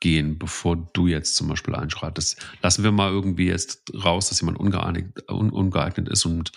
gehen, 0.00 0.38
bevor 0.38 0.76
du 0.94 1.06
jetzt 1.06 1.36
zum 1.36 1.48
Beispiel 1.48 1.74
einschreitest? 1.74 2.44
Lassen 2.62 2.84
wir 2.84 2.92
mal 2.92 3.10
irgendwie 3.10 3.46
jetzt 3.46 3.92
raus, 3.94 4.28
dass 4.28 4.40
jemand 4.40 4.58
ungeeignet, 4.58 5.30
un, 5.30 5.50
ungeeignet 5.50 6.08
ist 6.08 6.24
und 6.24 6.52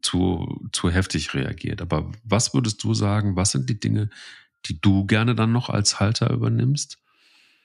zu, 0.00 0.68
zu 0.72 0.90
heftig 0.90 1.34
reagiert. 1.34 1.82
Aber 1.82 2.12
was 2.24 2.54
würdest 2.54 2.82
du 2.84 2.94
sagen, 2.94 3.36
was 3.36 3.50
sind 3.50 3.68
die 3.68 3.80
Dinge, 3.80 4.10
die 4.66 4.80
du 4.80 5.06
gerne 5.06 5.34
dann 5.34 5.52
noch 5.52 5.68
als 5.68 6.00
Halter 6.00 6.30
übernimmst? 6.30 6.98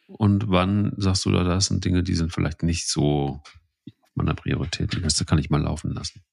Und 0.08 0.50
wann 0.50 0.94
sagst 0.98 1.26
du, 1.26 1.32
da 1.32 1.60
sind 1.60 1.84
Dinge, 1.84 2.02
die 2.02 2.16
sind 2.16 2.34
vielleicht 2.34 2.64
nicht 2.64 2.88
so 2.88 3.44
meiner 4.18 4.34
Prioritätenliste, 4.34 5.26
kann 5.26 5.40
ich 5.40 5.50
mal 5.50 5.62
laufen 5.62 5.94
lassen. 5.94 6.24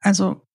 Also 0.00 0.46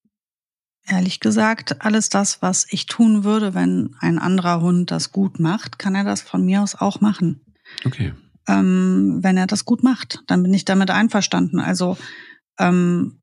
ehrlich 0.86 1.20
gesagt, 1.20 1.82
alles 1.82 2.10
das, 2.10 2.42
was 2.42 2.68
ich 2.70 2.86
tun 2.86 3.24
würde, 3.24 3.54
wenn 3.54 3.96
ein 4.00 4.20
anderer 4.20 4.62
Hund 4.62 4.92
das 4.92 5.12
gut 5.12 5.40
macht, 5.40 5.80
kann 5.80 5.96
er 5.96 6.04
das 6.04 6.22
von 6.22 6.46
mir 6.46 6.62
aus 6.62 6.76
auch 6.76 7.02
machen. 7.02 7.42
Okay. 7.86 8.14
Ähm, 8.48 9.20
wenn 9.22 9.38
er 9.38 9.48
das 9.48 9.66
gut 9.66 9.84
macht, 9.84 10.24
dann 10.28 10.44
bin 10.44 10.54
ich 10.54 10.66
damit 10.66 10.90
einverstanden. 10.90 11.60
Also 11.60 11.98
ähm, 12.58 13.22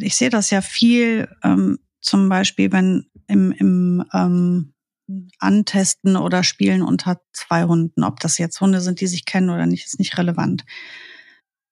ich 0.00 0.16
sehe 0.16 0.30
das 0.30 0.50
ja 0.50 0.60
viel, 0.60 1.28
ähm, 1.42 1.78
zum 2.00 2.28
Beispiel, 2.28 2.72
wenn 2.72 3.06
im, 3.26 3.52
im 3.52 4.04
ähm, 4.12 4.74
antesten 5.38 6.16
oder 6.16 6.44
spielen 6.44 6.82
unter 6.82 7.20
zwei 7.32 7.64
Hunden. 7.64 8.04
Ob 8.04 8.20
das 8.20 8.38
jetzt 8.38 8.60
Hunde 8.60 8.80
sind, 8.80 9.00
die 9.00 9.06
sich 9.06 9.24
kennen 9.24 9.50
oder 9.50 9.66
nicht, 9.66 9.86
ist 9.86 9.98
nicht 9.98 10.18
relevant. 10.18 10.64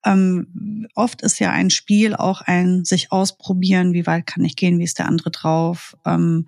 Ähm, 0.04 0.86
oft 0.94 1.22
ist 1.22 1.38
ja 1.38 1.50
ein 1.50 1.70
Spiel 1.70 2.14
auch 2.14 2.40
ein 2.40 2.84
sich 2.84 3.12
ausprobieren, 3.12 3.92
wie 3.92 4.06
weit 4.06 4.26
kann 4.26 4.44
ich 4.44 4.56
gehen, 4.56 4.78
wie 4.78 4.84
ist 4.84 4.98
der 4.98 5.06
andere 5.06 5.30
drauf. 5.30 5.96
Ähm, 6.04 6.46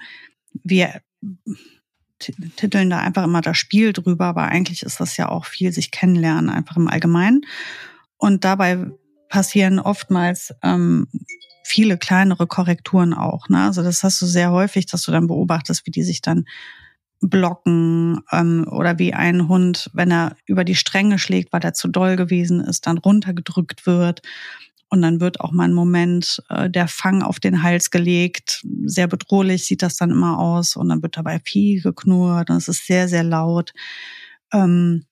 wir 0.63 1.01
titeln 2.19 2.91
da 2.91 2.99
einfach 2.99 3.25
immer 3.25 3.41
das 3.41 3.59
Spiel 3.59 3.93
drüber, 3.93 4.27
aber 4.27 4.45
eigentlich 4.45 4.83
ist 4.83 5.01
das 5.01 5.17
ja 5.17 5.29
auch 5.29 5.45
viel 5.45 5.73
sich 5.73 5.91
kennenlernen, 5.91 6.51
einfach 6.51 6.77
im 6.77 6.89
Allgemeinen. 6.89 7.43
Und 8.17 8.45
dabei 8.45 8.87
passieren 9.29 9.79
oftmals 9.79 10.55
ähm, 10.63 11.07
viele 11.69 11.99
kleinere 11.99 12.47
Korrekturen 12.47 13.15
auch. 13.15 13.49
Ne? 13.49 13.65
Also 13.65 13.83
das 13.83 14.03
hast 14.03 14.21
du 14.23 14.27
sehr 14.27 14.51
häufig, 14.51 14.87
dass 14.87 15.03
du 15.03 15.13
dann 15.13 15.27
beobachtest, 15.27 15.87
wie 15.87 15.91
die 15.91 16.03
sich 16.03 16.23
dann 16.23 16.47
blocken 17.21 18.21
ähm, 18.31 18.67
oder 18.71 18.99
wie 18.99 19.13
ein 19.13 19.49
Hund, 19.49 19.91
wenn 19.93 20.11
er 20.11 20.37
über 20.47 20.65
die 20.65 20.77
Stränge 20.77 21.19
schlägt, 21.19 21.53
weil 21.53 21.63
er 21.63 21.75
zu 21.75 21.89
doll 21.89 22.17
gewesen 22.17 22.61
ist, 22.61 22.87
dann 22.87 22.99
runtergedrückt 22.99 23.87
wird. 23.87 24.23
Und 24.91 25.03
dann 25.03 25.21
wird 25.21 25.41
auch 25.41 25.53
mal 25.53 25.65
ein 25.65 25.75
Moment 25.75 26.43
äh, 26.49 26.71
der 26.71 26.89
Fang 26.89 27.23
auf 27.23 27.41
den 27.41 27.63
Hals 27.63 27.91
gelegt. 27.91 28.65
Sehr 28.85 29.07
bedrohlich 29.07 29.67
sieht 29.67 29.83
das 29.83 29.97
dann 29.97 30.11
immer 30.11 30.39
aus. 30.39 30.77
Und 30.77 30.89
dann 30.89 31.03
wird 31.03 31.17
dabei 31.17 31.41
viel 31.45 31.83
geknurrt 31.83 32.49
und 32.49 32.57
es 32.57 32.69
ist 32.69 32.87
sehr, 32.87 33.09
sehr 33.09 33.25
laut. 33.25 33.73
Ähm, 34.53 35.05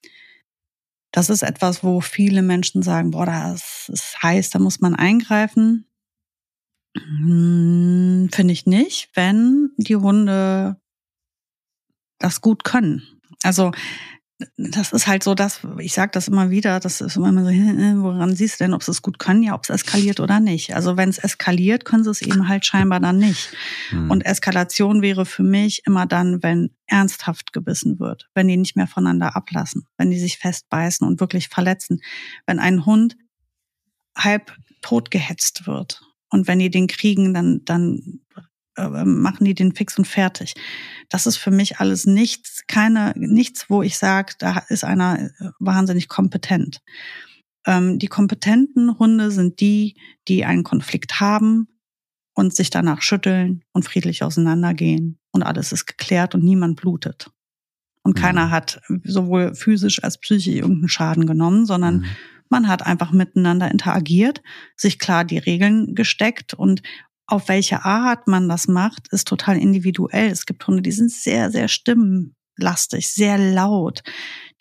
das 1.11 1.29
ist 1.29 1.43
etwas, 1.43 1.83
wo 1.83 2.01
viele 2.01 2.41
Menschen 2.41 2.83
sagen, 2.83 3.11
boah, 3.11 3.25
das 3.25 3.89
ist 3.91 4.21
heiß, 4.21 4.49
da 4.49 4.59
muss 4.59 4.81
man 4.81 4.95
eingreifen. 4.95 5.86
Hm, 7.05 8.29
Finde 8.31 8.53
ich 8.53 8.65
nicht, 8.65 9.09
wenn 9.13 9.71
die 9.77 9.95
Hunde 9.95 10.77
das 12.19 12.41
gut 12.41 12.63
können. 12.63 13.03
Also 13.43 13.71
das 14.55 14.93
ist 14.93 15.07
halt 15.07 15.23
so, 15.23 15.33
dass 15.33 15.61
ich 15.79 15.93
sage 15.93 16.11
das 16.13 16.27
immer 16.27 16.51
wieder, 16.51 16.79
das 16.79 17.01
ist 17.01 17.15
immer 17.15 17.33
so, 17.33 17.49
woran 18.03 18.35
siehst 18.35 18.59
du 18.59 18.65
denn, 18.65 18.75
ob 18.75 18.83
sie 18.83 18.91
es 18.91 19.01
gut 19.01 19.17
können? 19.17 19.41
Ja, 19.41 19.55
ob 19.55 19.63
es 19.63 19.69
eskaliert 19.69 20.19
oder 20.19 20.39
nicht. 20.39 20.75
Also 20.75 20.95
wenn 20.95 21.09
es 21.09 21.17
eskaliert, 21.17 21.85
können 21.85 22.03
sie 22.03 22.11
es 22.11 22.21
eben 22.21 22.47
halt 22.47 22.63
scheinbar 22.63 22.99
dann 22.99 23.17
nicht. 23.17 23.49
Mhm. 23.91 24.11
Und 24.11 24.25
Eskalation 24.25 25.01
wäre 25.01 25.25
für 25.25 25.41
mich 25.41 25.81
immer 25.85 26.05
dann, 26.05 26.43
wenn 26.43 26.69
ernsthaft 26.85 27.51
gebissen 27.51 27.99
wird, 27.99 28.29
wenn 28.35 28.47
die 28.47 28.57
nicht 28.57 28.75
mehr 28.75 28.87
voneinander 28.87 29.35
ablassen, 29.35 29.87
wenn 29.97 30.11
die 30.11 30.19
sich 30.19 30.37
festbeißen 30.37 31.07
und 31.07 31.19
wirklich 31.19 31.49
verletzen, 31.49 32.01
wenn 32.45 32.59
ein 32.59 32.85
Hund 32.85 33.17
halb 34.15 34.55
tot 34.81 35.09
gehetzt 35.09 35.65
wird 35.65 36.01
und 36.29 36.47
wenn 36.47 36.59
die 36.59 36.69
den 36.69 36.87
kriegen, 36.87 37.33
dann 37.33 37.61
dann 37.65 38.21
äh, 38.77 39.05
machen 39.05 39.45
die 39.45 39.55
den 39.55 39.73
fix 39.73 39.97
und 39.97 40.05
fertig. 40.05 40.53
Das 41.09 41.25
ist 41.25 41.37
für 41.37 41.51
mich 41.51 41.79
alles 41.79 42.05
nichts, 42.05 42.63
keine, 42.67 43.13
nichts, 43.15 43.69
wo 43.69 43.81
ich 43.81 43.97
sage, 43.97 44.33
da 44.37 44.63
ist 44.69 44.83
einer 44.83 45.19
äh, 45.19 45.49
wahnsinnig 45.59 46.07
kompetent. 46.07 46.81
Ähm, 47.65 47.97
die 47.97 48.07
kompetenten 48.07 48.97
Hunde 48.99 49.31
sind 49.31 49.59
die, 49.59 49.97
die 50.27 50.45
einen 50.45 50.63
Konflikt 50.63 51.19
haben 51.19 51.67
und 52.33 52.55
sich 52.55 52.69
danach 52.69 53.01
schütteln 53.01 53.63
und 53.73 53.83
friedlich 53.83 54.23
auseinandergehen 54.23 55.17
und 55.31 55.41
alles 55.41 55.71
ist 55.71 55.87
geklärt 55.87 56.35
und 56.35 56.43
niemand 56.43 56.79
blutet. 56.79 57.31
Und 58.03 58.15
mhm. 58.15 58.21
keiner 58.21 58.51
hat 58.51 58.79
sowohl 59.03 59.55
physisch 59.55 60.03
als 60.03 60.19
psychisch 60.19 60.53
irgendeinen 60.53 60.87
Schaden 60.87 61.25
genommen, 61.25 61.65
sondern 61.65 61.97
mhm. 61.97 62.05
Man 62.51 62.67
hat 62.67 62.85
einfach 62.85 63.11
miteinander 63.11 63.69
interagiert, 63.71 64.41
sich 64.75 64.99
klar 64.99 65.25
die 65.25 65.37
Regeln 65.37 65.95
gesteckt 65.95 66.53
und 66.53 66.81
auf 67.27 67.49
welche 67.49 67.83
Art 67.83 68.27
man 68.27 68.47
das 68.47 68.67
macht, 68.67 69.09
ist 69.11 69.27
total 69.27 69.57
individuell. 69.57 70.29
Es 70.29 70.45
gibt 70.45 70.65
Hunde, 70.65 70.81
die 70.81 70.93
sind 70.93 71.11
sehr, 71.11 71.51
sehr 71.51 71.67
stimmenlastig, 72.57 73.09
sehr 73.09 73.37
laut. 73.37 74.03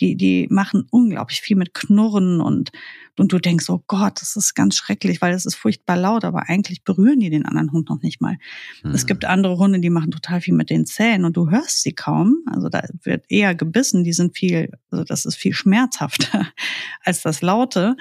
Die, 0.01 0.15
die 0.15 0.47
machen 0.51 0.87
unglaublich 0.91 1.41
viel 1.41 1.57
mit 1.57 1.73
Knurren 1.73 2.41
und, 2.43 2.71
und 3.19 3.33
du 3.33 3.39
denkst, 3.39 3.71
oh 3.71 3.83
Gott, 3.87 4.21
das 4.21 4.37
ist 4.37 4.55
ganz 4.55 4.77
schrecklich, 4.77 5.23
weil 5.23 5.33
es 5.33 5.47
ist 5.47 5.55
furchtbar 5.55 5.97
laut, 5.97 6.25
aber 6.25 6.49
eigentlich 6.49 6.85
berühren 6.85 7.21
die 7.21 7.31
den 7.31 7.47
anderen 7.47 7.73
Hund 7.73 7.89
noch 7.89 8.03
nicht 8.03 8.21
mal. 8.21 8.37
Mhm. 8.83 8.91
Es 8.91 9.07
gibt 9.07 9.25
andere 9.25 9.57
Hunde, 9.57 9.81
die 9.81 9.89
machen 9.89 10.11
total 10.11 10.43
viel 10.43 10.55
mit 10.55 10.69
den 10.69 10.85
Zähnen 10.85 11.25
und 11.25 11.37
du 11.37 11.51
hörst 11.51 11.83
sie 11.83 11.95
kaum. 11.95 12.45
Also 12.53 12.69
da 12.69 12.83
wird 13.03 13.25
eher 13.29 13.55
gebissen, 13.55 14.05
die 14.05 14.13
sind 14.13 14.37
viel, 14.37 14.71
also 14.91 15.05
das 15.05 15.25
ist 15.25 15.37
viel 15.37 15.55
schmerzhafter 15.55 16.47
als 17.03 17.23
das 17.23 17.41
Laute, 17.41 17.97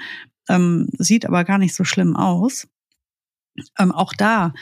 ähm, 0.50 0.88
sieht 0.98 1.24
aber 1.24 1.44
gar 1.44 1.58
nicht 1.58 1.74
so 1.74 1.84
schlimm 1.84 2.14
aus. 2.14 2.68
Ähm, 3.78 3.90
auch 3.90 4.12
da, 4.12 4.52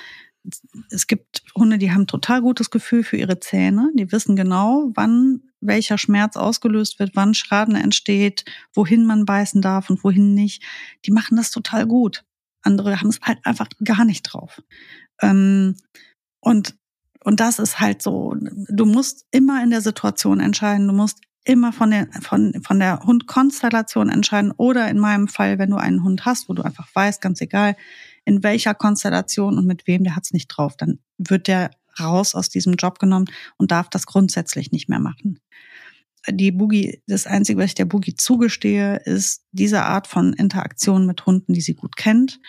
es 0.90 1.07
gibt 1.07 1.42
Hunde, 1.57 1.78
die 1.78 1.92
haben 1.92 2.07
total 2.07 2.42
gutes 2.42 2.70
Gefühl 2.70 3.03
für 3.03 3.16
ihre 3.16 3.40
Zähne. 3.40 3.90
Die 3.95 4.12
wissen 4.12 4.36
genau, 4.36 4.90
wann 4.95 5.42
welcher 5.61 5.97
Schmerz 5.97 6.36
ausgelöst 6.36 6.99
wird, 6.99 7.12
wann 7.14 7.34
Schaden 7.34 7.74
entsteht, 7.74 8.45
wohin 8.74 9.07
man 9.07 9.24
beißen 9.24 9.62
darf 9.62 9.88
und 9.88 10.05
wohin 10.05 10.34
nicht. 10.34 10.62
Die 11.07 11.11
machen 11.11 11.36
das 11.36 11.51
total 11.51 11.86
gut. 11.86 12.24
Andere 12.62 13.01
haben 13.01 13.09
es 13.09 13.20
halt 13.22 13.38
einfach 13.45 13.68
gar 13.82 14.05
nicht 14.05 14.22
drauf. 14.22 14.62
Ähm, 15.22 15.76
und, 16.40 16.76
und 17.22 17.40
das 17.40 17.59
ist 17.59 17.80
halt 17.80 18.03
so, 18.03 18.34
du 18.38 18.84
musst 18.84 19.26
immer 19.30 19.62
in 19.62 19.70
der 19.70 19.80
Situation 19.80 20.40
entscheiden, 20.40 20.86
du 20.86 20.95
musst 20.95 21.20
immer 21.45 21.72
von 21.72 21.90
der, 21.90 22.09
von, 22.20 22.62
von 22.62 22.78
der 22.78 23.01
Hundkonstellation 23.01 24.09
entscheiden 24.09 24.53
oder 24.57 24.88
in 24.88 24.99
meinem 24.99 25.28
Fall, 25.28 25.59
wenn 25.59 25.70
du 25.70 25.76
einen 25.76 26.03
Hund 26.03 26.24
hast, 26.24 26.49
wo 26.49 26.55
du 26.55 26.62
einfach 26.62 26.88
weißt, 26.95 27.20
ganz 27.20 27.40
egal, 27.40 27.76
in 28.24 28.42
welcher 28.42 28.74
Konstellation 28.74 29.58
und 29.58 29.66
mit 29.66 29.86
wem, 29.86 30.04
der 30.04 30.16
hat's 30.16 30.32
nicht 30.32 30.48
drauf. 30.48 30.76
Dann 30.76 30.98
wird 31.18 31.48
der 31.48 31.70
raus 32.00 32.34
aus 32.34 32.48
diesem 32.48 32.74
Job 32.74 32.98
genommen 32.98 33.26
und 33.56 33.70
darf 33.70 33.88
das 33.88 34.06
grundsätzlich 34.06 34.72
nicht 34.72 34.88
mehr 34.88 35.00
machen. 35.00 35.40
Die 36.30 36.52
Boogie, 36.52 37.02
das 37.06 37.26
Einzige, 37.26 37.58
was 37.58 37.66
ich 37.66 37.74
der 37.74 37.84
Boogie 37.84 38.14
zugestehe, 38.14 38.96
ist 39.04 39.44
diese 39.52 39.82
Art 39.82 40.06
von 40.06 40.32
Interaktion 40.32 41.06
mit 41.06 41.26
Hunden, 41.26 41.52
die 41.52 41.60
sie 41.60 41.74
gut 41.74 41.96
kennt, 41.96 42.40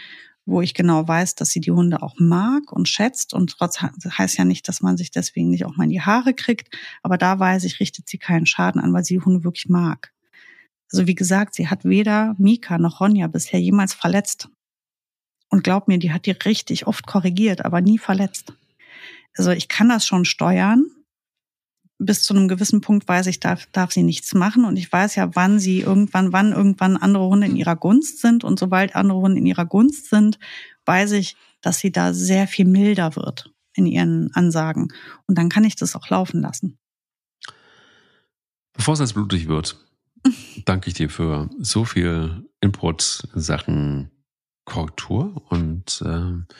wo 0.45 0.61
ich 0.61 0.73
genau 0.73 1.05
weiß, 1.05 1.35
dass 1.35 1.49
sie 1.49 1.59
die 1.59 1.71
Hunde 1.71 2.01
auch 2.01 2.15
mag 2.17 2.71
und 2.71 2.87
schätzt 2.87 3.33
und 3.33 3.51
trotz 3.57 3.81
heißt 3.81 4.37
ja 4.37 4.45
nicht, 4.45 4.67
dass 4.67 4.81
man 4.81 4.95
sich 4.95 5.11
deswegen 5.11 5.49
nicht 5.49 5.65
auch 5.65 5.75
mal 5.75 5.85
in 5.85 5.89
die 5.89 6.01
Haare 6.01 6.33
kriegt, 6.33 6.73
aber 7.03 7.17
da 7.17 7.37
weiß 7.37 7.65
ich, 7.65 7.79
richtet 7.79 8.07
sie 8.07 8.17
keinen 8.17 8.45
Schaden 8.45 8.79
an, 8.79 8.93
weil 8.93 9.03
sie 9.03 9.15
die 9.15 9.25
Hunde 9.25 9.43
wirklich 9.43 9.67
mag. 9.67 10.13
Also 10.91 11.07
wie 11.07 11.15
gesagt, 11.15 11.55
sie 11.55 11.67
hat 11.67 11.83
weder 11.83 12.35
Mika 12.37 12.77
noch 12.77 13.01
Ronja 13.01 13.27
bisher 13.27 13.59
jemals 13.59 13.93
verletzt. 13.93 14.49
Und 15.55 15.63
glaub 15.63 15.87
mir, 15.87 15.99
die 15.99 16.11
hat 16.11 16.25
die 16.25 16.31
richtig 16.31 16.85
oft 16.85 17.07
korrigiert, 17.07 17.63
aber 17.63 17.79
nie 17.79 17.97
verletzt. 17.97 18.51
Also 19.37 19.51
ich 19.51 19.69
kann 19.69 19.87
das 19.87 20.05
schon 20.05 20.25
steuern. 20.25 20.83
Bis 21.97 22.23
zu 22.23 22.33
einem 22.33 22.49
gewissen 22.49 22.81
Punkt 22.81 23.07
weiß 23.07 23.27
ich, 23.27 23.39
darf, 23.39 23.65
darf 23.71 23.93
sie 23.93 24.03
nichts 24.03 24.33
machen. 24.33 24.65
Und 24.65 24.75
ich 24.75 24.91
weiß 24.91 25.15
ja, 25.15 25.33
wann 25.33 25.61
sie 25.61 25.79
irgendwann, 25.79 26.33
wann 26.33 26.51
irgendwann 26.51 26.97
andere 26.97 27.29
Hunde 27.29 27.47
in 27.47 27.55
ihrer 27.55 27.77
Gunst 27.77 28.19
sind. 28.19 28.43
Und 28.43 28.59
sobald 28.59 28.97
andere 28.97 29.19
Hunde 29.19 29.39
in 29.39 29.45
ihrer 29.45 29.65
Gunst 29.65 30.09
sind, 30.09 30.39
weiß 30.87 31.13
ich, 31.13 31.37
dass 31.61 31.79
sie 31.79 31.93
da 31.93 32.13
sehr 32.13 32.49
viel 32.49 32.65
milder 32.65 33.15
wird 33.15 33.49
in 33.75 33.85
ihren 33.85 34.33
Ansagen. 34.33 34.89
Und 35.25 35.37
dann 35.37 35.47
kann 35.47 35.63
ich 35.63 35.77
das 35.77 35.95
auch 35.95 36.09
laufen 36.09 36.41
lassen. 36.41 36.77
Bevor 38.73 38.95
es 38.95 38.99
jetzt 38.99 39.13
blutig 39.13 39.47
wird, 39.47 39.77
danke 40.65 40.89
ich 40.89 40.95
dir 40.95 41.09
für 41.09 41.49
so 41.59 41.85
viel 41.85 42.43
Input 42.59 43.29
in 43.33 43.39
Sachen 43.39 44.11
Korrektur 44.65 45.43
und 45.49 46.03
äh, 46.05 46.53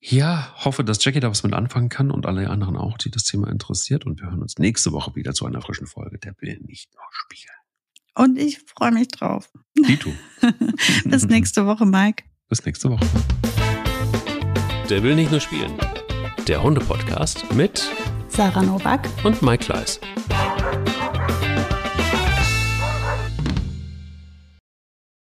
ja, 0.00 0.54
hoffe, 0.64 0.84
dass 0.84 1.04
Jackie 1.04 1.20
da 1.20 1.28
was 1.28 1.42
mit 1.42 1.52
anfangen 1.52 1.88
kann 1.88 2.10
und 2.10 2.24
alle 2.24 2.48
anderen 2.48 2.76
auch, 2.76 2.98
die 2.98 3.10
das 3.10 3.24
Thema 3.24 3.48
interessiert. 3.48 4.06
Und 4.06 4.20
wir 4.20 4.28
hören 4.28 4.42
uns 4.42 4.58
nächste 4.58 4.92
Woche 4.92 5.14
wieder 5.16 5.34
zu 5.34 5.44
einer 5.44 5.60
frischen 5.60 5.86
Folge 5.86 6.18
Der 6.18 6.34
will 6.40 6.58
nicht 6.60 6.94
nur 6.94 7.02
spielen. 7.10 7.54
Und 8.14 8.38
ich 8.38 8.60
freue 8.60 8.92
mich 8.92 9.08
drauf. 9.08 9.50
Dito. 9.76 10.10
Bis 11.04 11.26
nächste 11.26 11.66
Woche, 11.66 11.84
Mike. 11.84 12.24
Bis 12.48 12.64
nächste 12.64 12.90
Woche. 12.90 13.06
Der 14.88 15.02
will 15.02 15.14
nicht 15.14 15.30
nur 15.30 15.40
spielen. 15.40 15.72
Der 16.46 16.62
Hunde-Podcast 16.62 17.52
mit 17.54 17.88
Sarah 18.28 18.62
Novak 18.62 19.06
und 19.24 19.42
Mike 19.42 19.64
Kleiss. 19.64 20.00